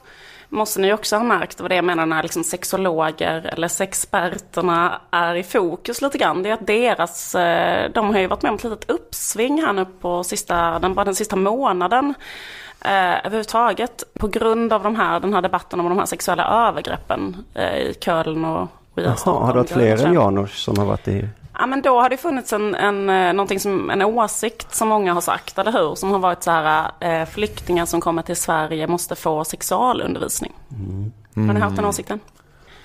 måste 0.50 0.82
ni 0.82 0.93
också 0.93 1.15
ha 1.15 1.24
märkt, 1.24 1.58
det 1.58 1.63
var 1.63 1.69
det 1.69 1.76
jag 1.76 1.86
menar 1.86 2.06
när 2.06 2.24
liksom 2.24 2.43
sexologer 2.43 3.50
eller 3.54 3.67
sexperterna 3.67 5.02
är 5.12 5.36
i 5.36 5.43
fokus 5.43 6.02
lite 6.02 6.17
grann. 6.17 6.43
Det 6.43 6.50
är 6.50 6.54
att 6.54 6.67
deras, 6.67 7.36
eh, 7.36 7.91
de 7.91 8.13
har 8.13 8.19
ju 8.19 8.28
varit 8.28 8.41
med 8.41 8.50
om 8.50 8.56
ett 8.56 8.63
litet 8.63 8.89
uppsving 8.89 9.62
här 9.62 9.74
nu 9.74 9.86
på 10.02 10.24
sista, 10.24 10.80
den, 10.80 10.93
bara 10.93 11.06
den 11.06 11.15
sista 11.15 11.36
månaden. 11.36 12.13
Eh, 12.86 13.26
överhuvudtaget 13.26 14.04
på 14.19 14.28
grund 14.28 14.74
av 14.74 14.84
de 14.84 14.96
här, 14.96 15.19
den 15.19 15.34
här 15.34 15.41
debatten 15.41 15.80
om 15.80 15.89
de 15.89 16.00
här 16.00 16.06
sexuella 16.06 16.67
övergreppen 16.67 17.46
eh, 17.54 17.78
i 17.78 17.96
Köln 18.00 18.46
och 18.46 18.67
Jaha, 18.96 19.15
har 19.26 19.54
haft 19.54 19.56
Jag 19.56 19.69
fler 19.69 20.06
än. 20.06 20.13
Janouch 20.13 20.56
som 20.56 20.78
har 20.78 20.86
varit 20.86 21.08
i... 21.08 21.28
Ja 21.59 21.65
men 21.65 21.81
då 21.81 22.01
har 22.01 22.09
det 22.09 22.17
funnits 22.17 22.53
en, 22.53 22.75
en, 22.75 23.09
eh, 23.09 23.33
någonting 23.33 23.59
som, 23.59 23.89
en 23.89 24.01
åsikt 24.01 24.75
som 24.75 24.87
många 24.87 25.13
har 25.13 25.21
sagt, 25.21 25.57
eller 25.57 25.71
hur? 25.71 25.95
Som 25.95 26.11
har 26.11 26.19
varit 26.19 26.43
så 26.43 26.51
här, 26.51 26.91
eh, 26.99 27.25
flyktingar 27.29 27.85
som 27.85 28.01
kommer 28.01 28.21
till 28.21 28.35
Sverige 28.35 28.87
måste 28.87 29.15
få 29.15 29.43
sexualundervisning. 29.43 30.51
Har 31.35 31.53
ni 31.53 31.59
hört 31.59 31.75
den 31.75 31.85
åsikten? 31.85 32.19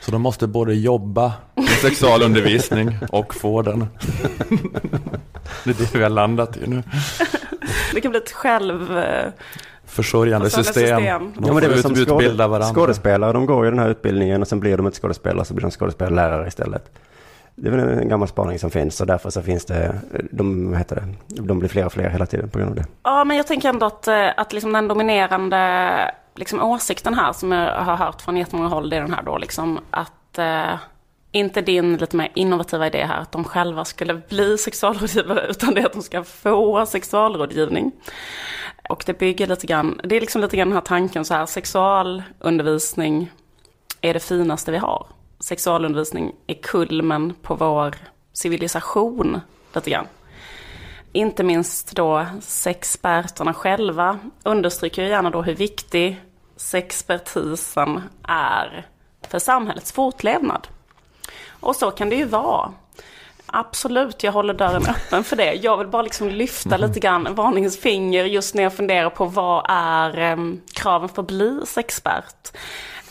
Så 0.00 0.10
de 0.10 0.22
måste 0.22 0.46
både 0.46 0.74
jobba 0.74 1.32
med 1.54 1.68
sexualundervisning 1.68 2.98
och 3.10 3.34
få 3.34 3.62
den. 3.62 3.86
Det 5.64 5.70
är 5.70 5.74
det 5.74 5.94
vi 5.94 6.02
har 6.02 6.10
landat 6.10 6.56
i 6.56 6.66
nu. 6.66 6.82
Det 7.94 8.00
kan 8.00 8.10
bli 8.10 8.20
ett 8.20 8.32
själv... 8.32 8.98
eh, 8.98 9.32
Försörjande 9.86 10.50
system. 10.50 10.74
system. 10.74 11.02
De 11.02 11.46
Ja, 11.46 11.52
men 11.52 11.56
det 11.56 11.64
är 11.66 11.68
väl 11.68 11.82
får 11.82 11.88
som 11.88 11.92
ut, 11.92 12.08
utbilda 12.08 12.48
varandra. 12.48 12.74
skådespelare, 12.74 13.32
de 13.32 13.46
går 13.46 13.64
ju 13.64 13.70
den 13.70 13.80
här 13.80 13.88
utbildningen 13.88 14.42
och 14.42 14.48
sen 14.48 14.60
blir 14.60 14.76
de 14.76 14.86
inte 14.86 14.98
skådespelare 15.00 15.44
så 15.44 15.54
blir 15.54 15.62
de 15.62 15.70
skådespelarlärare 15.70 16.48
istället. 16.48 16.90
Det 17.60 17.68
är 17.68 17.72
väl 17.72 17.98
en 17.98 18.08
gammal 18.08 18.28
spaning 18.28 18.58
som 18.58 18.70
finns 18.70 19.00
och 19.00 19.06
därför 19.06 19.30
så 19.30 19.42
finns 19.42 19.64
det, 19.64 20.00
de, 20.30 20.74
heter 20.74 20.96
det, 20.96 21.42
de 21.42 21.58
blir 21.58 21.68
fler 21.68 21.86
och 21.86 21.92
fler 21.92 22.10
hela 22.10 22.26
tiden 22.26 22.50
på 22.50 22.58
grund 22.58 22.70
av 22.70 22.76
det. 22.76 22.86
Ja, 23.02 23.24
men 23.24 23.36
jag 23.36 23.46
tänker 23.46 23.68
ändå 23.68 23.86
att, 23.86 24.08
eh, 24.08 24.28
att 24.36 24.52
liksom 24.52 24.72
den 24.72 24.88
dominerande 24.88 26.14
liksom, 26.34 26.62
åsikten 26.62 27.14
här 27.14 27.32
som 27.32 27.52
jag 27.52 27.84
har 27.84 27.96
hört 27.96 28.22
från 28.22 28.36
jättemånga 28.36 28.68
håll, 28.68 28.90
det 28.90 28.96
är 28.96 29.00
den 29.00 29.14
här 29.14 29.22
då 29.22 29.38
liksom 29.38 29.78
att 29.90 30.38
eh, 30.38 30.74
inte 31.32 31.60
din 31.60 31.96
lite 31.96 32.16
mer 32.16 32.28
innovativa 32.34 32.86
idé 32.86 33.04
här 33.04 33.20
att 33.20 33.32
de 33.32 33.44
själva 33.44 33.84
skulle 33.84 34.14
bli 34.14 34.58
sexualrådgivare 34.58 35.46
utan 35.50 35.74
det 35.74 35.80
är 35.80 35.86
att 35.86 35.92
de 35.92 36.02
ska 36.02 36.24
få 36.24 36.86
sexualrådgivning. 36.86 37.92
Och 38.88 39.02
det 39.06 39.18
bygger 39.18 39.46
lite 39.46 39.66
grann, 39.66 40.00
det 40.04 40.16
är 40.16 40.20
liksom 40.20 40.40
lite 40.40 40.56
grann 40.56 40.68
den 40.68 40.76
här 40.76 40.84
tanken 40.84 41.24
så 41.24 41.34
här, 41.34 41.46
sexualundervisning 41.46 43.32
är 44.00 44.14
det 44.14 44.20
finaste 44.20 44.72
vi 44.72 44.78
har. 44.78 45.06
Sexualundervisning 45.48 46.32
är 46.46 46.54
kulmen 46.54 47.34
på 47.42 47.54
vår 47.54 47.96
civilisation 48.32 49.40
lite 49.74 49.90
grann. 49.90 50.06
Inte 51.12 51.42
minst 51.42 51.96
då 51.96 52.26
sexperterna 52.40 53.54
själva 53.54 54.18
understryker 54.42 55.02
ju 55.02 55.08
gärna 55.08 55.30
då 55.30 55.42
hur 55.42 55.54
viktig 55.54 56.20
sexpertisen 56.56 58.02
är 58.22 58.86
för 59.28 59.38
samhällets 59.38 59.92
fortlevnad. 59.92 60.68
Och 61.48 61.76
så 61.76 61.90
kan 61.90 62.10
det 62.10 62.16
ju 62.16 62.24
vara. 62.24 62.72
Absolut, 63.46 64.22
jag 64.22 64.32
håller 64.32 64.54
dörren 64.54 64.86
öppen 64.88 65.24
för 65.24 65.36
det. 65.36 65.54
Jag 65.54 65.76
vill 65.76 65.88
bara 65.88 66.02
liksom 66.02 66.28
lyfta 66.28 66.76
lite 66.76 67.00
grann 67.00 67.34
varningens 67.34 67.78
finger 67.78 68.24
just 68.24 68.54
när 68.54 68.62
jag 68.62 68.74
funderar 68.74 69.10
på 69.10 69.24
vad 69.24 69.66
är 69.68 70.18
em, 70.18 70.60
kraven 70.72 71.08
för 71.08 71.22
att 71.22 71.28
bli 71.28 71.60
sexpert? 71.66 72.52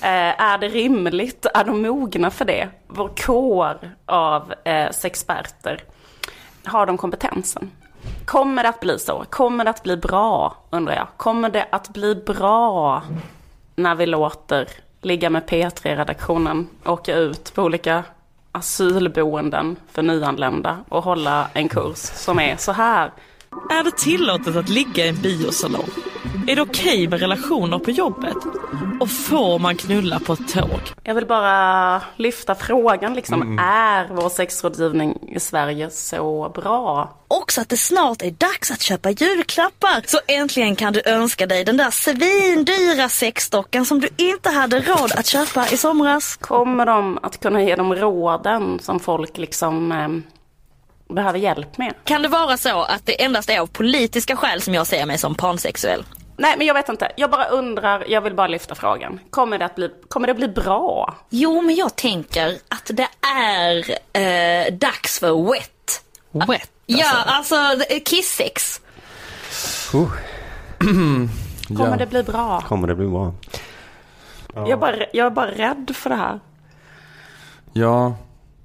Eh, 0.01 0.41
är 0.41 0.57
det 0.57 0.67
rimligt? 0.67 1.45
Är 1.53 1.63
de 1.63 1.81
mogna 1.81 2.31
för 2.31 2.45
det? 2.45 2.69
Vår 2.87 3.11
kår 3.17 3.91
av 4.05 4.53
eh, 4.63 4.91
sexperter, 4.91 5.83
har 6.63 6.85
de 6.85 6.97
kompetensen? 6.97 7.71
Kommer 8.25 8.63
det 8.63 8.69
att 8.69 8.79
bli 8.79 8.99
så? 8.99 9.25
Kommer 9.29 9.63
det 9.63 9.69
att 9.69 9.83
bli 9.83 9.97
bra, 9.97 10.55
undrar 10.69 10.95
jag? 10.95 11.07
Kommer 11.17 11.49
det 11.49 11.67
att 11.71 11.89
bli 11.89 12.15
bra 12.15 13.03
när 13.75 13.95
vi 13.95 14.05
låter 14.05 14.67
Ligga 15.01 15.29
med 15.29 15.45
P3-redaktionen 15.45 16.67
åka 16.85 17.15
ut 17.15 17.53
på 17.53 17.63
olika 17.63 18.03
asylboenden 18.51 19.75
för 19.91 20.01
nyanlända 20.01 20.77
och 20.89 21.03
hålla 21.03 21.47
en 21.53 21.69
kurs 21.69 21.97
som 21.97 22.39
är 22.39 22.57
så 22.57 22.71
här. 22.71 23.11
Är 23.69 23.83
det 23.83 23.97
tillåtet 23.97 24.55
att 24.55 24.69
ligga 24.69 25.05
i 25.05 25.09
en 25.09 25.21
biosalong? 25.21 25.89
Är 26.47 26.55
det 26.55 26.61
okej 26.61 27.07
med 27.07 27.19
relationer 27.19 27.79
på 27.79 27.91
jobbet? 27.91 28.37
Och 28.99 29.09
får 29.09 29.59
man 29.59 29.75
knulla 29.75 30.19
på 30.19 30.33
ett 30.33 30.53
tåg? 30.53 30.79
Jag 31.03 31.15
vill 31.15 31.25
bara 31.25 32.01
lyfta 32.15 32.55
frågan 32.55 33.13
liksom. 33.13 33.59
Är 33.59 34.07
vår 34.11 34.29
sexrådgivning 34.29 35.17
i 35.35 35.39
Sverige 35.39 35.89
så 35.89 36.51
bra? 36.55 37.13
Också 37.27 37.61
att 37.61 37.69
det 37.69 37.77
snart 37.77 38.21
är 38.21 38.31
dags 38.31 38.71
att 38.71 38.81
köpa 38.81 39.09
julklappar. 39.09 40.03
Så 40.05 40.19
äntligen 40.27 40.75
kan 40.75 40.93
du 40.93 41.01
önska 41.05 41.45
dig 41.45 41.65
den 41.65 41.77
där 41.77 41.91
svindyra 41.91 43.09
sexdockan 43.09 43.85
som 43.85 43.99
du 43.99 44.09
inte 44.17 44.49
hade 44.49 44.79
råd 44.79 45.11
att 45.11 45.25
köpa 45.25 45.67
i 45.67 45.77
somras. 45.77 46.35
Kommer 46.35 46.85
de 46.85 47.19
att 47.23 47.39
kunna 47.39 47.63
ge 47.63 47.75
de 47.75 47.95
råden 47.95 48.79
som 48.79 48.99
folk 48.99 49.37
liksom 49.37 49.91
eh, 49.91 50.07
behöver 51.15 51.39
hjälp 51.39 51.77
med? 51.77 51.93
Kan 52.03 52.21
det 52.21 52.27
vara 52.27 52.57
så 52.57 52.81
att 52.81 53.05
det 53.05 53.23
endast 53.23 53.49
är 53.49 53.59
av 53.59 53.67
politiska 53.67 54.35
skäl 54.35 54.61
som 54.61 54.73
jag 54.73 54.87
ser 54.87 55.05
mig 55.05 55.17
som 55.17 55.35
pansexuell? 55.35 56.03
Nej, 56.37 56.55
men 56.57 56.67
jag 56.67 56.73
vet 56.73 56.89
inte. 56.89 57.11
Jag 57.17 57.29
bara 57.31 57.45
undrar, 57.45 58.03
jag 58.07 58.21
vill 58.21 58.33
bara 58.35 58.47
lyfta 58.47 58.75
frågan. 58.75 59.19
Kommer 59.29 59.57
det 59.57 59.65
att 59.65 59.75
bli, 59.75 59.89
kommer 60.07 60.27
det 60.27 60.33
bli 60.33 60.47
bra? 60.47 61.15
Jo, 61.29 61.61
men 61.61 61.75
jag 61.75 61.95
tänker 61.95 62.57
att 62.69 62.91
det 62.93 63.07
är 63.37 63.77
eh, 64.67 64.73
dags 64.73 65.19
för 65.19 65.51
wet. 65.51 66.03
Wet? 66.47 66.71
Ja, 66.85 67.11
alltså 67.25 67.55
kissex. 68.05 68.81
Uh, 69.95 70.11
Kommer 71.67 71.89
Ja. 71.89 71.95
det 71.97 72.05
bli 72.05 72.23
bra? 72.23 72.61
kommer 72.61 72.87
det 72.87 72.95
bli 72.95 73.07
bra? 73.07 73.33
Jag, 74.55 74.69
är 74.69 74.77
bara, 74.77 74.95
jag 75.13 75.25
är 75.25 75.29
bara 75.29 75.51
rädd 75.51 75.91
för 75.95 76.09
det 76.09 76.15
här. 76.15 76.39
Ja, 77.73 78.15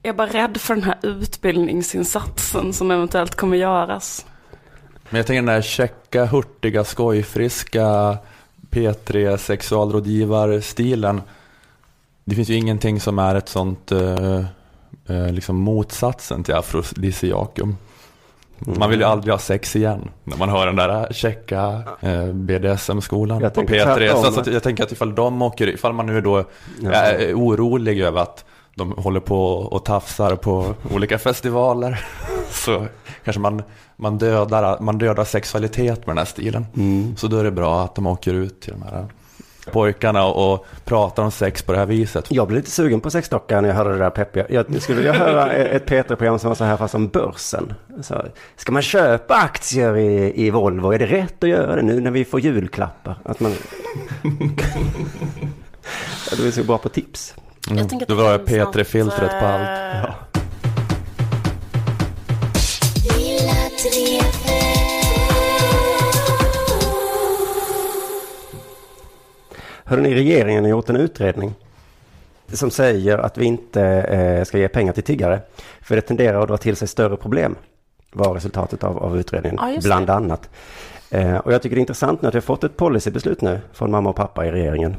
Jag 0.02 0.08
är 0.10 0.16
bara 0.16 0.26
rädd 0.26 0.60
för 0.60 0.74
den 0.74 0.84
här 0.84 0.98
utbildningsinsatsen 1.02 2.72
som 2.72 2.90
eventuellt 2.90 3.34
kommer 3.34 3.56
göras. 3.56 4.26
Men 5.12 5.18
jag 5.18 5.26
tänker 5.26 5.42
den 5.42 5.54
där 5.54 5.62
checka, 5.62 6.24
hurtiga, 6.24 6.84
skojfriska 6.84 8.18
P3 8.70 9.36
sexualrådgivarstilen. 9.36 11.22
Det 12.24 12.34
finns 12.34 12.48
ju 12.48 12.54
ingenting 12.54 13.00
som 13.00 13.18
är 13.18 13.34
ett 13.34 13.48
sånt 13.48 13.92
eh, 13.92 14.44
eh, 15.08 15.32
liksom 15.32 15.56
motsatsen 15.56 16.44
till 16.44 16.54
afrodisiakum. 16.54 17.76
Man 18.58 18.90
vill 18.90 19.00
ju 19.00 19.06
aldrig 19.06 19.32
ha 19.32 19.38
sex 19.38 19.76
igen 19.76 20.10
när 20.24 20.36
man 20.36 20.48
hör 20.48 20.66
den 20.66 20.76
där 20.76 21.12
checka 21.12 21.82
eh, 22.00 22.26
BDSM-skolan 22.26 23.40
på 23.40 23.50
tänker 23.50 23.74
P3. 23.74 23.96
tvärtom. 23.96 24.24
Så, 24.24 24.44
så 24.44 24.50
jag 24.50 24.62
tänker 24.62 24.84
att 24.84 24.92
ifall 24.92 25.14
de 25.14 25.42
åker, 25.42 25.68
ifall 25.68 25.92
man 25.92 26.06
nu 26.06 26.20
då 26.20 26.44
är 26.92 27.34
orolig 27.34 28.00
över 28.00 28.20
att 28.20 28.44
de 28.74 28.92
håller 28.92 29.20
på 29.20 29.46
och 29.46 29.84
tafsar 29.84 30.36
på 30.36 30.74
olika 30.94 31.18
festivaler 31.18 32.06
så 32.52 32.86
kanske 33.24 33.40
man, 33.40 33.62
man, 33.96 34.18
dödar, 34.18 34.80
man 34.80 34.98
dödar 34.98 35.24
sexualitet 35.24 35.98
med 36.06 36.06
den 36.06 36.18
här 36.18 36.24
stilen. 36.24 36.66
Mm. 36.76 37.16
Så 37.16 37.26
då 37.28 37.38
är 37.38 37.44
det 37.44 37.50
bra 37.50 37.84
att 37.84 37.94
de 37.94 38.06
åker 38.06 38.34
ut 38.34 38.60
till 38.60 38.72
de 38.72 38.82
här 38.82 39.06
pojkarna 39.70 40.24
och, 40.24 40.52
och 40.52 40.66
pratar 40.84 41.22
om 41.22 41.30
sex 41.30 41.62
på 41.62 41.72
det 41.72 41.78
här 41.78 41.86
viset. 41.86 42.26
Jag 42.30 42.46
blev 42.46 42.56
lite 42.56 42.70
sugen 42.70 43.00
på 43.00 43.10
sexdockan 43.10 43.62
när 43.62 43.70
jag 43.70 43.76
hörde 43.76 43.92
det 43.92 43.98
där 43.98 44.10
peppiga. 44.10 44.46
Jag 44.50 44.82
skulle 44.82 44.96
vilja 44.96 45.12
höra 45.12 45.52
ett 45.52 45.86
P3-program 45.86 46.38
som 46.38 46.48
var 46.48 46.54
så 46.54 46.64
här 46.64 46.76
fast 46.76 46.92
som 46.92 47.08
börsen. 47.08 47.74
Så, 48.02 48.24
ska 48.56 48.72
man 48.72 48.82
köpa 48.82 49.34
aktier 49.34 49.96
i, 49.96 50.46
i 50.46 50.50
Volvo? 50.50 50.92
Är 50.92 50.98
det 50.98 51.06
rätt 51.06 51.44
att 51.44 51.50
göra 51.50 51.76
det 51.76 51.82
nu 51.82 52.00
när 52.00 52.10
vi 52.10 52.24
får 52.24 52.40
julklappar? 52.40 53.18
Att 53.24 53.40
man... 53.40 53.52
ja, 56.30 56.36
du 56.36 56.46
är 56.46 56.50
så 56.50 56.64
bra 56.64 56.78
på 56.78 56.88
tips. 56.88 57.34
Jag 57.68 57.88
tänker 57.88 58.04
att 58.04 58.08
Då 58.08 58.14
det 58.14 58.22
var 58.22 58.30
jag 58.30 58.48
finns 58.48 58.68
P3-filtret 58.68 59.40
på 59.40 59.46
allt. 59.46 60.04
eh, 60.08 60.31
Hörde 69.92 70.02
ni, 70.02 70.14
regeringen 70.14 70.64
har 70.64 70.70
gjort 70.70 70.90
en 70.90 70.96
utredning 70.96 71.54
som 72.52 72.70
säger 72.70 73.18
att 73.18 73.38
vi 73.38 73.44
inte 73.44 73.82
eh, 73.84 74.44
ska 74.44 74.58
ge 74.58 74.68
pengar 74.68 74.92
till 74.92 75.02
tiggare. 75.02 75.40
För 75.80 75.96
det 75.96 76.02
tenderar 76.02 76.40
att 76.42 76.48
dra 76.48 76.56
till 76.56 76.76
sig 76.76 76.88
större 76.88 77.16
problem. 77.16 77.56
Var 78.12 78.34
resultatet 78.34 78.84
av, 78.84 78.98
av 78.98 79.18
utredningen, 79.18 79.58
Ja, 79.60 79.80
bland 79.82 80.06
det. 80.06 80.12
annat. 80.14 80.50
Eh, 81.10 81.36
och 81.36 81.52
jag 81.52 81.62
tycker 81.62 81.76
det 81.76 81.78
är 81.78 81.80
intressant 81.80 82.22
nu 82.22 82.28
att 82.28 82.34
vi 82.34 82.36
har 82.36 82.42
fått 82.42 82.64
ett 82.64 82.76
policybeslut 82.76 83.40
nu 83.40 83.60
från 83.72 83.90
mamma 83.90 84.10
och 84.10 84.16
pappa 84.16 84.46
i 84.46 84.52
regeringen. 84.52 84.96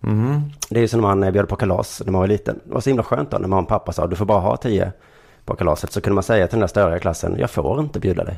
Mhm. 0.00 0.52
Det 0.70 0.76
är 0.76 0.80
ju 0.80 0.88
som 0.88 1.00
när 1.00 1.08
man 1.08 1.22
eh, 1.22 1.30
bjöd 1.30 1.48
på 1.48 1.56
kalas 1.56 2.02
när 2.04 2.12
man 2.12 2.20
var 2.20 2.28
liten. 2.28 2.60
Det 2.64 2.74
var 2.74 2.80
så 2.80 2.90
himla 2.90 3.02
skönt 3.02 3.30
då 3.30 3.38
när 3.38 3.48
mamma 3.48 3.62
och 3.62 3.68
pappa 3.68 3.92
sa 3.92 4.06
du 4.06 4.16
får 4.16 4.24
bara 4.26 4.40
ha 4.40 4.56
tio 4.56 4.92
på 5.44 5.56
kalaset. 5.56 5.92
Så 5.92 6.00
kunde 6.00 6.14
man 6.14 6.24
säga 6.24 6.46
till 6.46 6.54
den 6.54 6.60
där 6.60 6.66
störiga 6.66 6.98
klassen, 6.98 7.36
jag 7.38 7.50
får 7.50 7.80
inte 7.80 8.00
bjuda 8.00 8.24
dig. 8.24 8.36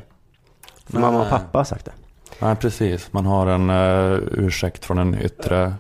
För 0.86 1.00
mamma 1.00 1.20
och 1.20 1.28
pappa 1.28 1.58
har 1.58 1.64
sagt 1.64 1.84
det. 1.84 1.92
Nej, 2.40 2.56
precis. 2.56 3.12
Man 3.12 3.26
har 3.26 3.46
en 3.46 3.70
uh, 3.70 4.18
ursäkt 4.32 4.84
från 4.84 4.98
en 4.98 5.14
yttre 5.22 5.74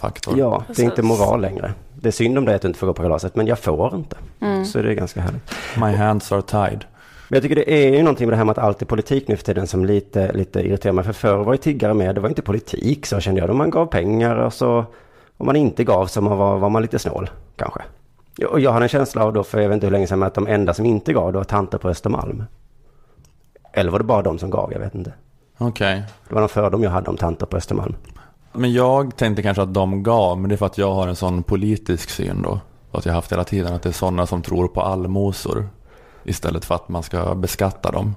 faktor. 0.00 0.38
Ja, 0.38 0.64
det 0.76 0.82
är 0.82 0.84
inte 0.84 1.02
moral 1.02 1.40
längre. 1.40 1.72
Det 1.94 2.08
är 2.08 2.12
synd 2.12 2.38
om 2.38 2.44
det 2.44 2.54
att 2.54 2.62
du 2.62 2.68
inte 2.68 2.80
får 2.80 2.86
gå 2.86 2.92
på 2.94 3.02
kalaset, 3.02 3.36
men 3.36 3.46
jag 3.46 3.58
får 3.58 3.94
inte. 3.94 4.16
Så 4.66 4.82
det 4.82 4.90
är 4.90 4.94
ganska 4.94 5.20
härligt. 5.20 5.50
My 5.76 5.92
hands 5.92 6.32
are 6.32 6.42
tied. 6.42 6.84
Men 7.28 7.36
jag 7.36 7.42
tycker 7.42 7.56
det 7.56 7.72
är 7.72 7.96
ju 7.96 8.02
någonting 8.02 8.26
med 8.26 8.32
det 8.32 8.36
här 8.36 8.44
med 8.44 8.52
att 8.52 8.64
allt 8.64 8.82
är 8.82 8.86
politik 8.86 9.28
nu 9.28 9.36
för 9.36 9.44
tiden 9.44 9.66
som 9.66 9.84
lite, 9.84 10.32
lite 10.32 10.60
irriterar 10.60 10.92
mig. 10.92 11.04
För 11.04 11.12
förr 11.12 11.36
var 11.36 11.52
ju 11.52 11.58
tiggare 11.58 11.94
med, 11.94 12.14
det 12.14 12.20
var 12.20 12.28
inte 12.28 12.42
politik 12.42 13.06
så 13.06 13.20
kände 13.20 13.40
jag. 13.40 13.48
Då 13.48 13.54
man 13.54 13.70
gav 13.70 13.86
pengar 13.86 14.36
och 14.36 14.52
så, 14.52 14.84
om 15.36 15.46
man 15.46 15.56
inte 15.56 15.84
gav 15.84 16.06
så 16.06 16.20
man 16.20 16.38
var, 16.38 16.58
var 16.58 16.70
man 16.70 16.82
lite 16.82 16.98
snål 16.98 17.30
kanske. 17.56 17.80
Och 18.50 18.60
jag 18.60 18.70
har 18.70 18.80
en 18.80 18.88
känsla 18.88 19.24
av 19.24 19.32
då, 19.32 19.44
för 19.44 19.60
jag 19.60 19.68
vet 19.68 19.74
inte 19.74 19.86
hur 19.86 19.92
länge 19.92 20.06
sedan, 20.06 20.22
att 20.22 20.34
de 20.34 20.46
enda 20.46 20.74
som 20.74 20.86
inte 20.86 21.12
gav, 21.12 21.32
det 21.32 21.38
var 21.38 21.44
tanter 21.44 21.78
på 21.78 21.88
Östermalm. 21.88 22.44
Eller 23.72 23.90
var 23.90 23.98
det 23.98 24.04
bara 24.04 24.22
de 24.22 24.38
som 24.38 24.50
gav, 24.50 24.72
jag 24.72 24.80
vet 24.80 24.94
inte. 24.94 25.12
Okej. 25.58 26.02
Det 26.28 26.34
var 26.34 26.40
någon 26.40 26.48
fördom 26.48 26.82
jag 26.82 26.90
hade 26.90 27.10
om 27.10 27.16
tanter 27.16 27.46
på 27.46 27.56
Östermalm. 27.56 27.94
Men 28.52 28.72
jag 28.72 29.16
tänkte 29.16 29.42
kanske 29.42 29.62
att 29.62 29.74
de 29.74 30.02
gav, 30.02 30.38
men 30.38 30.48
det 30.48 30.54
är 30.54 30.56
för 30.56 30.66
att 30.66 30.78
jag 30.78 30.94
har 30.94 31.08
en 31.08 31.16
sån 31.16 31.42
politisk 31.42 32.10
syn 32.10 32.42
då. 32.42 32.60
Att 32.92 33.06
jag 33.06 33.12
haft 33.12 33.32
hela 33.32 33.44
tiden, 33.44 33.74
att 33.74 33.82
det 33.82 33.88
är 33.88 33.92
sådana 33.92 34.26
som 34.26 34.42
tror 34.42 34.68
på 34.68 34.82
allmosor. 34.82 35.68
Istället 36.24 36.64
för 36.64 36.74
att 36.74 36.88
man 36.88 37.02
ska 37.02 37.34
beskatta 37.34 37.90
dem. 37.90 38.16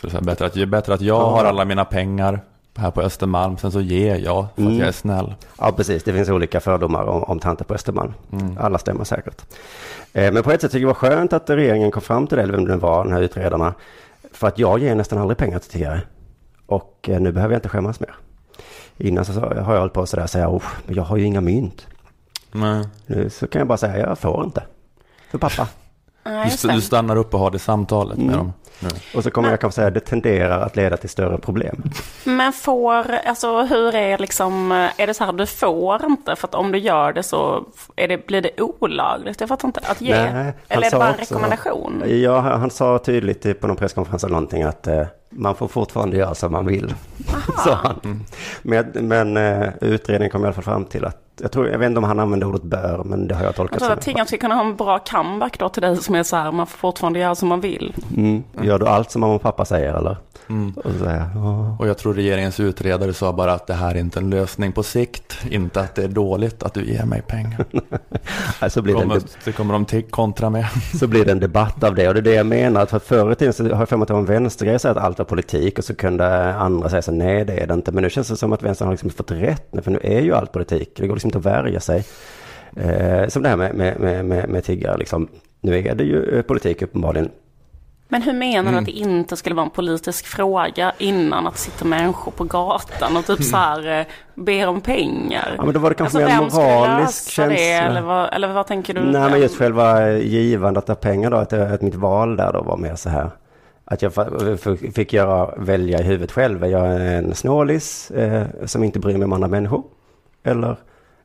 Så 0.00 0.06
det 0.06 0.12
är 0.12 0.18
så 0.18 0.24
bättre, 0.24 0.46
att, 0.46 0.52
det 0.52 0.62
är 0.62 0.66
bättre 0.66 0.94
att 0.94 1.00
jag 1.00 1.20
har 1.20 1.44
alla 1.44 1.64
mina 1.64 1.84
pengar 1.84 2.40
här 2.76 2.90
på 2.90 3.02
Östermalm, 3.02 3.56
sen 3.58 3.72
så 3.72 3.80
ger 3.80 4.16
jag 4.16 4.46
för 4.56 4.66
att 4.66 4.76
jag 4.76 4.88
är 4.88 4.92
snäll. 4.92 5.34
Ja, 5.58 5.72
precis. 5.72 6.04
Det 6.04 6.12
finns 6.12 6.28
olika 6.28 6.60
fördomar 6.60 7.04
om, 7.04 7.22
om 7.22 7.38
tanter 7.38 7.64
på 7.64 7.74
Östermalm. 7.74 8.12
Alla 8.58 8.78
stämmer 8.78 9.04
säkert. 9.04 9.42
Eh, 10.12 10.32
men 10.32 10.42
på 10.42 10.52
ett 10.52 10.60
sätt 10.60 10.72
tycker 10.72 10.86
jag 10.86 10.96
det 10.96 11.00
var 11.00 11.10
skönt 11.10 11.32
att 11.32 11.50
regeringen 11.50 11.90
kom 11.90 12.02
fram 12.02 12.26
till 12.26 12.36
det, 12.36 12.42
eller 12.42 12.52
vem 12.52 12.64
det 12.64 12.76
var, 12.76 13.04
den 13.04 13.12
här 13.12 13.22
utredarna. 13.22 13.74
För 14.32 14.48
att 14.48 14.58
jag 14.58 14.78
ger 14.78 14.94
nästan 14.94 15.18
aldrig 15.18 15.38
pengar 15.38 15.58
till 15.58 15.70
tiggare. 15.70 16.02
Och 16.66 17.08
eh, 17.08 17.20
nu 17.20 17.32
behöver 17.32 17.54
jag 17.54 17.58
inte 17.58 17.68
skämmas 17.68 18.00
mer. 18.00 18.14
Innan 18.98 19.24
så 19.24 19.32
har 19.40 19.54
jag 19.54 19.80
hållit 19.80 19.92
på 19.92 20.06
sådär 20.06 20.22
och 20.24 20.30
säga, 20.30 20.48
oh, 20.48 20.62
men 20.86 20.94
jag 20.94 21.02
har 21.02 21.16
ju 21.16 21.24
inga 21.24 21.40
mynt. 21.40 21.86
Nej. 22.52 22.88
Nu 23.06 23.30
så 23.30 23.46
kan 23.46 23.58
jag 23.58 23.68
bara 23.68 23.78
säga, 23.78 23.98
jag 23.98 24.18
får 24.18 24.44
inte. 24.44 24.62
För 25.30 25.38
pappa. 25.38 25.68
Nej, 26.24 26.56
Du, 26.62 26.68
du 26.68 26.80
stannar 26.80 27.16
upp 27.16 27.34
och 27.34 27.40
har 27.40 27.50
det 27.50 27.58
samtalet 27.58 28.18
med 28.18 28.36
dem. 28.38 28.52
Och 29.14 29.22
så 29.22 29.30
kommer 29.30 29.50
jag 29.50 29.60
kanske 29.60 29.74
säga, 29.76 29.90
det 29.90 30.00
tenderar 30.00 30.60
att 30.60 30.76
leda 30.76 30.96
till 30.96 31.08
större 31.08 31.38
problem. 31.38 31.82
Men 32.24 32.52
får, 32.52 33.10
alltså 33.26 33.62
hur 33.62 33.94
är 33.94 34.18
liksom, 34.18 34.72
är 34.96 35.06
det 35.06 35.14
så 35.14 35.24
här 35.24 35.32
du 35.32 35.46
får 35.46 36.04
inte 36.04 36.36
för 36.36 36.48
att 36.48 36.54
om 36.54 36.72
du 36.72 36.78
gör 36.78 37.12
det 37.12 37.22
så 37.22 37.64
är 37.96 38.08
det, 38.08 38.26
blir 38.26 38.40
det 38.42 38.60
olagligt? 38.60 39.40
Jag 39.40 39.48
fattar 39.48 39.68
inte, 39.68 39.80
att 39.86 40.00
ge? 40.00 40.32
Nej, 40.32 40.52
Eller 40.68 40.86
är 40.86 40.90
det 40.90 40.96
bara 40.96 41.08
en 41.08 41.14
också- 41.20 41.34
rekommendation? 41.34 42.02
Ja, 42.06 42.40
han 42.40 42.70
sa 42.70 42.98
tydligt 42.98 43.60
på 43.60 43.66
någon 43.66 43.76
presskonferens 43.76 44.24
eller 44.24 44.32
någonting 44.32 44.62
att 44.62 44.86
eh, 44.86 45.02
man 45.30 45.54
får 45.54 45.68
fortfarande 45.68 46.16
göra 46.16 46.34
som 46.34 46.52
man 46.52 46.66
vill. 46.66 46.94
sa 47.64 47.74
han. 47.74 48.24
Men, 48.62 48.86
men 48.94 49.36
eh, 49.36 49.68
utredningen 49.80 50.30
kom 50.30 50.42
i 50.42 50.44
alla 50.44 50.54
fall 50.54 50.64
fram 50.64 50.84
till 50.84 51.04
att, 51.04 51.16
jag, 51.40 51.52
tror, 51.52 51.68
jag 51.68 51.78
vet 51.78 51.86
inte 51.86 51.98
om 51.98 52.04
han 52.04 52.20
använde 52.20 52.46
ordet 52.46 52.62
bör, 52.62 53.02
men 53.04 53.28
det 53.28 53.34
har 53.34 53.44
jag 53.44 53.54
tolkat 53.54 53.74
Jag 53.74 53.80
tror 53.88 53.92
att 53.98 54.04
som. 54.04 54.12
Tiggan 54.12 54.26
ska 54.26 54.36
kunna 54.36 54.54
ha 54.54 54.64
en 54.64 54.76
bra 54.76 54.98
comeback 54.98 55.58
då 55.58 55.68
till 55.68 55.82
dig 55.82 55.96
som 55.96 56.14
är 56.14 56.22
så 56.22 56.36
här, 56.36 56.52
man 56.52 56.66
får 56.66 56.78
fortfarande 56.78 57.18
göra 57.18 57.34
som 57.34 57.48
man 57.48 57.60
vill. 57.60 57.94
Mm. 58.16 58.42
Gör 58.62 58.78
du 58.78 58.86
allt 58.86 59.10
som 59.10 59.20
mamma 59.20 59.34
och 59.34 59.42
pappa 59.42 59.64
säger 59.64 59.94
eller? 59.94 60.16
Mm. 60.48 60.72
Och 60.72 60.90
så 60.98 61.04
"Ja." 61.04 61.76
Och 61.78 61.88
jag 61.88 61.98
tror 61.98 62.14
regeringens 62.14 62.60
utredare 62.60 63.12
sa 63.14 63.32
bara 63.32 63.52
att 63.52 63.66
det 63.66 63.74
här 63.74 63.94
är 63.94 63.98
inte 63.98 64.18
en 64.18 64.30
lösning 64.30 64.72
på 64.72 64.82
sikt. 64.82 65.36
Inte 65.50 65.80
att 65.80 65.94
det 65.94 66.04
är 66.04 66.08
dåligt 66.08 66.62
att 66.62 66.74
du 66.74 66.84
ger 66.84 67.04
mig 67.04 67.22
pengar. 67.22 67.64
Nej, 68.60 68.70
så, 68.70 68.82
blir 68.82 68.94
det 68.94 69.00
Kommer, 69.00 69.14
deb- 69.14 69.36
det 69.44 69.52
kommer 69.52 69.72
de 69.72 69.84
till 69.84 70.02
kontra 70.02 70.50
med. 70.50 70.66
så 70.98 71.06
blir 71.06 71.24
det 71.24 71.32
en 71.32 71.40
debatt 71.40 71.84
av 71.84 71.94
det. 71.94 72.08
Och 72.08 72.14
det 72.14 72.20
är 72.20 72.22
det 72.22 72.34
jag 72.34 72.46
menar. 72.46 72.86
För 72.86 72.98
förr 72.98 73.32
i 73.32 73.34
tiden 73.34 73.52
så 73.52 73.62
har 73.62 73.70
jag 73.78 73.88
för 73.88 73.96
mig 73.96 74.02
att 74.02 74.08
det 74.08 74.14
var 74.14 74.20
en 74.20 74.26
vänstergrej 74.26 74.74
att 74.74 74.82
säga 74.82 74.92
att 74.92 75.04
allt 75.04 75.18
var 75.18 75.24
politik. 75.24 75.78
Och 75.78 75.84
så 75.84 75.94
kunde 75.94 76.54
andra 76.54 76.88
säga 76.90 77.02
så 77.02 77.12
nej 77.12 77.44
det 77.44 77.52
är 77.62 77.66
det 77.66 77.74
inte. 77.74 77.92
Men 77.92 78.02
nu 78.02 78.10
känns 78.10 78.28
det 78.28 78.36
som 78.36 78.52
att 78.52 78.62
vänstern 78.62 78.86
har 78.86 78.92
liksom 78.92 79.10
fått 79.10 79.30
rätt. 79.30 79.66
För 79.82 79.90
nu 79.90 79.98
är 80.02 80.20
ju 80.20 80.34
allt 80.34 80.52
politik. 80.52 80.92
Det 80.96 81.06
går 81.06 81.14
liksom 81.14 81.25
inte 81.26 81.38
att 81.38 81.46
värja 81.46 81.80
sig. 81.80 82.04
Eh, 82.76 83.28
som 83.28 83.42
det 83.42 83.48
här 83.48 83.56
med, 83.56 83.74
med, 83.74 84.24
med, 84.24 84.48
med, 84.48 84.64
tiggare 84.64 84.96
liksom. 84.98 85.28
Nu 85.60 85.78
är 85.78 85.94
det 85.94 86.04
ju 86.04 86.36
eh, 86.38 86.42
politik 86.42 86.82
uppenbarligen. 86.82 87.30
Men 88.08 88.22
hur 88.22 88.32
menar 88.32 88.58
Mm. 88.60 88.72
du 88.74 88.78
att 88.78 88.84
det 88.86 88.92
inte 88.92 89.36
skulle 89.36 89.54
vara 89.54 89.64
en 89.66 89.70
politisk 89.70 90.26
fråga 90.26 90.92
innan 90.98 91.46
att 91.46 91.58
sitta 91.58 91.84
människor 91.84 92.32
på 92.32 92.44
gatan 92.44 93.16
och 93.16 93.26
typ 93.26 93.42
så 93.42 93.56
här 93.56 94.00
eh, 94.00 94.06
ber 94.34 94.66
om 94.66 94.80
pengar? 94.80 95.54
Ja 95.56 95.64
men 95.64 95.74
då 95.74 95.80
var 95.80 95.90
det 95.90 95.94
kanske 95.96 96.24
Alltså 96.24 96.58
mer 96.58 96.68
en 96.68 96.76
moralisk 96.88 97.30
känsla. 97.30 97.54
det? 97.56 97.72
Eller 97.72 98.00
vad, 98.00 98.34
eller 98.34 98.48
vad 98.48 98.66
tänker 98.66 98.94
du? 98.94 99.00
Nej 99.00 99.30
men 99.30 99.40
just 99.40 99.58
själva 99.58 100.10
givandet 100.12 100.90
av 100.90 100.94
pengar 100.94 101.30
då. 101.30 101.36
Att, 101.36 101.52
att 101.52 101.82
mitt 101.82 101.94
val 101.94 102.36
där 102.36 102.52
då 102.52 102.62
var 102.62 102.76
mer 102.76 102.94
så 102.94 103.08
här. 103.08 103.30
Att 103.84 104.02
jag 104.02 104.12
fick 104.94 105.12
göra, 105.12 105.54
välja 105.56 106.00
i 106.00 106.02
huvudet 106.02 106.32
själv. 106.32 106.64
Är 106.64 106.68
jag 106.68 107.16
en 107.16 107.34
snålis 107.34 108.10
eh, 108.10 108.42
som 108.64 108.84
inte 108.84 108.98
bryr 108.98 109.16
mig 109.16 109.24
om 109.24 109.32
andra 109.32 109.48
människor? 109.48 109.82
Eller, 110.44 110.76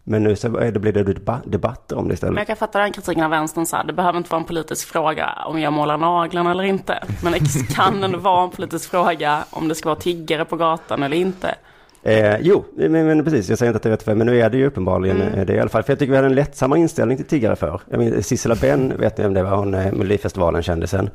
men 0.03 0.23
nu 0.23 0.35
så 0.35 0.57
är 0.57 0.71
det, 0.71 0.79
blir 0.79 0.91
det 0.91 1.03
deba- 1.03 1.39
debatter 1.45 1.95
om 1.97 2.03
det 2.03 2.07
Men 2.07 2.13
istället. 2.13 2.37
jag 2.37 2.47
kan 2.47 2.55
fatta 2.55 2.79
den 2.79 2.91
kritiken 2.91 3.23
av 3.23 3.29
vänstern 3.29 3.65
så 3.65 3.75
här, 3.75 3.83
det 3.83 3.93
behöver 3.93 4.17
inte 4.17 4.31
vara 4.31 4.39
en 4.41 4.47
politisk 4.47 4.87
fråga 4.87 5.29
om 5.45 5.59
jag 5.59 5.73
målar 5.73 5.97
naglarna 5.97 6.51
eller 6.51 6.63
inte. 6.63 7.03
Men 7.23 7.33
det 7.33 7.39
kan 7.75 8.03
ändå 8.03 8.17
vara 8.17 8.43
en 8.43 8.49
politisk 8.49 8.89
fråga 8.91 9.43
om 9.49 9.67
det 9.67 9.75
ska 9.75 9.89
vara 9.89 9.99
tiggare 9.99 10.45
på 10.45 10.55
gatan 10.55 11.03
eller 11.03 11.17
inte. 11.17 11.55
Eh, 12.03 12.37
jo, 12.39 12.65
men, 12.77 12.91
men 12.91 13.23
precis, 13.23 13.49
jag 13.49 13.57
säger 13.59 13.69
inte 13.69 13.77
att 13.77 13.83
det 13.83 13.89
är 13.89 13.91
rätt 13.91 14.03
för 14.03 14.15
men 14.15 14.27
nu 14.27 14.39
är 14.41 14.49
det 14.49 14.57
ju 14.57 14.65
uppenbarligen 14.67 15.21
Mm. 15.21 15.33
eh, 15.39 15.45
det 15.45 15.53
i 15.53 15.59
alla 15.59 15.69
fall. 15.69 15.83
För 15.83 15.91
jag 15.93 15.99
tycker 15.99 16.11
vi 16.11 16.15
hade 16.17 16.27
en 16.27 16.35
lättsammare 16.35 16.79
inställning 16.79 17.17
till 17.17 17.25
tiggare 17.25 17.55
för. 17.55 17.81
Jag 17.89 17.97
menar, 17.97 18.21
Sissela 18.21 18.55
Benn, 18.55 18.93
vet 18.97 19.17
ni 19.17 19.23
vem 19.23 19.33
det 19.33 19.43
var, 19.43 19.55
hon 19.57 19.73
eh, 19.73 19.91
Melodifestivalen 19.93 20.63
kändisen. 20.63 21.09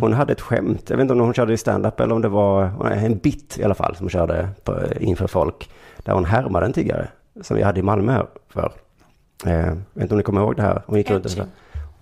Hon 0.00 0.12
hade 0.12 0.32
ett 0.32 0.40
skämt, 0.40 0.82
jag 0.90 0.96
vet 0.96 1.02
inte 1.02 1.14
om 1.14 1.20
hon 1.20 1.34
körde 1.34 1.52
i 1.52 1.56
stand-up 1.56 2.00
eller 2.00 2.14
om 2.14 2.22
det 2.22 2.28
var 2.28 2.64
eh, 2.92 3.04
en 3.04 3.18
bit 3.18 3.58
i 3.58 3.64
alla 3.64 3.74
fall 3.74 3.96
som 3.96 4.04
hon 4.04 4.10
körde 4.10 4.48
på, 4.64 4.78
inför 5.00 5.26
folk. 5.26 5.70
Där 5.96 6.12
hon 6.12 6.24
härmade 6.24 6.66
en 6.66 6.72
tiggare 6.72 7.08
som 7.40 7.56
vi 7.56 7.62
hade 7.62 7.80
i 7.80 7.82
Malmö 7.82 8.22
för. 8.48 8.72
Eh, 9.46 9.52
jag 9.52 9.74
vet 9.94 10.02
inte 10.02 10.14
om 10.14 10.18
ni 10.18 10.24
kommer 10.24 10.40
ihåg 10.40 10.56
det 10.56 10.62
här? 10.62 10.82
Hon 10.86 10.98
gick 10.98 11.10
runt 11.10 11.24
och 11.24 11.30
sa, 11.30 11.44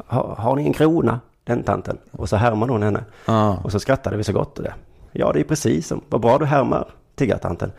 har, 0.06 0.34
har 0.38 0.56
ni 0.56 0.66
en 0.66 0.72
krona? 0.72 1.20
Den 1.44 1.62
tanten. 1.62 1.98
Och 2.10 2.28
så 2.28 2.36
härmade 2.36 2.72
hon 2.72 2.82
henne. 2.82 3.04
Ah. 3.26 3.54
Och 3.64 3.72
så 3.72 3.80
skrattade 3.80 4.16
vi 4.16 4.24
så 4.24 4.32
gott 4.32 4.58
åt 4.58 4.64
det. 4.64 4.74
Ja, 5.12 5.32
det 5.32 5.40
är 5.40 5.44
precis 5.44 5.86
som, 5.86 6.00
vad 6.08 6.20
bra 6.20 6.38
du 6.38 6.44
härmar 6.44 6.88
tiggartanten. 7.14 7.72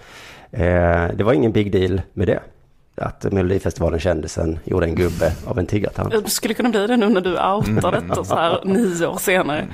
Eh, 0.51 1.07
det 1.15 1.23
var 1.23 1.33
ingen 1.33 1.51
big 1.51 1.71
deal 1.71 2.01
med 2.13 2.27
det. 2.27 2.39
Att 2.99 3.23
Melodifestivalen 3.23 3.99
kändisen 3.99 4.59
gjorde 4.63 4.85
en 4.85 4.95
gubbe 4.95 5.33
av 5.45 5.59
en 5.59 5.65
tiggartant. 5.65 6.11
Det 6.11 6.29
skulle 6.29 6.53
kunna 6.53 6.69
bli 6.69 6.87
det 6.87 6.97
nu 6.97 7.09
när 7.09 7.21
du 7.21 7.31
outar 7.31 7.91
detta 7.91 8.23
så 8.23 8.35
här 8.35 8.61
nio 8.65 9.07
år 9.07 9.17
senare. 9.17 9.67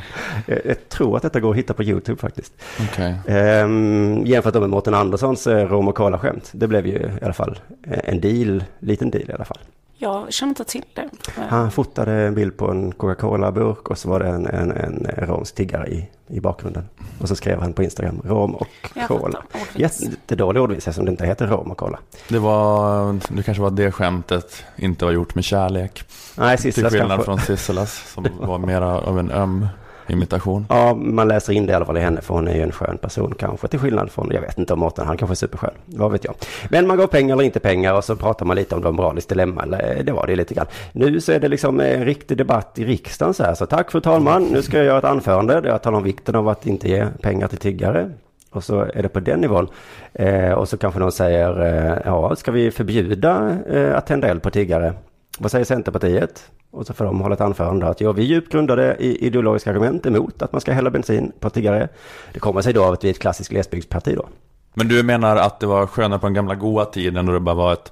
Jag, 0.45 0.59
jag 0.65 0.89
tror 0.89 1.17
att 1.17 1.23
detta 1.23 1.39
går 1.39 1.51
att 1.51 1.57
hitta 1.57 1.73
på 1.73 1.83
YouTube 1.83 2.21
faktiskt. 2.21 2.53
Okej. 2.91 3.15
Ehm, 3.27 4.25
jämfört 4.25 4.53
med 4.53 4.69
Mårten 4.69 4.93
Anderssons 4.93 5.47
eh, 5.47 5.67
rom 5.67 5.87
och 5.87 5.95
cola-skämt. 5.95 6.49
Det 6.53 6.67
blev 6.67 6.87
ju 6.87 6.93
i 6.93 7.23
alla 7.23 7.33
fall 7.33 7.59
eh, 7.87 7.99
en 8.03 8.21
deal, 8.21 8.63
liten 8.79 9.09
deal 9.09 9.29
i 9.29 9.33
alla 9.33 9.45
fall. 9.45 9.59
Jag 9.97 10.33
känner 10.33 10.49
inte 10.49 10.63
till 10.63 10.85
det. 10.93 11.09
Han 11.49 11.71
fotade 11.71 12.11
en 12.11 12.35
bild 12.35 12.57
på 12.57 12.71
en 12.71 12.91
Coca-Cola-burk 12.91 13.89
och 13.89 13.97
så 13.97 14.09
var 14.09 14.19
det 14.19 14.27
en, 14.27 14.47
en, 14.47 14.71
en 14.71 15.07
romsk 15.17 15.55
tiggare 15.55 15.87
i, 15.87 16.09
i 16.27 16.39
bakgrunden. 16.39 16.89
Och 17.21 17.27
så 17.27 17.35
skrev 17.35 17.59
han 17.59 17.73
på 17.73 17.83
Instagram, 17.83 18.21
rom 18.25 18.55
och 18.55 18.67
Jag 18.95 19.07
cola. 19.07 19.43
Jättedålig 19.75 20.61
ordvits 20.61 20.87
eftersom 20.87 21.05
det 21.05 21.11
inte 21.11 21.25
heter 21.25 21.47
rom 21.47 21.71
och 21.71 21.77
cola. 21.77 21.99
Det 22.29 22.39
var, 22.39 23.19
det 23.35 23.43
kanske 23.43 23.61
var 23.61 23.71
det 23.71 23.91
skämtet 23.91 24.63
inte 24.75 25.05
var 25.05 25.11
gjort 25.11 25.35
med 25.35 25.43
kärlek. 25.43 26.03
Nej, 26.37 26.57
Till 26.57 26.73
Sissela 26.73 26.89
skillnad 26.89 27.09
kanske... 27.09 27.25
från 27.25 27.39
Sisselas 27.39 28.11
som 28.13 28.27
var 28.39 28.57
mera 28.57 28.99
av 28.99 29.19
en 29.19 29.31
öm 29.31 29.67
imitation. 30.07 30.65
Ja, 30.69 30.93
man 30.95 31.27
läser 31.27 31.53
in 31.53 31.65
det 31.65 31.71
i 31.71 31.75
alla 31.75 31.85
fall 31.85 31.97
i 31.97 32.01
henne 32.01 32.21
för 32.21 32.33
hon 32.33 32.47
är 32.47 32.55
ju 32.55 32.61
en 32.61 32.71
skön 32.71 32.97
person 32.97 33.33
kanske. 33.39 33.67
Till 33.67 33.79
skillnad 33.79 34.11
från, 34.11 34.29
jag 34.33 34.41
vet 34.41 34.57
inte 34.57 34.73
om 34.73 34.79
Mårten, 34.79 35.07
han 35.07 35.17
kanske 35.17 35.33
är 35.33 35.35
superskön. 35.35 35.71
Vad 35.85 36.11
vet 36.11 36.23
jag. 36.23 36.35
Men 36.69 36.87
man 36.87 36.97
gav 36.97 37.07
pengar 37.07 37.35
eller 37.35 37.43
inte 37.43 37.59
pengar 37.59 37.93
och 37.93 38.03
så 38.03 38.15
pratar 38.15 38.45
man 38.45 38.55
lite 38.55 38.75
om 38.75 38.81
de 38.81 38.95
moraliskt 38.95 39.29
dilemma. 39.29 39.63
Eller, 39.63 39.97
eh, 39.97 40.03
Det 40.03 40.11
var 40.11 40.27
det 40.27 40.35
lite 40.35 40.53
grann. 40.53 40.67
Nu 40.91 41.21
så 41.21 41.31
är 41.31 41.39
det 41.39 41.47
liksom 41.47 41.79
en 41.79 42.05
riktig 42.05 42.37
debatt 42.37 42.79
i 42.79 42.85
riksdagen 42.85 43.33
så 43.33 43.43
här. 43.43 43.53
Så 43.53 43.65
tack 43.65 43.91
fru 43.91 44.01
talman, 44.01 44.43
nu 44.43 44.61
ska 44.61 44.77
jag 44.77 44.85
göra 44.85 44.97
ett 44.97 45.03
anförande 45.03 45.61
där 45.61 45.69
jag 45.69 45.81
talar 45.81 45.97
om 45.97 46.03
vikten 46.03 46.35
av 46.35 46.49
att 46.49 46.65
inte 46.65 46.89
ge 46.89 47.05
pengar 47.21 47.47
till 47.47 47.57
tiggare. 47.57 48.11
Och 48.51 48.63
så 48.63 48.79
är 48.93 49.01
det 49.01 49.09
på 49.09 49.19
den 49.19 49.39
nivån. 49.41 49.67
Eh, 50.13 50.51
och 50.51 50.69
så 50.69 50.77
kanske 50.77 50.99
någon 50.99 51.11
säger, 51.11 51.61
eh, 51.65 51.97
ja, 52.05 52.35
ska 52.35 52.51
vi 52.51 52.71
förbjuda 52.71 53.57
eh, 53.69 53.97
att 53.97 54.07
tända 54.07 54.27
eld 54.27 54.41
på 54.41 54.49
tiggare? 54.49 54.93
Vad 55.39 55.51
säger 55.51 55.65
Centerpartiet? 55.65 56.51
Och 56.71 56.87
så 56.87 56.93
får 56.93 57.05
de 57.05 57.21
hålla 57.21 57.35
ett 57.35 57.41
anförande 57.41 57.87
att 57.87 58.01
ja, 58.01 58.11
vi 58.11 58.21
är 58.21 58.25
djupt 58.25 58.51
grundade 58.51 58.95
i 58.99 59.25
ideologiska 59.25 59.69
argument 59.69 60.05
emot 60.05 60.41
att 60.41 60.51
man 60.51 60.61
ska 60.61 60.71
hälla 60.71 60.89
bensin 60.89 61.31
på 61.39 61.49
tiggare. 61.49 61.89
Det 62.33 62.39
kommer 62.39 62.61
sig 62.61 62.73
då 62.73 62.83
av 62.83 62.93
att 62.93 63.03
vi 63.03 63.07
är 63.07 63.13
ett 63.13 63.19
klassiskt 63.19 63.49
glesbygdsparti 63.49 64.15
då. 64.15 64.27
Men 64.73 64.87
du 64.87 65.03
menar 65.03 65.37
att 65.37 65.59
det 65.59 65.67
var 65.67 65.87
skönare 65.87 66.19
på 66.19 66.25
den 66.27 66.33
gamla 66.33 66.55
goa 66.55 66.85
tiden 66.85 67.25
då 67.25 67.33
det 67.33 67.39
bara 67.39 67.55
var 67.55 67.73
ett 67.73 67.91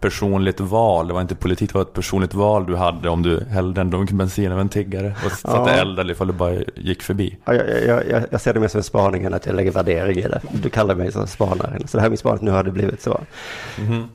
personligt 0.00 0.60
val. 0.60 1.08
Det 1.08 1.14
var 1.14 1.20
inte 1.20 1.34
politik, 1.34 1.68
det 1.72 1.74
var 1.74 1.82
ett 1.82 1.92
personligt 1.92 2.34
val 2.34 2.66
du 2.66 2.76
hade 2.76 3.08
om 3.08 3.22
du 3.22 3.44
hällde 3.44 3.80
en 3.80 3.90
dunk 3.90 4.10
bensin 4.10 4.52
av 4.52 4.60
en 4.60 4.68
tiggare 4.68 5.14
och 5.24 5.32
satte 5.32 5.70
Ja. 5.70 5.76
eld 5.80 5.98
eller 5.98 6.12
ifall 6.14 6.26
du 6.26 6.32
bara 6.32 6.54
gick 6.76 7.02
förbi. 7.02 7.36
Ja, 7.44 7.54
jag, 7.54 7.68
jag, 7.86 8.08
jag, 8.08 8.22
jag 8.30 8.40
ser 8.40 8.54
det 8.54 8.60
mer 8.60 8.68
som 8.68 8.78
en 8.78 8.84
spaning 8.84 9.24
än 9.24 9.34
att 9.34 9.46
jag 9.46 9.54
lägger 9.54 9.70
värdering 9.70 10.18
i 10.18 10.22
det. 10.22 10.40
Du 10.52 10.70
kallar 10.70 10.94
mig 10.94 11.12
som 11.12 11.26
spanare. 11.26 11.78
Så 11.86 11.96
det 11.96 12.00
här 12.00 12.06
är 12.06 12.10
min 12.10 12.18
spaning, 12.18 12.44
nu 12.44 12.50
har 12.50 12.62
det 12.64 12.70
blivit 12.70 13.02
så. 13.02 13.20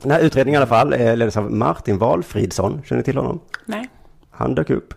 Den 0.02 0.10
här 0.10 0.20
utredningen 0.20 0.58
i 0.58 0.62
alla 0.62 0.66
fall 0.66 0.92
eh, 0.92 1.16
leddes 1.16 1.36
av 1.36 1.52
Martin 1.52 1.98
Valfridsson. 1.98 2.82
Känner 2.84 3.00
ni 3.00 3.04
till 3.04 3.16
honom? 3.16 3.40
Nej. 3.66 3.88
Han 4.30 4.54
dök 4.54 4.70
upp. 4.70 4.94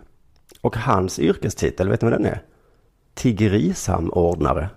Och 0.60 0.76
hans 0.76 1.18
yrkestitel, 1.18 1.88
vet 1.88 2.02
ni 2.02 2.10
vad 2.10 2.18
den 2.20 2.26
är? 2.26 2.42
Tiggerisamordnare. 3.14 4.68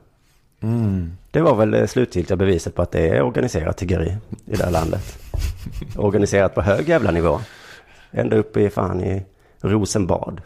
Det 1.32 1.42
var 1.42 1.56
väl 1.56 1.72
det 1.72 1.88
slutgiltiga 1.88 2.38
beviset 2.38 2.76
på 2.76 2.82
att 2.82 2.92
det 2.92 3.10
är 3.10 3.22
organiserat 3.22 3.78
tiggeri 3.78 4.18
i 4.46 4.56
det 4.56 4.64
här 4.64 4.72
landet. 4.72 5.18
Organiserat 5.98 6.56
på 6.56 6.62
hög 6.62 6.90
jävla 6.90 7.12
nivå. 7.12 7.40
Ända 8.12 8.36
uppe 8.36 8.62
i 8.62 8.70
fan 8.70 9.02
i 9.04 9.26
Rosenbad 9.62 10.42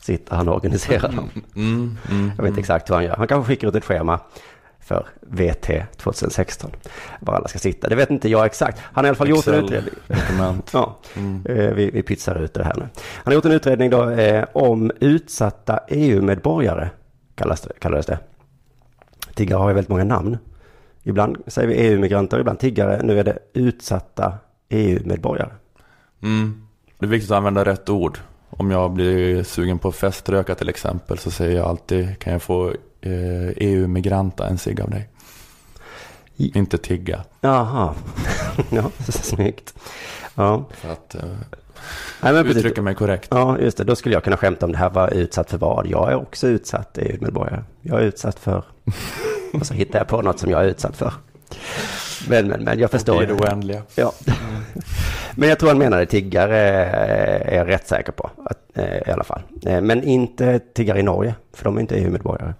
sitter 0.00 0.36
han 0.36 0.48
och 0.48 0.54
organiserar 0.56 1.12
dem. 1.12 1.30
Mm, 1.56 1.96
mm, 2.10 2.32
Jag 2.36 2.42
vet 2.42 2.48
inte 2.48 2.60
exakt 2.60 2.90
hur 2.90 2.94
han 2.94 3.04
gör. 3.04 3.16
Han 3.16 3.26
kanske 3.26 3.52
skickar 3.52 3.68
ut 3.68 3.74
ett 3.74 3.84
schema 3.84 4.20
för 4.80 5.06
VT 5.20 5.70
2016. 5.96 6.70
Var 7.20 7.34
alla 7.34 7.48
ska 7.48 7.58
sitta. 7.58 7.88
Det 7.88 7.94
vet 7.94 8.10
inte 8.10 8.28
jag 8.28 8.46
exakt. 8.46 8.78
Han 8.78 9.04
har 9.04 9.04
i 9.04 9.08
alla 9.08 9.16
fall 9.16 9.28
gjort 9.28 9.46
en 9.46 9.54
Excel, 9.54 9.64
utredning. 9.64 9.94
Dokument. 10.06 10.70
Ja, 10.74 10.96
eh, 11.44 11.74
vi, 11.74 11.90
vi 11.90 12.02
pytsar 12.02 12.34
ut 12.34 12.54
det 12.54 12.64
här 12.64 12.74
nu. 12.76 12.88
Han 12.94 13.24
har 13.24 13.32
gjort 13.32 13.44
en 13.44 13.52
utredning 13.52 13.90
då 13.90 14.10
eh, 14.10 14.44
om 14.52 14.90
utsatta 15.00 15.80
EU-medborgare, 15.88 16.88
kallas 17.34 17.60
det, 17.60 17.72
kallades 17.78 18.06
det. 18.06 18.18
Tiggare 19.38 19.58
har 19.58 19.68
ju 19.68 19.74
väldigt 19.74 19.90
många 19.90 20.04
namn. 20.04 20.38
Ibland 21.02 21.36
säger 21.46 21.68
vi 21.68 21.74
EU-migranter, 21.74 22.40
ibland 22.40 22.58
tiggare. 22.58 23.00
Nu 23.02 23.18
är 23.18 23.24
det 23.24 23.38
utsatta 23.52 24.32
EU-medborgare. 24.68 25.50
Mm. 26.22 26.62
Det 26.98 27.06
är 27.06 27.10
viktigt 27.10 27.30
att 27.30 27.36
använda 27.36 27.64
rätt 27.64 27.88
ord. 27.88 28.18
Om 28.50 28.70
jag 28.70 28.92
blir 28.92 29.42
sugen 29.42 29.78
på 29.78 29.92
feströka 29.92 30.54
till 30.54 30.68
exempel 30.68 31.18
så 31.18 31.30
säger 31.30 31.56
jag 31.56 31.66
alltid 31.66 32.18
kan 32.18 32.32
jag 32.32 32.42
få 32.42 32.68
eh, 33.00 33.48
EU-migranta 33.56 34.46
en 34.48 34.58
cigg 34.58 34.80
av 34.80 34.90
dig. 34.90 35.08
I- 36.36 36.58
Inte 36.58 36.78
tigga. 36.78 37.24
Jaha, 37.40 37.94
ja, 38.70 38.90
snyggt. 39.08 39.74
Ja, 40.34 40.64
För 40.70 40.92
att 40.92 41.14
eh, 41.14 41.22
Nej, 42.20 42.32
men 42.32 42.44
precis. 42.44 42.58
uttrycka 42.58 42.82
mig 42.82 42.94
korrekt. 42.94 43.28
Ja, 43.30 43.58
just 43.58 43.78
det. 43.78 43.84
Då 43.84 43.96
skulle 43.96 44.14
jag 44.14 44.24
kunna 44.24 44.36
skämta 44.36 44.66
om 44.66 44.72
det 44.72 44.78
här 44.78 44.90
var 44.90 45.14
utsatt 45.14 45.50
för 45.50 45.58
vad. 45.58 45.86
Jag 45.86 46.10
är 46.10 46.14
också 46.14 46.46
utsatt 46.48 46.98
EU-medborgare. 46.98 47.62
Jag 47.82 48.00
är 48.00 48.04
utsatt 48.04 48.38
för... 48.38 48.64
Och 49.52 49.66
så 49.66 49.74
hittar 49.74 49.98
jag 49.98 50.08
på 50.08 50.22
något 50.22 50.38
som 50.38 50.50
jag 50.50 50.60
är 50.60 50.66
utsatt 50.68 50.96
för. 50.96 51.12
Men, 52.28 52.48
men, 52.48 52.64
men 52.64 52.78
jag 52.78 52.90
förstår. 52.90 53.18
Det 53.18 53.24
är 53.24 53.26
det 53.26 53.34
oändliga. 53.34 53.82
Ja. 53.94 54.12
Men 55.34 55.48
jag 55.48 55.58
tror 55.58 55.68
han 55.68 55.78
menade 55.78 56.06
tiggare 56.06 56.58
eh, 56.58 57.52
är 57.52 57.56
jag 57.56 57.68
rätt 57.68 57.88
säker 57.88 58.12
på. 58.12 58.30
Eh, 58.74 59.08
I 59.08 59.10
alla 59.12 59.24
fall. 59.24 59.40
Eh, 59.66 59.80
Men 59.80 60.02
inte 60.02 60.58
tiggare 60.58 60.98
i 60.98 61.02
Norge. 61.02 61.34
För 61.52 61.64
de 61.64 61.76
är 61.76 61.80
inte 61.80 61.96
EU-medborgare. 61.96 62.54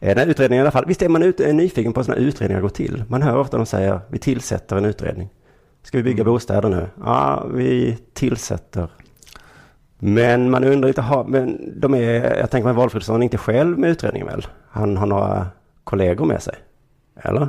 Den 0.00 0.18
här 0.18 0.26
utredningen 0.26 0.60
i 0.60 0.64
alla 0.64 0.70
fall. 0.70 0.84
Visst 0.86 1.02
är 1.02 1.08
man 1.08 1.32
nyfiken 1.38 1.92
på 1.92 2.00
hur 2.00 2.04
sådana 2.04 2.22
utredningar 2.22 2.62
går 2.62 2.68
till? 2.68 3.04
Man 3.08 3.22
hör 3.22 3.36
ofta 3.36 3.56
de 3.56 3.66
säger 3.66 4.00
vi 4.08 4.18
tillsätter 4.18 4.76
en 4.76 4.84
utredning. 4.84 5.28
Ska 5.82 5.98
vi 5.98 6.02
bygga 6.02 6.24
bostäder 6.24 6.68
nu? 6.68 6.88
Ja, 7.04 7.46
vi 7.54 7.98
tillsätter. 8.12 8.88
Men 9.98 10.50
man 10.50 10.64
undrar 10.64 10.88
inte, 10.88 11.02
ha, 11.02 11.24
men 11.24 11.72
de 11.80 11.94
är, 11.94 12.36
jag 12.38 12.50
tänker 12.50 12.64
mig 12.64 12.74
Valfridsson 12.74 13.20
är 13.20 13.24
inte 13.24 13.38
själv 13.38 13.78
med 13.78 13.90
utredningen 13.90 14.28
väl? 14.28 14.46
Han 14.68 14.96
har 14.96 15.06
några 15.06 15.46
kollegor 15.84 16.24
med 16.24 16.42
sig. 16.42 16.54
Eller? 17.16 17.48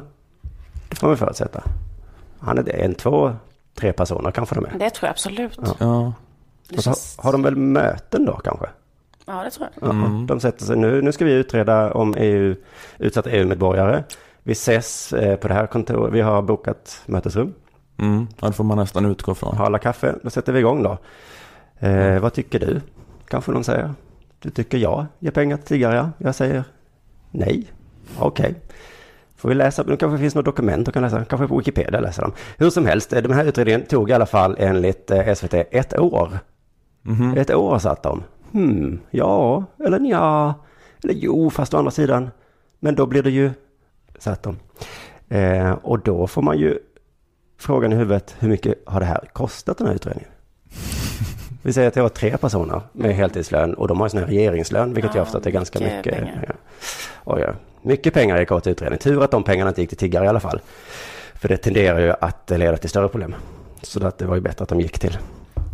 Det 0.89 0.95
får 0.95 1.07
man 1.07 1.17
förutsätta. 1.17 1.63
Han 2.39 2.57
är 2.57 2.69
en, 2.75 2.95
två, 2.95 3.35
tre 3.75 3.93
personer 3.93 4.31
kanske 4.31 4.55
de 4.55 4.65
är. 4.65 4.73
Det 4.79 4.89
tror 4.89 5.07
jag 5.07 5.11
absolut. 5.11 5.59
Ja. 5.63 5.75
Ja. 5.79 6.13
Så 6.75 6.81
känns... 6.81 7.17
har 7.19 7.31
de 7.31 7.43
väl 7.43 7.55
möten 7.55 8.25
då 8.25 8.35
kanske? 8.35 8.65
Ja, 9.25 9.43
det 9.43 9.49
tror 9.51 9.67
jag. 9.81 9.95
Ja, 9.95 10.25
De 10.27 10.39
sätter 10.39 10.65
sig 10.65 10.77
nu, 10.77 11.01
nu 11.01 11.11
ska 11.11 11.25
vi 11.25 11.33
utreda 11.33 11.93
om 11.93 12.15
EU, 12.17 12.55
utsatta 12.97 13.29
EU-medborgare. 13.29 14.03
Vi 14.43 14.51
ses 14.51 15.13
eh, 15.13 15.35
på 15.35 15.47
det 15.47 15.53
här 15.53 15.67
kontoret, 15.67 16.13
vi 16.13 16.21
har 16.21 16.41
bokat 16.41 17.01
mötesrum. 17.05 17.53
Mm. 17.97 18.27
ja, 18.39 18.47
det 18.47 18.53
får 18.53 18.63
man 18.63 18.77
nästan 18.77 19.05
utgå 19.05 19.35
från. 19.35 19.57
Har 19.57 19.65
alla 19.65 19.79
kaffe, 19.79 20.15
då 20.23 20.29
sätter 20.29 20.53
vi 20.53 20.59
igång 20.59 20.83
då. 20.83 20.97
Eh, 21.79 22.19
vad 22.19 22.33
tycker 22.33 22.59
du? 22.59 22.81
Kanske 23.27 23.51
någon 23.51 23.63
säger. 23.63 23.93
Du 24.39 24.49
tycker 24.49 24.77
jag 24.77 25.05
ger 25.19 25.31
pengar 25.31 25.57
till 25.57 25.65
tiggare, 25.65 25.95
ja. 25.95 26.09
Jag 26.17 26.35
säger 26.35 26.63
nej. 27.31 27.67
Okej. 28.19 28.55
Får 29.35 29.49
vi 29.49 29.55
läsa, 29.55 29.83
nu 29.87 29.97
kanske 29.97 30.17
finns 30.17 30.35
något 30.35 30.45
dokument 30.45 30.87
att 30.87 30.93
kan 30.93 31.03
läsa, 31.03 31.25
kanske 31.25 31.47
på 31.47 31.57
Wikipedia 31.57 31.99
läser 31.99 32.21
de. 32.21 32.31
Hur 32.57 32.69
som 32.69 32.85
helst, 32.85 33.13
eh, 33.13 33.21
den 33.21 33.33
här 33.33 33.45
utredningen 33.45 33.85
tog 33.85 34.09
i 34.09 34.13
alla 34.13 34.25
fall 34.25 34.55
enligt 34.59 35.11
eh, 35.11 35.33
SVT 35.33 35.53
ett 35.53 35.99
år. 35.99 36.39
Mhm. 37.01 37.37
Ett 37.37 37.53
år 37.53 37.79
satt 37.79 38.03
de. 38.03 38.23
Hmm, 38.51 38.99
ja, 39.11 39.63
eller 39.85 39.99
ja, 39.99 40.53
eller 41.03 41.13
jo, 41.13 41.49
fast 41.49 41.73
å 41.73 41.77
andra 41.77 41.91
sidan. 41.91 42.29
Men 42.79 42.95
då 42.95 43.05
blir 43.05 43.23
det 43.23 43.31
ju, 43.31 43.51
satt 44.17 44.43
de. 44.43 44.57
Eh, 45.35 45.71
och 45.71 45.99
då 45.99 46.27
får 46.27 46.41
man 46.41 46.57
ju 46.57 46.79
frågan 47.63 47.93
i 47.93 47.95
huvudet, 47.95 48.35
hur 48.39 48.49
mycket 48.49 48.75
har 48.85 48.99
det 48.99 49.05
här 49.05 49.29
kostat 49.33 49.77
den 49.77 49.87
här 49.87 49.93
utredningen? 49.95 50.29
Vi 51.61 51.73
säger 51.73 51.87
att 51.87 51.93
det 51.93 52.01
var 52.01 52.09
tre 52.09 52.37
personer 52.37 52.81
med 52.91 53.15
heltidslön 53.15 53.73
och 53.73 53.87
de 53.87 54.01
har 54.01 54.09
sån 54.09 54.19
här 54.19 54.27
regeringslön, 54.27 54.93
vilket 54.93 55.11
Ja, 55.11 55.15
jag 55.17 55.21
har 55.21 55.25
förstått 55.25 55.45
är 55.45 55.51
ganska 55.51 55.79
mycket 55.79 56.05
mycket. 56.05 56.13
pengar. 56.19 56.45
Ja. 56.47 56.53
Oj. 57.25 57.47
Mycket 57.81 58.13
pengar 58.13 58.41
i 58.41 58.45
kort 58.45 58.67
utredning. 58.67 58.99
Tur 58.99 59.23
att 59.23 59.31
de 59.31 59.43
pengarna 59.43 59.69
inte 59.69 59.81
gick 59.81 59.89
till 59.89 59.97
tiggare 59.97 60.25
i 60.25 60.27
alla 60.27 60.39
fall. 60.39 60.61
För 61.35 61.47
det 61.49 61.57
tenderar 61.57 61.99
ju 61.99 62.13
att 62.21 62.49
leda 62.49 62.77
till 62.77 62.89
större 62.89 63.07
problem. 63.07 63.35
Så 63.81 64.07
att 64.07 64.17
det 64.17 64.25
var 64.25 64.35
ju 64.35 64.41
bättre 64.41 64.63
att 64.63 64.69
de 64.69 64.81
gick 64.81 64.99
till 64.99 65.17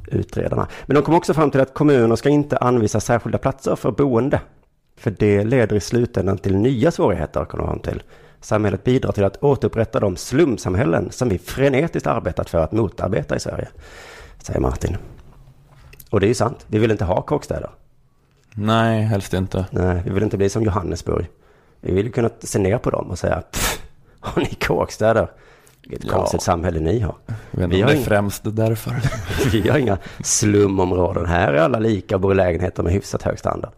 utredarna. 0.08 0.68
Men 0.86 0.96
de 0.96 1.04
kom 1.04 1.16
också 1.16 1.34
fram 1.34 1.52
till 1.52 1.62
att 1.62 1.74
kommuner 1.74 2.16
ska 2.16 2.30
inte 2.30 2.58
anvisa 2.58 3.00
särskilda 3.00 3.38
platser 3.38 3.76
för 3.76 3.92
boende. 3.92 4.42
För 4.98 5.12
det 5.12 5.44
leder 5.44 5.76
i 5.76 5.80
slutändan 5.80 6.38
till 6.38 6.56
nya 6.56 6.92
svårigheter, 6.92 7.46
kom 7.46 7.60
de 7.60 7.68
fram 7.68 7.80
till. 7.80 8.04
Samhället 8.42 8.84
bidrar 8.84 9.12
till 9.12 9.24
att 9.24 9.44
återupprätta 9.44 10.00
de 10.00 10.18
slumsamhällen 10.18 11.12
som 11.12 11.30
vi 11.30 11.38
frenetiskt 11.38 12.08
arbetat 12.08 12.50
för 12.50 12.58
att 12.60 12.72
motarbeta 12.72 13.36
i 13.36 13.40
Sverige, 13.40 13.68
säger 14.42 14.60
Martin. 14.60 14.98
Och 16.10 16.20
det 16.20 16.26
är 16.26 16.28
ju 16.28 16.34
sant, 16.34 16.66
vi 16.68 16.80
vill 16.80 16.92
inte 16.92 17.06
ha 17.06 17.22
kåkstäder. 17.22 17.70
Nej, 18.56 19.02
helst 19.04 19.34
inte. 19.34 19.66
Nej, 19.72 20.02
vi 20.06 20.12
vill 20.12 20.24
inte 20.24 20.38
bli 20.38 20.50
som 20.50 20.64
Johannesburg. 20.64 21.26
Vi 21.82 21.92
vill 21.94 22.12
kunna 22.12 22.30
se 22.40 22.60
ner 22.60 22.78
på 22.78 22.90
dem 22.90 23.10
och 23.10 23.20
säga, 23.20 23.42
"Pff, 23.52 23.82
har 24.20 24.42
ni 24.42 24.54
kåkstäder? 24.54 25.28
Vilket 25.82 26.04
Ja. 26.12 26.14
konstigt 26.18 26.42
samhälle 26.42 26.80
ni 26.80 27.00
har. 27.00 27.16
Vi 27.52 27.62
har 27.62 27.68
det 27.70 27.82
är 27.82 27.94
inga- 27.96 28.04
främst 28.04 28.42
därför. 28.46 28.96
Vi 29.52 29.70
har 29.70 29.78
inga 29.78 29.98
slumområden. 30.24 31.26
Här 31.26 31.54
är 31.54 31.58
alla 31.62 31.80
lika 31.80 32.16
och 32.16 32.22
bor 32.22 32.32
i 32.32 32.36
lägenheter 32.36 32.84
med 32.84 32.94
hyfsat 32.94 33.22
hög 33.24 33.40
standard. 33.40 33.72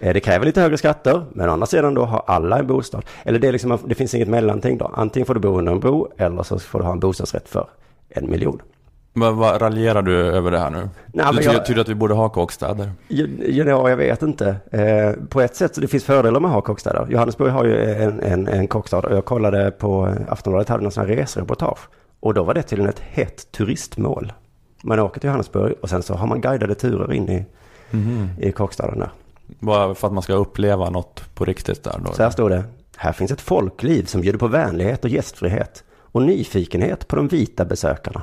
Eh, 0.00 0.14
Det 0.14 0.20
kräver 0.20 0.46
lite 0.46 0.60
högre 0.60 0.76
skatter, 0.78 1.24
men 1.32 1.48
å 1.48 1.52
andra 1.52 1.66
sidan 1.66 1.94
då 1.94 2.04
har 2.04 2.22
alla 2.26 2.58
en 2.58 2.66
bostad. 2.66 3.04
Eller 3.24 3.38
det, 3.38 3.52
liksom, 3.52 3.78
det 3.86 3.94
finns 3.94 4.14
inget 4.14 4.28
mellanting 4.28 4.78
då. 4.78 4.90
Antingen 4.94 5.26
får 5.26 5.34
du 5.34 5.40
bo 5.40 5.58
under 5.58 5.72
en 5.72 5.80
bro 5.80 6.08
eller 6.18 6.42
så 6.42 6.58
får 6.58 6.78
du 6.78 6.84
ha 6.84 6.92
en 6.92 7.00
bostadsrätt 7.00 7.48
för 7.48 7.68
en 8.08 8.30
miljon. 8.30 8.62
Vad, 9.12 9.34
vad 9.36 9.62
raljerar 9.62 10.02
du 10.02 10.16
över 10.26 10.50
det 10.50 10.58
här 10.58 10.70
nu? 10.70 10.76
Nej, 10.78 10.88
du 11.12 11.22
men 11.22 11.36
tycker, 11.36 11.52
jag- 11.52 11.64
tycker 11.66 11.80
att 11.80 11.88
vi 11.88 11.94
borde 11.94 12.14
ha 12.14 12.28
kåkstäder? 12.28 12.90
Ja, 13.08 13.26
ja, 13.46 13.90
jag 13.90 13.96
vet 13.96 14.22
inte. 14.22 14.56
Eh, 14.72 15.12
på 15.28 15.40
ett 15.40 15.56
sätt 15.56 15.74
så 15.74 15.80
det 15.80 15.88
finns 15.88 16.04
fördelar 16.04 16.40
med 16.40 16.48
att 16.48 16.54
ha 16.54 16.60
kockstäder. 16.60 17.06
Johannesburg 17.10 17.52
har 17.52 17.64
ju 17.64 17.84
en, 17.92 18.20
en, 18.20 18.48
en 18.48 18.66
kockstad 18.68 18.98
och 18.98 19.16
jag 19.16 19.24
kollade 19.24 19.70
på 19.70 20.14
Aftonbladet 20.28 20.68
hade 20.68 20.82
någon 20.82 20.92
sån 20.92 21.06
här 21.08 21.16
resereportage. 21.16 21.78
Och 22.20 22.34
då 22.34 22.42
var 22.42 22.54
det 22.54 22.62
tydligen 22.62 22.88
ett 22.90 23.00
hett 23.00 23.52
turistmål. 23.52 24.32
Man 24.82 24.98
åker 25.00 25.20
till 25.20 25.28
Johannesburg 25.28 25.74
och 25.82 25.88
sen 25.88 26.02
så 26.02 26.14
har 26.14 26.26
man 26.26 26.40
guidade 26.40 26.74
turer 26.74 27.12
in 27.12 27.28
i, 27.28 27.44
i 28.48 28.52
kockstaden 28.52 28.98
där. 28.98 29.10
Bara 29.60 29.94
för 29.94 30.06
att 30.06 30.12
man 30.12 30.22
ska 30.22 30.32
uppleva 30.32 30.90
något 30.90 31.34
på 31.34 31.44
riktigt 31.44 31.84
där 31.84 32.00
då? 32.04 32.12
Så 32.12 32.22
här 32.22 32.30
står 32.30 32.50
det. 32.50 32.64
Här 32.96 33.12
finns 33.12 33.30
ett 33.30 33.40
folkliv 33.40 34.04
som 34.04 34.20
bjuder 34.20 34.38
på 34.38 34.46
vänlighet 34.48 35.04
och 35.04 35.10
gästfrihet. 35.10 35.84
Och 36.12 36.22
nyfikenhet 36.22 37.08
på 37.08 37.16
de 37.16 37.28
vita 37.28 37.64
besökarna. 37.64 38.22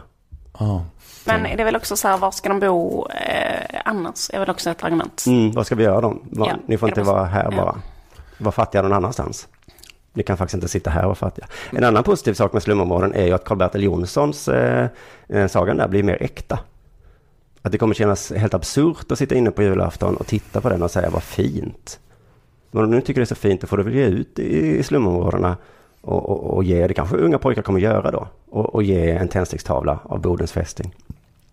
Ja. 0.59 0.85
Men 1.25 1.43
det 1.43 1.49
är 1.61 1.65
väl 1.65 1.75
också 1.75 1.95
så 1.97 2.07
här, 2.07 2.17
var 2.17 2.31
ska 2.31 2.49
de 2.49 2.59
bo 2.59 3.07
eh, 3.09 3.81
annars? 3.85 4.29
är 4.33 4.39
väl 4.39 4.49
också 4.49 4.69
ett 4.69 4.83
argument. 4.83 5.23
Mm, 5.27 5.51
vad 5.51 5.65
ska 5.65 5.75
vi 5.75 5.83
göra 5.83 6.01
då? 6.01 6.09
Va- 6.23 6.47
Ja, 6.49 6.55
Ni 6.67 6.77
får 6.77 6.89
inte 6.89 7.01
vara 7.01 7.25
här 7.25 7.43
ja. 7.51 7.57
bara. 7.57 7.75
Var 8.37 8.51
fattiga 8.51 8.81
någon 8.81 8.93
annanstans. 8.93 9.47
Ni 10.13 10.23
kan 10.23 10.37
faktiskt 10.37 10.53
inte 10.55 10.67
sitta 10.67 10.89
här 10.89 11.01
och 11.01 11.05
vara 11.07 11.15
fattiga. 11.15 11.47
En 11.71 11.83
annan 11.83 12.03
positiv 12.03 12.33
sak 12.33 12.53
med 12.53 12.63
slumområden 12.63 13.13
är 13.13 13.25
ju 13.25 13.31
att 13.31 13.43
Karl-Bertil 13.45 13.83
Jonssons 13.83 14.47
eh, 14.47 14.87
eh, 15.29 15.47
sagan 15.47 15.77
där 15.77 15.87
blir 15.87 16.03
mer 16.03 16.17
äkta. 16.23 16.59
Att 17.65 17.71
det 17.71 17.77
kommer 17.77 17.93
kännas 17.93 18.31
helt 18.31 18.53
absurt 18.53 19.11
att 19.11 19.17
sitta 19.17 19.35
inne 19.35 19.51
på 19.51 19.63
julafton 19.63 20.15
och 20.15 20.27
titta 20.27 20.61
på 20.61 20.69
den 20.69 20.83
och 20.83 20.91
säga 20.91 21.09
vad 21.09 21.23
fint. 21.23 21.99
Men 22.71 22.83
om 22.83 22.89
du 22.91 22.95
nu 22.95 23.01
tycker 23.01 23.21
det 23.21 23.23
är 23.23 23.25
så 23.25 23.35
fint, 23.35 23.61
då 23.61 23.67
får 23.67 23.77
du 23.77 23.83
väl 23.83 23.95
ge 23.95 24.05
ut 24.05 24.39
i 24.39 24.83
slumområdena 24.83 25.57
och, 26.01 26.29
och, 26.29 26.55
och 26.55 26.63
ge, 26.63 26.87
det 26.87 26.93
kanske 26.93 27.17
unga 27.17 27.37
pojkar 27.37 27.61
kommer 27.61 27.79
göra 27.79 28.11
då, 28.11 28.27
och, 28.49 28.75
och 28.75 28.83
ge 28.83 29.11
en 29.11 29.27
tändstickstavla 29.27 29.99
av 30.03 30.21
Bodens 30.21 30.51
fästing. 30.51 30.95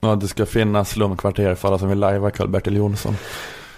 ja, 0.00 0.14
det 0.14 0.28
ska 0.28 0.46
finnas 0.46 0.90
slumkvarter 0.90 1.54
för 1.54 1.68
alla 1.68 1.78
som 1.78 1.88
vill 1.88 1.98
lajva 1.98 2.30
Karl-Bertil 2.30 2.76
Jonsson. 2.76 3.14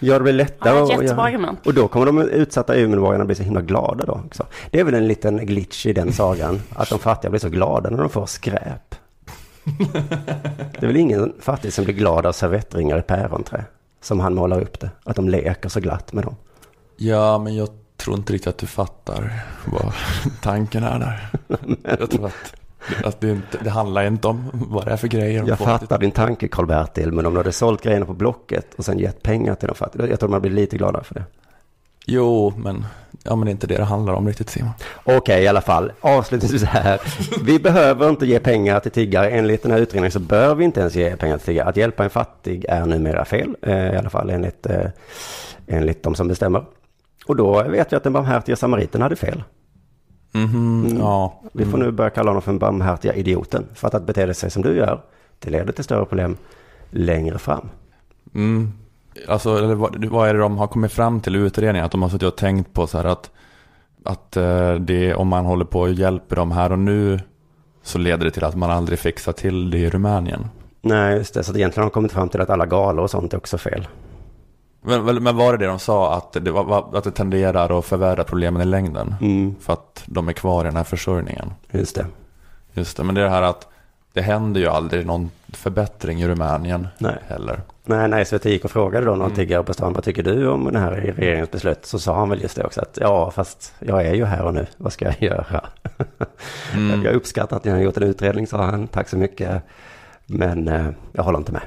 Gör 0.01 0.18
det 0.18 0.24
väl 0.24 0.37
lättare 0.37 0.74
Ja, 0.76 0.82
att 0.82 0.89
jättebra 0.91 1.07
göra. 1.14 1.22
argument. 1.22 1.66
Och 1.66 1.74
då 1.74 1.89
kommer 1.89 2.07
de 2.07 2.18
utsatta 2.22 2.76
EU-medborgarna 2.76 3.24
bli 3.24 3.35
så 3.35 3.43
himla 3.43 3.61
glada 3.61 4.05
då 4.07 4.20
också. 4.26 4.47
Det 4.70 4.80
är 4.80 4.85
väl 4.85 4.95
en 4.95 5.09
liten 5.09 5.47
glitch 5.47 5.87
i 5.87 5.93
den 5.93 6.12
sagan, 6.12 6.61
att 6.74 6.91
de 6.91 6.99
fattiga 6.99 7.30
blir 7.30 7.41
så 7.41 7.49
glada 7.49 7.91
när 7.91 7.99
de 7.99 8.11
får 8.11 8.26
skräp. 8.26 8.95
Det 9.65 10.83
är 10.83 10.87
väl 10.87 10.97
ingen 10.97 11.33
fattig 11.41 11.73
som 11.73 11.85
blir 11.85 11.95
glad 11.95 12.27
av 12.27 12.33
servettringar 12.33 12.99
i 12.99 13.03
päronträ, 13.03 13.65
som 14.01 14.21
han 14.21 14.35
målar 14.35 14.61
upp 14.61 14.81
det. 14.81 14.91
Att 15.05 15.17
de 15.17 15.29
leker 15.29 15.69
så 15.69 15.81
glatt 15.81 16.12
med 16.12 16.25
dem. 16.25 16.37
Ja, 16.97 17.39
men 17.39 17.57
jag 17.57 17.69
tror 17.97 18.17
inte 18.17 18.33
riktigt 18.33 18.49
att 18.49 18.59
du 18.59 18.67
fattar 18.67 19.33
vad 19.67 19.93
tanken 20.43 20.83
är 20.83 20.99
där. 20.99 21.31
Jag 21.99 22.11
tror 22.11 22.27
att, 22.27 22.55
att 23.05 23.21
det, 23.21 23.31
inte, 23.31 23.59
det 23.65 23.71
handlar 23.71 24.05
inte 24.05 24.29
om 24.29 24.51
vad 24.53 24.85
det 24.85 24.93
är 24.93 24.97
för 24.97 25.09
grejer. 25.09 25.45
Jag 25.47 25.59
fattar 25.59 25.99
din 25.99 26.11
tanke 26.11 26.49
Karl-Bertil, 26.49 27.12
men 27.12 27.27
om 27.27 27.33
du 27.33 27.39
hade 27.39 27.53
sålt 27.53 27.83
grejerna 27.83 28.07
på 28.07 28.15
Blocket 28.15 28.75
och 28.75 28.85
sen 28.85 28.99
gett 28.99 29.23
pengar 29.23 29.55
till 29.55 29.69
de 29.69 29.75
fattiga, 29.75 30.09
jag 30.09 30.21
tror 30.21 30.29
man 30.29 30.41
blir 30.41 30.51
lite 30.51 30.77
gladare 30.77 31.05
för 31.05 31.15
det. 31.15 31.25
Jo, 32.07 32.53
men, 32.57 32.87
ja, 33.25 33.37
men 33.37 33.45
det 33.47 33.51
är 33.51 33.53
inte 33.53 33.66
det 33.66 33.77
det 33.77 33.85
handlar 33.85 34.12
om 34.14 34.27
riktigt 34.27 34.51
Simon. 34.51 34.70
Okej, 35.05 35.43
i 35.45 35.49
alla 35.49 35.61
fall. 35.61 35.93
Avslutningsvis 36.01 36.64
här. 36.64 37.01
Vi 37.45 37.59
behöver 37.59 38.09
inte 38.09 38.27
ge 38.27 38.39
pengar 38.41 38.81
till 38.81 38.91
tiggare. 38.91 39.31
Enligt 39.31 39.62
den 39.62 39.72
här 39.72 39.79
utredningen 39.79 40.11
så 40.12 40.20
bör 40.20 40.55
vi 40.55 40.64
inte 40.64 40.81
ens 40.81 40.95
ge 40.95 41.16
pengar 41.16 41.37
till 41.39 41.47
tiggare. 41.47 41.68
Att 41.68 41.77
hjälpa 41.77 42.05
en 42.05 42.11
fattig 42.11 42.64
är 42.68 42.87
numera 42.87 43.25
fel. 43.25 43.57
eh, 43.62 43.95
I 43.95 43.97
alla 43.97 44.11
fall 44.11 44.31
enligt, 44.31 44.66
eh, 44.66 44.87
enligt 45.66 46.03
de 46.03 46.14
som 46.14 46.29
bestämmer. 46.29 46.64
Och 47.27 47.37
då 47.37 47.62
vet 47.62 47.93
jag 47.93 47.97
att 47.97 48.05
den 48.05 48.12
barmhärtiga 48.12 48.57
samariten 48.57 49.03
hade 49.03 49.16
fel. 49.16 49.43
Mhm, 50.33 50.85
Mm. 50.87 50.99
ja. 50.99 51.41
Vi 51.53 51.64
får 51.64 51.79
nu 51.79 51.91
börja 51.91 52.11
kalla 52.11 52.31
honom 52.31 52.43
för 52.43 52.53
den 52.53 52.59
barmhärtiga 52.59 53.14
idioten. 53.14 53.64
För 53.75 53.89
att, 53.89 53.95
att 53.95 54.07
bete 54.07 54.35
sig 54.35 54.51
som 54.51 54.62
du 54.62 54.77
gör, 54.77 55.01
det 55.39 55.51
leder 55.51 55.72
till 55.72 55.85
större 55.85 56.05
problem 56.05 56.37
längre 56.91 57.39
fram. 57.39 57.68
Mm. 58.35 58.72
Alltså, 59.29 59.59
eller 59.59 59.75
vad, 59.75 60.05
vad 60.05 60.29
är 60.29 60.35
det 60.35 60.41
de 60.41 60.59
har 60.59 60.67
kommit 60.67 60.93
fram 60.93 61.21
till 61.21 61.37
i 61.37 61.39
utredningen? 61.39 61.85
Att 61.87 61.93
de 61.93 62.03
har 62.03 62.09
suttit 62.09 62.29
och 62.29 62.37
tänkt 62.37 62.73
på 62.73 62.87
så 62.87 62.99
här 62.99 63.05
att, 63.05 63.31
att 64.05 64.37
eh, 64.37 64.75
det, 64.75 65.15
om 65.15 65.29
man 65.29 65.45
håller 65.45 65.65
på 65.65 65.81
och 65.81 65.93
hjälper 65.93 66.37
dem 66.37 66.53
här 66.53 66.73
och 66.73 66.79
nu 66.79 67.21
så 67.83 67.99
leder 67.99 68.25
det 68.25 68.31
till 68.31 68.45
att 68.45 68.55
man 68.57 68.71
aldrig 68.71 68.99
fixar 68.99 69.33
till 69.33 69.71
det 69.71 69.79
i 69.79 69.91
Rumänien. 69.91 70.49
Nej, 70.83 71.17
just 71.17 71.35
det. 71.35 71.45
Så 71.45 71.55
egentligen 71.57 71.83
har 71.85 71.91
de 71.91 71.95
kommit 71.95 72.12
fram 72.12 72.29
till 72.29 72.41
att 72.41 72.51
alla 72.51 72.67
galor 72.67 73.03
och 73.05 73.11
sånt 73.11 73.33
är 73.33 73.37
också 73.37 73.59
fel. 73.59 73.89
Men, 74.83 75.05
men- 75.23 75.37
var 75.37 75.53
det 75.53 75.59
det 75.59 75.67
de 75.71 75.79
sa? 75.79 76.15
Att 76.17 76.33
det, 76.33 76.51
att 76.93 77.05
det 77.05 77.11
tenderar 77.11 77.79
att 77.79 77.85
förvärra 77.85 78.25
problemen 78.25 78.62
i 78.62 78.65
längden? 78.65 79.15
Mm, 79.21 79.55
För 79.61 79.73
att 79.73 80.03
de 80.07 80.29
är 80.29 80.33
kvar 80.33 80.65
i 80.65 80.69
den 80.69 80.77
här 80.77 80.85
försörjningen. 80.85 81.53
just 81.71 81.95
det. 81.97 82.07
Just 82.73 82.97
det, 82.97 83.05
men 83.05 83.15
det 83.15 83.21
är 83.21 83.25
det 83.25 83.31
här 83.31 83.43
att 83.43 83.69
det 84.12 84.23
händer 84.23 84.61
ju 84.61 84.67
aldrig 84.67 85.07
någon 85.07 85.31
förbättring 85.49 86.23
i 86.23 86.29
Rumänien 86.29 86.89
Nej. 86.99 87.17
heller. 87.29 87.61
Nej, 87.87 88.09
när 88.09 88.24
SVT 88.24 88.45
gick 88.45 88.64
och 88.64 88.70
frågade 88.70 89.07
då 89.07 89.12
någon 89.12 89.20
Mm. 89.22 89.35
tiggare 89.37 89.62
på 89.62 89.74
stan, 89.74 89.93
vad 89.93 90.05
tycker 90.05 90.22
du 90.22 90.49
om 90.49 90.64
den 90.64 90.76
här 90.82 90.91
regeringens 90.91 91.51
beslut? 91.51 91.87
Så 91.87 91.99
sa 91.99 92.14
han 92.18 92.28
väl 92.28 92.43
just 92.43 92.57
det 92.57 92.64
också, 92.64 92.80
att 92.80 92.99
ja, 93.01 93.30
fast 93.30 93.74
jag 93.78 94.07
är 94.07 94.14
ju 94.14 94.24
här 94.24 94.43
och 94.45 94.55
nu, 94.55 94.66
vad 94.76 94.93
ska 94.93 95.05
jag 95.05 95.22
göra? 95.22 95.64
Mm. 96.74 97.03
Jag 97.05 97.14
uppskattar 97.14 97.57
att 97.57 97.64
ni 97.64 97.70
har 97.70 97.78
gjort 97.78 97.97
en 97.97 98.03
utredning, 98.03 98.47
sa 98.47 98.64
han, 98.64 98.87
tack 98.89 99.09
så 99.09 99.16
mycket. 99.16 99.62
Men 100.26 100.68
eh, 100.68 100.87
jag 101.12 101.22
håller 101.22 101.39
inte 101.39 101.53
med. 101.53 101.62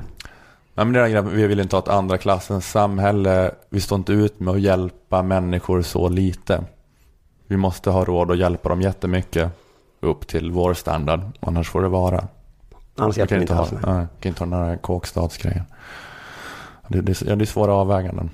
Nej, 0.74 0.86
men 0.86 0.94
det 0.94 1.00
är 1.00 1.08
grejen, 1.08 1.30
vi 1.30 1.48
vill 1.48 1.60
inte 1.60 1.76
ha 1.76 1.82
ett 1.84 1.88
andra 1.90 2.18
klassens 2.18 2.72
samhälle. 2.72 3.52
Vi 3.70 3.80
står 3.82 3.98
inte 3.98 4.14
ut 4.14 4.40
med 4.40 4.54
att 4.54 4.60
hjälpa 4.62 5.22
människor 5.24 5.82
så 5.82 6.10
lite. 6.10 6.64
Vi 7.48 7.58
måste 7.58 7.90
ha 7.90 8.06
råd 8.06 8.32
att 8.32 8.38
hjälpa 8.38 8.70
dem 8.70 8.82
jättemycket 8.82 9.52
upp 10.00 10.28
till 10.28 10.52
vår 10.52 10.74
standard. 10.74 11.20
Annars 11.40 11.70
får 11.70 11.82
det 11.82 11.88
vara. 11.88 12.28
Annars 12.96 13.18
hjälper 13.18 13.36
vi 13.36 13.42
inte 13.42 13.56
alls 13.56 13.72
vi 13.72 13.78
kan 13.82 14.08
inte 14.24 14.44
ha 14.44 14.50
den 14.50 14.54
här 14.70 14.78
kåkstadsgrejen. 14.78 15.64
Det, 16.88 17.02
det, 17.02 17.22
ja, 17.22 17.36
det 17.36 17.44
är 17.44 17.46
svåra 17.46 17.74
avväganden. 17.74 18.30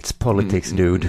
It's 0.00 0.18
politics, 0.18 0.72
Mm. 0.72 0.84
dude. 0.84 1.08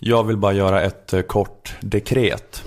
Jag 0.00 0.24
vill 0.24 0.36
bara 0.36 0.52
göra 0.52 0.82
ett 0.82 1.12
eh, 1.12 1.20
kort 1.22 1.74
dekret. 1.80 2.62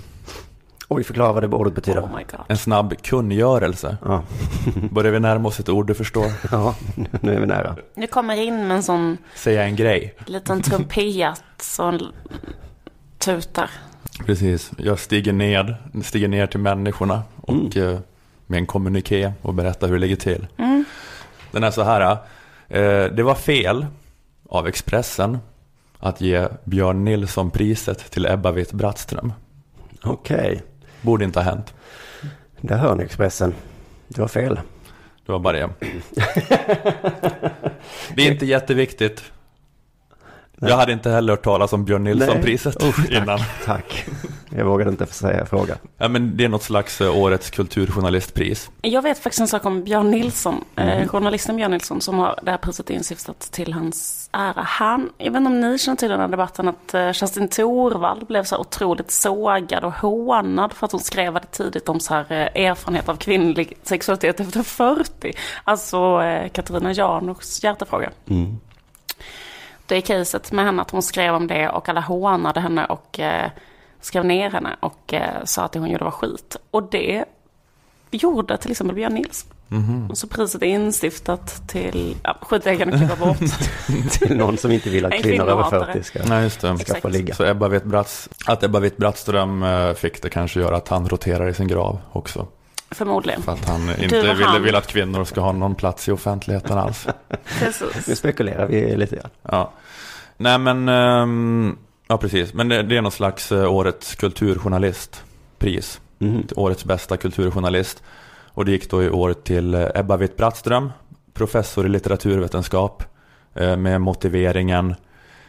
Oj, 0.88 1.04
förklara 1.04 1.32
vad 1.32 1.42
det 1.42 1.56
ordet 1.56 1.74
betyder. 1.74 2.00
Oh 2.00 2.16
my 2.16 2.22
god. 2.30 2.40
En 2.48 2.56
snabb 2.58 3.02
kungörelse. 3.02 3.96
Ja. 4.04 4.22
Börjar 4.90 5.12
vi 5.12 5.20
närma 5.20 5.48
oss 5.48 5.60
ett 5.60 5.68
ord 5.68 5.86
du 5.86 5.94
förstår? 5.94 6.26
ja, 6.50 6.74
nu 7.20 7.34
är 7.34 7.40
vi 7.40 7.46
nära. 7.46 7.76
Nu 7.94 8.06
kommer 8.06 8.36
in 8.36 8.66
med 8.68 8.76
en 8.76 8.82
sån 8.82 9.16
Säga 9.34 9.62
en 9.64 9.76
grej. 9.76 10.14
liten 10.26 10.62
trumpet 10.62 11.42
som 11.60 12.00
tutar. 13.18 13.70
Precis. 14.26 14.70
Jag 14.78 14.98
stiger 14.98 15.32
ner, 15.32 15.76
stiger 16.02 16.28
ner 16.28 16.46
till 16.46 16.60
människorna 16.60 17.22
och 17.40 17.76
eh, 17.76 17.98
med 18.46 18.58
en 18.58 18.66
kommuniké 18.66 19.32
och 19.42 19.54
berättar 19.54 19.86
hur 19.88 19.94
det 19.94 20.00
ligger 20.00 20.16
till. 20.16 20.46
Mm. 20.56 20.84
Den 21.50 21.64
är 21.64 21.70
så 21.70 21.82
här. 21.82 22.10
Eh, 22.68 23.04
det 23.04 23.22
var 23.22 23.34
fel 23.34 23.86
av 24.48 24.66
Expressen 24.68 25.38
att 25.98 26.20
ge 26.20 26.48
Björn 26.64 27.04
Nilsson 27.04 27.50
priset 27.50 28.10
till 28.10 28.26
Ebba 28.26 28.52
Witt-Brattström. 28.52 29.32
Okej, 30.02 30.62
Borde 31.02 31.24
inte 31.24 31.38
ha 31.38 31.44
hänt. 31.44 31.74
där 32.60 32.76
hör 32.78 32.94
ni 32.94 33.04
Expressen. 33.04 33.54
Det 34.08 34.20
var 34.20 34.28
fel. 34.28 34.60
Det 35.26 35.32
var 35.32 35.38
bara 35.38 35.56
det. 35.56 35.68
Det 38.14 38.26
är 38.26 38.32
inte 38.32 38.46
jätteviktigt. 38.46 39.32
Jag 40.62 40.76
hade 40.76 40.92
inte 40.92 41.10
heller 41.10 41.32
hört 41.32 41.42
talas 41.44 41.72
om 41.72 41.84
Björn 41.84 42.04
Nilsson-priset 42.04 42.76
innan. 43.10 43.38
Tack. 43.64 44.04
Jag 44.56 44.64
vågade 44.64 44.90
inte 44.90 45.06
säga 45.06 45.46
fråga. 45.46 45.74
Ja, 45.98 46.08
men 46.08 46.36
det 46.36 46.44
är 46.44 46.48
något 46.48 46.62
slags 46.62 47.00
eh, 47.00 47.16
årets 47.18 47.50
kulturjournalistpris. 47.50 48.70
Jag 48.82 49.02
vet 49.02 49.18
faktiskt 49.18 49.40
en 49.40 49.48
sak 49.48 49.64
om 49.66 49.84
Björn 49.84 50.10
Nilsson, 50.10 50.64
Mhm. 50.76 50.88
eh, 50.88 51.08
journalisten 51.08 51.56
Björn 51.56 51.70
Nilsson 51.70 52.00
som 52.00 52.18
har 52.18 52.38
det 52.42 52.50
här 52.50 52.58
priset 52.58 52.90
instiftat 52.90 53.40
till 53.40 53.72
hans 53.72 54.30
ära. 54.32 54.62
Han, 54.62 55.10
jag 55.18 55.30
vet 55.32 55.36
inte 55.40 55.48
om 55.50 55.60
ni 55.60 55.78
känner 55.78 55.96
till 55.96 56.08
den 56.10 56.20
här 56.20 56.28
debatten 56.28 56.68
att 56.68 56.94
eh, 56.94 57.12
Kerstin 57.12 57.48
Thorvall 57.48 58.24
blev 58.28 58.44
så 58.44 58.54
här 58.54 58.60
otroligt 58.60 59.10
sågad 59.10 59.84
och 59.84 59.92
hånad 59.92 60.72
för 60.72 60.86
att 60.86 60.92
hon 60.92 61.00
skrev 61.00 61.32
väldigt 61.32 61.52
tidigt 61.52 61.88
om 61.88 62.00
så 62.00 62.14
här 62.14 62.26
eh, 62.54 62.64
erfarenhet 62.66 63.08
av 63.08 63.16
kvinnlig 63.16 63.72
sexualitet 63.82 64.40
efter 64.40 64.62
40. 64.62 65.32
Alltså 65.64 66.22
eh, 66.22 66.48
Katarina 66.50 66.92
Janouchs 66.92 67.64
hjärtefråga. 67.64 68.10
Mm. 68.30 68.56
Det 69.90 69.96
är 69.96 70.00
caset 70.00 70.52
med 70.52 70.64
henne 70.64 70.82
att 70.82 70.90
hon 70.90 71.02
skrev 71.02 71.34
om 71.34 71.46
det 71.46 71.68
och 71.68 71.88
alla 71.88 72.00
hånade 72.00 72.60
henne 72.60 72.84
och 72.84 73.20
eh, 73.20 73.50
skrev 74.00 74.24
ner 74.24 74.50
henne 74.50 74.76
och 74.80 75.14
eh, 75.14 75.44
sa 75.44 75.62
att 75.62 75.72
det 75.72 75.78
hon 75.78 75.90
gjorde 75.90 76.04
var 76.04 76.10
skit. 76.10 76.56
Och 76.70 76.82
det 76.90 77.24
gjorde 78.10 78.56
till 78.56 78.70
exempel 78.70 78.96
Björn 78.96 79.14
Nilsson. 79.14 79.50
Och 80.10 80.18
så 80.18 80.26
priset 80.26 80.62
är 80.62 80.66
instiftat 80.66 81.68
till, 81.68 82.16
ja, 82.22 82.38
skit 82.42 82.66
jag 82.66 82.78
kan 82.78 82.92
klippa 82.92 83.16
bort. 83.16 83.38
Till 84.10 84.36
någon 84.36 84.56
som 84.56 84.72
inte 84.72 84.90
vill 84.90 85.06
att 85.06 85.12
En 85.12 85.22
kvinnor 85.22 85.48
över 85.48 85.62
kvinnohatare. 85.62 85.92
40 85.92 86.04
ska, 86.04 86.24
Nej, 86.24 86.42
just 86.42 86.60
det. 86.60 86.78
ska 86.78 87.00
få 87.00 87.08
ligga. 87.08 87.34
Så 87.34 87.44
Ebba 87.44 87.68
Witt-Bratts, 87.68 88.28
att 88.46 88.62
Ebba 88.62 88.80
Witt-Brattström 88.80 89.62
eh, 89.62 89.94
fick 89.94 90.22
det 90.22 90.28
kanske 90.28 90.60
gör 90.60 90.72
att 90.72 90.88
han 90.88 91.08
roterar 91.08 91.48
i 91.48 91.54
sin 91.54 91.68
grav 91.68 91.98
också. 92.12 92.46
Förmodligen. 92.90 93.42
För 93.42 93.52
att 93.52 93.68
han 93.68 93.80
inte 94.02 94.18
och 94.18 94.24
ville, 94.24 94.44
han. 94.44 94.62
vill 94.62 94.74
att 94.74 94.86
kvinnor 94.86 95.24
ska 95.24 95.40
ha 95.40 95.52
någon 95.52 95.74
plats 95.74 96.08
i 96.08 96.12
offentligheten 96.12 96.78
alls. 96.78 97.06
Nu 98.08 98.14
spekulerar 98.14 98.66
vi 98.66 98.96
lite 98.96 99.16
grann. 99.16 99.30
Ja. 99.42 99.72
Nej 100.36 100.58
men, 100.58 100.88
ehm, 100.88 101.78
ja 102.08 102.18
precis. 102.18 102.54
Men 102.54 102.68
det, 102.68 102.82
det 102.82 102.96
är 102.96 103.02
någon 103.02 103.12
slags 103.12 103.52
eh, 103.52 103.72
årets 103.72 104.14
kulturjournalistpris. 104.14 106.00
Till 106.18 106.44
Årets 106.56 106.84
bästa 106.84 107.16
kulturjournalist. 107.16 108.02
Och 108.46 108.64
det 108.64 108.70
gick 108.70 108.90
då 108.90 109.02
i 109.02 109.10
år 109.10 109.32
till 109.32 109.74
eh, 109.74 109.86
Ebba 109.94 110.16
Witt-Brattström, 110.16 110.92
professor 111.32 111.86
i 111.86 111.88
litteraturvetenskap, 111.88 113.04
eh, 113.54 113.76
med 113.76 114.00
motiveringen 114.00 114.94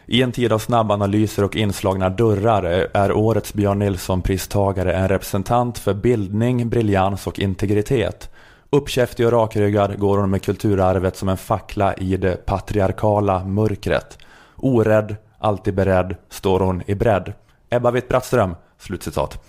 i 0.06 0.22
en 0.22 0.32
tid 0.32 0.52
av 0.52 0.58
snabbanalyser 0.58 1.44
och 1.44 1.56
inslagna 1.56 2.10
dörrar 2.10 2.62
är 2.94 3.12
årets 3.12 3.54
Björn 3.54 3.78
Nilsson-pristagare 3.78 4.92
en 4.92 5.08
representant 5.08 5.78
för 5.78 5.94
bildning, 5.94 6.68
briljans 6.68 7.26
och 7.26 7.38
integritet. 7.38 8.30
Uppkäftig 8.70 9.26
och 9.26 9.32
rakryggad 9.32 9.98
går 9.98 10.18
hon 10.18 10.30
med 10.30 10.42
kulturarvet 10.42 11.16
som 11.16 11.28
en 11.28 11.36
fackla 11.36 11.94
i 11.94 12.16
det 12.16 12.46
patriarkala 12.46 13.44
mörkret. 13.44 14.18
Orädd, 14.56 15.16
alltid 15.38 15.74
beredd, 15.74 16.16
står 16.30 16.60
hon 16.60 16.82
i 16.86 16.94
bredd. 16.94 17.32
Ebba 17.70 17.90
Witt-Brattström, 17.90 18.54
slutcitat. 18.78 19.44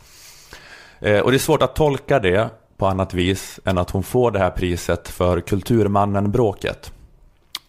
Eh, 0.99 1.19
och 1.19 1.31
det 1.31 1.37
är 1.37 1.39
svårt 1.39 1.61
att 1.61 1.75
tolka 1.75 2.19
det 2.19 2.49
på 2.77 2.87
annat 2.87 3.13
vis 3.13 3.59
än 3.65 3.77
att 3.77 3.89
hon 3.89 4.03
får 4.03 4.31
det 4.31 4.39
här 4.39 4.49
priset 4.49 5.07
för 5.07 5.39
Kulturmannen-bråket. 5.39 6.91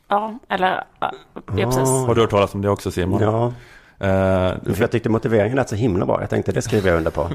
Ja, 0.09 0.35
eller 0.49 0.85
ja, 1.01 1.11
ja, 1.35 1.43
precis. 1.67 1.89
Har 1.89 2.15
du 2.15 2.21
hört 2.21 2.31
talas 2.31 2.55
om 2.55 2.63
det 2.63 2.69
också 2.71 2.91
Simon? 2.91 3.23
Ja, 3.23 3.53
Eh, 3.99 4.55
för 4.65 4.81
jag 4.81 4.91
tyckte 4.91 5.09
motiveringen 5.09 5.57
lät 5.57 5.69
så 5.69 5.75
himla 5.75 6.07
bra. 6.07 6.21
Jag 6.21 6.31
tänkte 6.31 6.53
det 6.53 6.63
skriver 6.63 6.91
jag 6.91 6.97
under 6.97 7.11
på. 7.11 7.29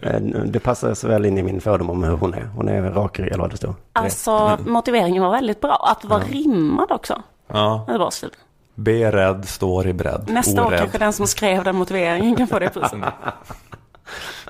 Eh, 0.00 0.20
Det 0.44 0.60
passar 0.60 0.94
så 0.94 1.08
väl 1.08 1.24
in 1.24 1.38
i 1.38 1.42
min 1.42 1.60
fördom 1.60 1.90
om 1.90 2.04
hur 2.04 2.16
hon 2.16 2.34
är. 2.34 2.44
Hon 2.56 2.68
är 2.68 2.82
rakryggad 2.82 3.32
eller 3.32 3.42
vad 3.42 3.50
det 3.50 3.56
står. 3.56 3.74
Alltså 3.92 4.58
motiveringen 4.66 5.22
var 5.22 5.30
väldigt 5.30 5.60
bra. 5.60 5.86
Att 5.90 6.00
det 6.02 6.08
var 6.08 6.20
rimmad 6.20 6.92
också. 6.92 7.22
ja, 7.48 7.84
Det 7.88 7.98
var 7.98 8.10
stil. 8.10 8.30
beredd 8.74 9.48
står 9.48 9.86
i 9.86 9.92
bredd. 9.92 10.24
Nästa 10.28 10.62
år 10.62 10.66
Orädd. 10.66 10.78
kanske 10.80 10.98
den 10.98 11.12
som 11.12 11.26
skrev 11.26 11.64
den 11.64 11.76
motiveringen 11.76 12.36
kan 12.36 12.46
få 12.46 12.58
det 12.58 12.68
priset. 12.74 12.98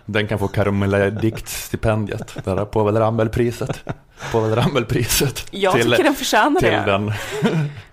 Den 0.06 0.26
kan 0.26 0.38
få 0.38 0.48
Karomeladikt-stipendiet. 0.48 2.34
Det 2.44 2.54
där 2.54 2.64
Povel 2.64 2.96
Ramel-priset. 2.96 3.84
Povel 4.32 4.54
Ramel-priset. 4.54 5.46
Jag 5.50 5.72
tycker 5.74 6.02
den 6.04 6.14
förtjänar 6.14 6.60
till 6.60 6.70
det. 6.70 6.82
den 6.86 7.12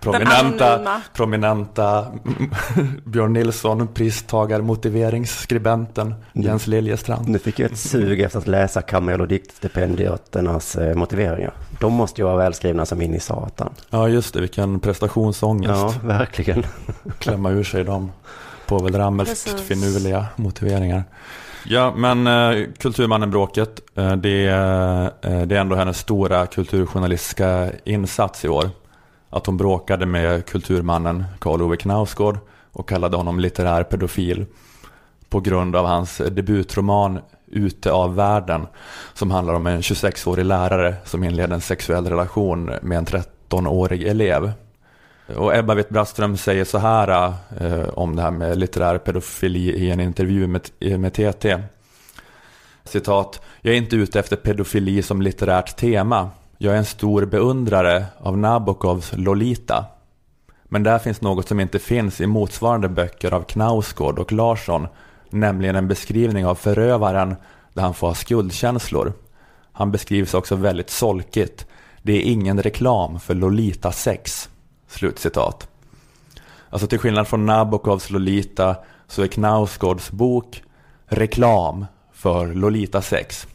prominenta, 0.00 0.72
anonyma. 0.74 1.00
prominenta 1.14 2.06
Björn 3.04 3.32
Nilsson, 3.32 3.88
pristagarmotiveringsskribenten 3.94 6.14
Jens 6.32 6.66
Liljestrand. 6.66 7.28
Nu 7.28 7.38
fick 7.38 7.58
jag 7.58 7.70
ett 7.70 7.78
sug 7.78 8.20
efter 8.20 8.38
att 8.38 8.46
läsa 8.46 8.82
Kamel 8.82 9.20
och 9.20 9.28
diktstipendiernas 9.28 10.76
eh, 10.76 10.94
motiveringar. 10.96 11.52
De 11.80 11.92
måste 11.92 12.20
ju 12.20 12.24
vara 12.24 12.36
välskrivna 12.36 12.86
som 12.86 13.02
in 13.02 13.14
i 13.14 13.20
satan. 13.20 13.72
Ja, 13.90 14.08
just 14.08 14.34
det. 14.34 14.40
Vilken 14.40 14.80
prestationsångest. 14.80 15.70
Ja, 15.70 15.94
verkligen. 16.02 16.62
Klämma 17.18 17.50
ur 17.50 17.64
sig 17.64 17.84
de 17.84 18.12
Povel 18.66 18.94
Ramels 18.94 19.44
finurliga 19.68 20.26
motiveringar. 20.36 21.04
Ja, 21.64 21.94
men 21.96 22.26
eh, 22.26 22.66
Kulturmannen-bråket, 22.78 23.80
eh, 23.94 24.16
det, 24.16 24.46
eh, 24.46 25.42
det 25.46 25.56
är 25.56 25.60
ändå 25.60 25.76
hennes 25.76 25.98
stora 25.98 26.46
kulturjournalistiska 26.46 27.70
insats 27.84 28.44
i 28.44 28.48
år. 28.48 28.70
Att 29.30 29.46
hon 29.46 29.56
bråkade 29.56 30.06
med 30.06 30.46
kulturmannen 30.46 31.24
Karl 31.38 31.62
Ove 31.62 31.76
Knausgård 31.76 32.38
och 32.72 32.88
kallade 32.88 33.16
honom 33.16 33.40
litterär 33.40 33.82
pedofil 33.82 34.46
på 35.28 35.40
grund 35.40 35.76
av 35.76 35.86
hans 35.86 36.16
debutroman 36.16 37.20
Ute 37.52 37.92
av 37.92 38.14
världen 38.14 38.66
som 39.14 39.30
handlar 39.30 39.54
om 39.54 39.66
en 39.66 39.80
26-årig 39.80 40.44
lärare 40.44 40.94
som 41.04 41.24
inleder 41.24 41.54
en 41.54 41.60
sexuell 41.60 42.06
relation 42.06 42.70
med 42.82 42.98
en 42.98 43.06
13-årig 43.06 44.02
elev. 44.02 44.52
Och 45.36 45.56
Ebba 45.56 45.74
Witt-Brattström 45.74 46.36
säger 46.36 46.64
så 46.64 46.78
här 46.78 47.32
eh, 47.60 47.88
om 47.88 48.16
det 48.16 48.22
här 48.22 48.30
med 48.30 48.58
litterär 48.58 48.98
pedofili 48.98 49.70
i 49.70 49.90
en 49.90 50.00
intervju 50.00 50.46
med, 50.46 50.70
med 50.98 51.12
TT. 51.12 51.58
Citat. 52.84 53.42
Jag 53.60 53.74
är 53.74 53.78
inte 53.78 53.96
ute 53.96 54.20
efter 54.20 54.36
pedofili 54.36 55.02
som 55.02 55.22
litterärt 55.22 55.76
tema. 55.76 56.30
Jag 56.58 56.74
är 56.74 56.78
en 56.78 56.84
stor 56.84 57.24
beundrare 57.24 58.04
av 58.18 58.38
Nabokovs 58.38 59.12
Lolita. 59.16 59.84
Men 60.64 60.82
där 60.82 60.98
finns 60.98 61.20
något 61.20 61.48
som 61.48 61.60
inte 61.60 61.78
finns 61.78 62.20
i 62.20 62.26
motsvarande 62.26 62.88
böcker 62.88 63.34
av 63.34 63.42
Knausgård 63.42 64.18
och 64.18 64.32
Larsson, 64.32 64.86
nämligen 65.30 65.76
en 65.76 65.88
beskrivning 65.88 66.46
av 66.46 66.54
förövaren 66.54 67.34
där 67.74 67.82
han 67.82 67.94
får 67.94 68.06
ha 68.06 68.14
skuldkänslor. 68.14 69.12
Han 69.72 69.92
beskrivs 69.92 70.34
också 70.34 70.56
väldigt 70.56 70.90
solkigt. 70.90 71.66
Det 72.02 72.12
är 72.12 72.22
ingen 72.22 72.62
reklam 72.62 73.20
för 73.20 73.34
Lolita 73.34 73.92
sex. 73.92 74.48
Slutcitat. 74.90 75.68
Alltså 76.70 76.86
till 76.86 76.98
skillnad 76.98 77.28
från 77.28 77.46
Nabokovs 77.46 78.10
Lolita 78.10 78.76
så 79.06 79.22
är 79.22 79.26
Knausgårds 79.26 80.10
bok 80.10 80.62
reklam 81.06 81.86
för 82.12 82.46
Lolita 82.46 83.02
sex. 83.02 83.46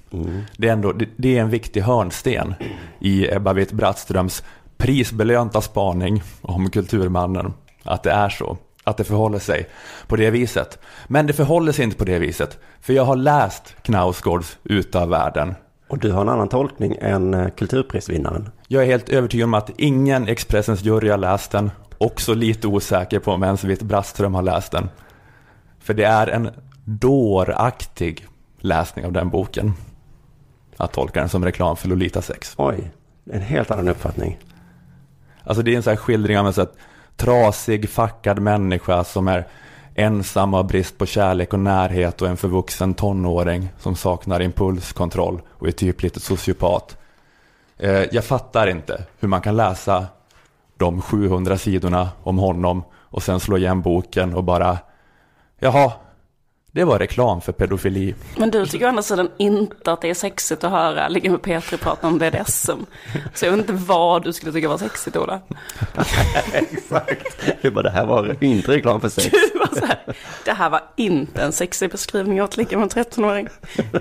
Det, 0.58 0.68
är 0.68 0.74
ändå, 0.74 0.92
det, 0.92 1.10
det 1.18 1.38
är 1.38 1.42
en 1.42 1.50
viktig 1.50 1.82
hörnsten 1.82 2.54
i 3.00 3.34
Ebba 3.34 3.54
Witt-Brattströms 3.54 4.44
prisbelönta 4.78 5.62
spaning 5.62 6.24
om 6.42 6.70
kulturmannen. 6.70 7.54
Att 7.84 8.04
det 8.04 8.12
är 8.12 8.30
så. 8.30 8.58
Att 8.84 8.98
det 8.98 9.04
förhåller 9.04 9.40
sig 9.40 9.70
på 10.08 10.16
det 10.16 10.30
viset. 10.30 10.80
Men 11.08 11.28
det 11.28 11.34
förhåller 11.34 11.72
sig 11.72 11.84
inte 11.84 11.98
på 11.98 12.06
det 12.06 12.20
viset. 12.20 12.60
För 12.82 12.94
jag 12.94 13.06
har 13.06 13.16
läst 13.16 13.76
Knausgårds 13.82 14.58
Utav 14.64 15.10
världen. 15.10 15.56
Och 15.96 16.02
du 16.02 16.12
har 16.12 16.22
en 16.22 16.30
annan 16.30 16.50
tolkning 16.50 16.98
än 17.02 17.34
eh, 17.34 17.50
kulturprisvinnaren. 17.50 18.50
Jag 18.68 18.84
är 18.84 18.88
helt 18.88 19.10
övertygad 19.10 19.46
om 19.46 19.54
att 19.54 19.70
ingen 19.78 20.28
Expressens 20.28 20.84
jury 20.84 21.10
har 21.10 21.18
läst 21.18 21.52
den. 21.52 21.72
Också 21.98 22.34
lite 22.34 22.68
osäker 22.68 23.20
på 23.20 23.32
om 23.32 23.44
ens 23.44 23.64
Witt-Brattström 23.64 24.36
har 24.36 24.42
läst 24.42 24.72
den. 24.72 24.90
För 25.80 25.94
det 25.94 26.04
är 26.04 26.28
en 26.28 26.50
dåraktig 26.84 28.28
läsning 28.60 29.06
av 29.06 29.12
den 29.12 29.30
boken. 29.30 29.74
Att 30.78 30.94
tolka 30.94 31.20
den 31.20 31.30
som 31.30 31.46
reklam 31.46 31.76
för 31.76 31.88
Lolita 31.88 32.22
sex. 32.22 32.54
Oj, 32.58 32.92
en 33.32 33.42
helt 33.42 33.72
annan 33.72 33.88
uppfattning. 33.88 34.40
Alltså 35.44 35.64
det 35.64 35.74
är 35.74 35.76
en 35.76 35.84
sån 35.84 35.92
här 35.92 35.98
skildring 35.98 36.40
av 36.40 36.48
en 36.48 36.54
så 36.54 36.62
här 36.62 36.70
trasig, 37.16 37.90
fackad 37.90 38.40
människa 38.40 39.04
som 39.04 39.28
är 39.28 39.48
ensam 39.96 40.54
av 40.54 40.68
brist 40.68 40.98
på 40.98 41.06
kärlek 41.06 41.54
och 41.54 41.60
närhet 41.60 42.22
och 42.22 42.28
en 42.28 42.38
förvuxen 42.38 42.94
tonåring 42.94 43.70
som 43.80 43.96
saknar 43.96 44.42
impulskontroll 44.42 45.42
och 45.50 45.68
är 45.68 45.72
typ 45.72 46.02
lite 46.02 46.20
sociopat. 46.20 46.98
Eh, 47.78 48.04
jag 48.12 48.24
fattar 48.24 48.68
inte 48.68 49.04
hur 49.20 49.28
man 49.28 49.42
kan 49.42 49.56
läsa 49.56 50.06
de 50.78 51.02
700 51.02 51.58
sidorna 51.58 52.10
om 52.24 52.38
honom 52.38 52.84
och 52.94 53.24
sen 53.24 53.40
slå 53.40 53.58
igen 53.58 53.82
boken 53.82 54.34
och 54.34 54.44
bara 54.44 54.78
jaha, 55.60 55.92
det 56.76 56.84
var 56.84 57.00
reklam 57.00 57.42
för 57.42 57.52
pedofili. 57.52 58.16
Men 58.38 58.52
du 58.52 58.66
tycker 58.66 58.86
å 58.86 58.90
andra 58.90 59.04
sidan 59.04 59.30
inte 59.38 59.92
att 59.92 60.02
det 60.02 60.10
är 60.10 60.14
sexigt 60.14 60.64
att 60.64 60.72
höra 60.72 61.08
Ligga 61.08 61.32
med 61.32 61.42
Petri 61.42 61.78
prata 61.78 62.08
om 62.08 62.18
BDSM. 62.18 62.86
Så 63.34 63.46
jag 63.46 63.52
vet 63.52 63.60
inte 63.60 63.74
vad 63.74 64.24
du 64.24 64.34
skulle 64.34 64.52
tycka 64.52 64.70
var 64.70 64.78
sexigt 64.78 65.18
Ola. 65.18 65.42
Exakt. 66.54 67.38
Det 67.62 67.72
bara, 67.72 67.82
det 67.82 67.90
här 67.90 68.06
var 68.06 68.44
inte 68.44 68.72
reklam 68.72 69.02
för 69.02 69.10
sex. 69.10 69.28
Du 69.54 69.60
var 69.60 69.80
så 69.80 69.86
här, 69.86 70.16
det 70.46 70.52
här 70.52 70.70
var 70.70 70.84
inte 70.96 71.42
en 71.42 71.52
sexig 71.52 71.92
beskrivning 71.92 72.42
av 72.42 72.46
att 72.46 72.58
ligga 72.58 72.78
med 72.78 72.98
en 72.98 73.04
13-åring. 73.04 73.48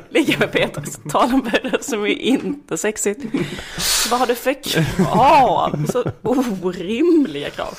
Ligga 0.09 0.39
med 0.39 0.53
Petri, 0.53 0.85
tala 1.11 1.35
om 1.35 1.41
BDSM 1.41 2.05
är 2.05 2.07
inte 2.07 2.77
sexigt. 2.77 3.20
Vad 4.11 4.20
har 4.20 4.27
du 4.27 4.35
för 4.35 4.62
krav? 4.62 5.87
Så 5.93 6.05
orimliga 6.22 7.51
krav. 7.51 7.79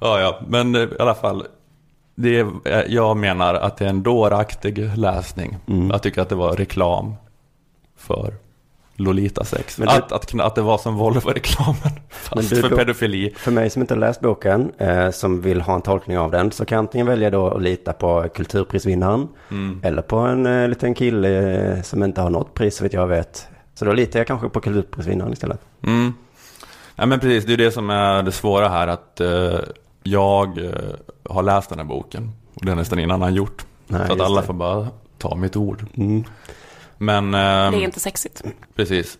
Ja, 0.00 0.20
ja, 0.20 0.40
men 0.48 0.74
eh, 0.74 0.82
i 0.82 0.96
alla 0.98 1.14
fall. 1.14 1.46
Det 2.22 2.38
är, 2.38 2.46
eh, 2.64 2.84
jag 2.94 3.16
menar 3.16 3.54
att 3.54 3.76
det 3.76 3.84
är 3.84 3.88
en 3.88 4.02
dåraktig 4.02 4.98
läsning. 4.98 5.56
Mm. 5.68 5.90
Jag 5.90 6.02
tycker 6.02 6.22
att 6.22 6.28
det 6.28 6.34
var 6.34 6.52
reklam 6.56 7.14
för 7.96 8.34
Lolita-sex. 8.96 9.78
Men 9.78 9.88
du- 9.88 9.94
Att, 9.94 10.12
att, 10.12 10.40
att 10.40 10.54
det 10.54 10.62
var 10.62 10.78
som 10.78 10.96
Volvo-reklamen, 10.96 11.76
Men 11.82 11.92
fast 12.10 12.50
du 12.50 12.56
för 12.62 12.76
pedofili. 12.76 13.32
För 13.36 13.50
mig 13.50 13.70
som 13.70 13.82
inte 13.82 13.94
har 13.94 13.98
läst 14.00 14.20
boken, 14.20 14.72
eh, 14.78 15.10
som 15.10 15.40
vill 15.40 15.60
ha 15.60 15.74
en 15.74 15.82
tolkning 15.82 16.18
av 16.18 16.30
den, 16.30 16.52
så 16.52 16.64
kan 16.64 16.76
jag 16.76 16.82
antingen 16.82 17.06
välja 17.06 17.30
då 17.30 17.48
att 17.50 17.62
lita 17.62 17.92
på 17.92 18.26
kulturprisvinnaren, 18.34 19.28
Mm. 19.50 19.80
eller 19.84 20.02
på 20.02 20.16
en 20.16 20.46
eh, 20.46 20.68
liten 20.68 20.94
kille 20.94 21.62
eh, 21.76 21.82
som 21.82 22.02
inte 22.02 22.20
har 22.20 22.30
något 22.30 22.54
pris, 22.54 22.76
så 22.76 22.84
vet 22.84 22.92
jag 22.92 23.06
vet. 23.06 23.48
Så 23.74 23.84
då 23.84 23.92
litar 23.92 24.20
jag 24.20 24.26
kanske 24.26 24.48
på 24.48 24.60
kulturprisvinnaren 24.60 25.32
istället. 25.32 25.60
Mm. 25.86 26.14
Ja, 26.96 27.06
men 27.06 27.20
precis, 27.20 27.44
det 27.44 27.52
är 27.52 27.56
det 27.56 27.70
som 27.72 27.90
är 27.90 28.22
det 28.22 28.32
svåra 28.32 28.68
här. 28.68 28.86
Att 28.88 29.20
eh, 29.20 29.58
jag 30.02 30.58
eh, 30.58 30.72
har 31.24 31.42
läst 31.42 31.68
den 31.68 31.78
här 31.78 31.86
boken. 31.86 32.32
Och 32.54 32.64
det 32.64 32.70
har 32.70 32.76
nästan 32.76 32.98
ingen 32.98 33.10
annan 33.10 33.34
gjort. 33.34 33.66
Nej, 33.86 34.06
så 34.06 34.12
att 34.12 34.20
alla 34.20 34.40
det. 34.40 34.46
får 34.46 34.54
bara 34.54 34.88
ta 35.18 35.34
mitt 35.34 35.56
ord. 35.56 35.84
Mm. 35.94 36.24
Men... 36.98 37.32
Det 37.32 37.38
ehm, 37.38 37.74
är 37.74 37.80
inte 37.80 38.00
sexigt. 38.00 38.42
Precis. 38.74 39.18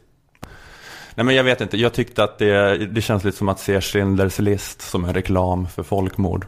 Nej 1.14 1.24
men 1.24 1.34
jag 1.34 1.44
vet 1.44 1.60
inte, 1.60 1.76
jag 1.76 1.92
tyckte 1.92 2.24
att 2.24 2.38
det, 2.38 2.76
det 2.86 3.02
känns 3.02 3.24
lite 3.24 3.38
som 3.38 3.48
att 3.48 3.60
se 3.60 3.80
Schindler's 3.80 4.40
list 4.40 4.82
som 4.82 5.04
en 5.04 5.14
reklam 5.14 5.68
för 5.68 5.82
folkmord. 5.82 6.46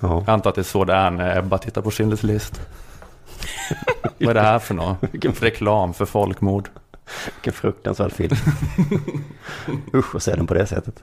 Ja. 0.00 0.22
Jag 0.26 0.28
antar 0.28 0.50
att 0.50 0.54
det 0.54 0.60
är 0.60 0.62
så 0.62 0.84
det 0.84 0.94
är 0.94 1.10
när 1.10 1.38
Ebba 1.38 1.58
tittar 1.58 1.82
på 1.82 1.90
Schindler's 1.90 2.26
list. 2.26 2.60
Vad 4.18 4.28
är 4.28 4.34
det 4.34 4.40
här 4.40 4.58
för 4.58 4.74
något? 4.74 4.98
Reklam 5.42 5.94
för 5.94 6.06
folkmord. 6.06 6.68
Vilken 7.34 7.52
fruktansvärd 7.52 8.12
film. 8.12 8.36
Usch 9.94 10.14
att 10.14 10.22
se 10.22 10.34
den 10.34 10.46
på 10.46 10.54
det 10.54 10.66
sättet. 10.66 11.02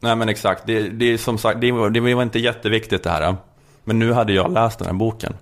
Nej 0.00 0.16
men 0.16 0.28
exakt, 0.28 0.62
det, 0.66 0.88
det 0.88 1.12
är 1.12 1.18
som 1.18 1.38
sagt, 1.38 1.60
det 1.60 1.72
var, 1.72 1.90
det 1.90 2.00
var 2.00 2.22
inte 2.22 2.38
jätteviktigt 2.38 3.02
det 3.02 3.10
här. 3.10 3.36
Men 3.84 3.98
nu 3.98 4.12
hade 4.12 4.32
jag 4.32 4.52
läst 4.52 4.78
den 4.78 4.88
här 4.88 4.94
boken. 4.94 5.34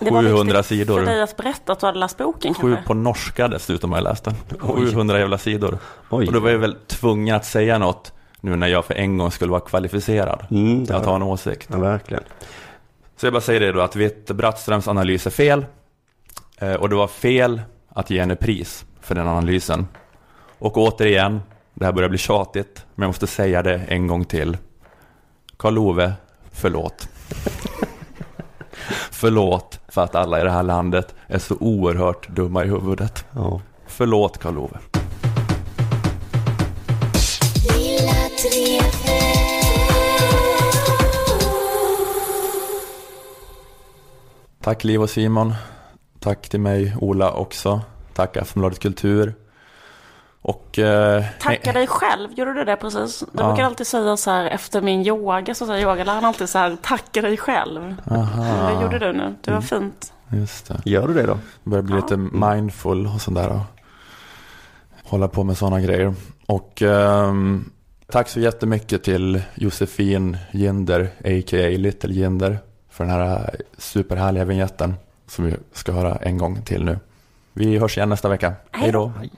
Det 0.00 0.10
var 0.10 0.22
700 0.22 0.58
viktigt 0.58 0.78
sidor. 0.78 0.98
för 0.98 1.06
dig 1.06 1.22
att 1.22 1.36
berätta 1.36 1.72
att 1.72 1.80
du 1.80 1.86
hade 1.86 1.98
läst 1.98 2.16
boken 2.16 2.54
Sju 2.54 2.70
kanske? 2.72 2.86
på 2.86 2.94
norska 2.94 3.48
dessutom 3.48 3.92
har 3.92 3.98
jag 3.98 4.04
läst 4.04 4.24
den. 4.24 4.34
Oj. 4.62 4.90
700 4.90 5.18
jävla 5.18 5.38
sidor. 5.38 5.78
Oj. 6.10 6.26
Och 6.26 6.32
då 6.32 6.40
var 6.40 6.50
jag 6.50 6.58
väl 6.58 6.76
tvungen 6.86 7.36
att 7.36 7.44
säga 7.44 7.78
något 7.78 8.12
nu 8.40 8.56
när 8.56 8.66
jag 8.66 8.84
för 8.84 8.94
en 8.94 9.18
gång 9.18 9.30
skulle 9.30 9.50
vara 9.50 9.60
kvalificerad. 9.60 10.46
Mm, 10.50 10.86
att 10.90 11.06
ha 11.06 11.16
en 11.16 11.22
åsikt. 11.22 11.68
Ja, 11.72 11.78
verkligen. 11.78 12.22
Så 13.16 13.26
jag 13.26 13.32
bara 13.32 13.40
säger 13.40 13.60
det 13.60 13.72
då 13.72 13.80
att 13.80 13.96
Vitt 13.96 14.30
Brattströms 14.30 14.88
analys 14.88 15.26
är 15.26 15.30
fel. 15.30 15.66
Eh, 16.58 16.74
och 16.74 16.88
det 16.88 16.94
var 16.94 17.08
fel 17.08 17.62
att 17.88 18.10
ge 18.10 18.20
henne 18.20 18.36
pris 18.36 18.84
för 19.00 19.14
den 19.14 19.28
analysen. 19.28 19.88
Och 20.58 20.78
återigen, 20.78 21.40
det 21.78 21.84
här 21.84 21.92
börjar 21.92 22.08
bli 22.08 22.18
tjatigt, 22.18 22.86
men 22.94 23.02
jag 23.02 23.08
måste 23.08 23.26
säga 23.26 23.62
det 23.62 23.76
en 23.76 24.06
gång 24.06 24.24
till. 24.24 24.56
Karl 25.56 25.78
Ove, 25.78 26.12
förlåt. 26.52 27.08
förlåt 29.10 29.80
för 29.88 30.02
att 30.02 30.14
alla 30.14 30.40
i 30.40 30.44
det 30.44 30.50
här 30.50 30.62
landet 30.62 31.14
är 31.26 31.38
så 31.38 31.56
oerhört 31.60 32.28
dumma 32.28 32.64
i 32.64 32.68
huvudet. 32.68 33.24
Ja. 33.32 33.60
Förlåt 33.86 34.38
Karl 34.38 34.58
Ove. 34.58 34.78
Lilla 37.76 38.12
Tack 44.60 44.84
Liv 44.84 45.02
och 45.02 45.10
Simon. 45.10 45.54
Tack 46.20 46.48
till 46.48 46.60
mig, 46.60 46.96
Ola 47.00 47.32
också. 47.32 47.80
Tack 48.14 48.36
Aftonbladet 48.36 48.78
Kultur. 48.78 49.34
Och... 50.42 50.78
Eh, 50.78 51.24
Tacka 51.40 51.72
dig 51.72 51.86
själv, 51.86 52.32
gjorde 52.32 52.52
du 52.54 52.64
det 52.64 52.76
precis? 52.76 53.20
Du 53.32 53.42
Ja. 53.42 53.48
brukar 53.48 53.64
alltid 53.64 53.86
säga 53.86 54.16
så 54.16 54.30
här 54.30 54.44
efter 54.46 54.80
min 54.82 55.06
yoga, 55.06 55.54
så 55.54 55.66
säger 55.66 55.82
yogaläraren 55.82 56.24
alltid 56.24 56.48
så 56.48 56.58
här, 56.58 56.76
tacka 56.82 57.22
dig 57.22 57.36
själv. 57.36 57.94
Aha. 58.10 58.70
Det 58.70 58.82
gjorde 58.82 58.98
du 58.98 59.12
nu, 59.12 59.34
det 59.40 59.50
var 59.50 59.60
fint. 59.60 60.12
Just 60.32 60.68
det. 60.68 60.80
Gör 60.84 61.08
du 61.08 61.14
det 61.14 61.22
då? 61.26 61.38
Börjar 61.64 61.82
bli 61.82 61.96
lite 61.96 62.16
mindful 62.16 63.06
och 63.06 63.20
sådär. 63.20 63.48
Och 63.50 63.60
hålla 65.10 65.28
på 65.28 65.44
med 65.44 65.56
sådana 65.58 65.80
grejer. 65.80 66.14
Och 66.46 66.82
ehm, 66.82 67.70
tack 68.12 68.28
så 68.28 68.40
jättemycket 68.40 69.04
till 69.04 69.42
Josefin 69.54 70.36
Ginder, 70.52 71.02
a.k.a. 71.24 71.68
Little 71.78 72.12
Ginder, 72.14 72.58
för 72.90 73.04
den 73.04 73.12
här 73.14 73.54
superhärliga 73.78 74.44
vignetten 74.44 74.94
som 75.26 75.44
vi 75.44 75.54
ska 75.72 75.92
höra 75.92 76.16
en 76.16 76.38
gång 76.38 76.62
till 76.62 76.84
nu. 76.84 76.98
Vi 77.52 77.78
hörs 77.78 77.96
igen 77.96 78.08
nästa 78.08 78.28
vecka. 78.28 78.52
Hej 78.70 78.92
då! 78.92 79.12
Hej. 79.18 79.30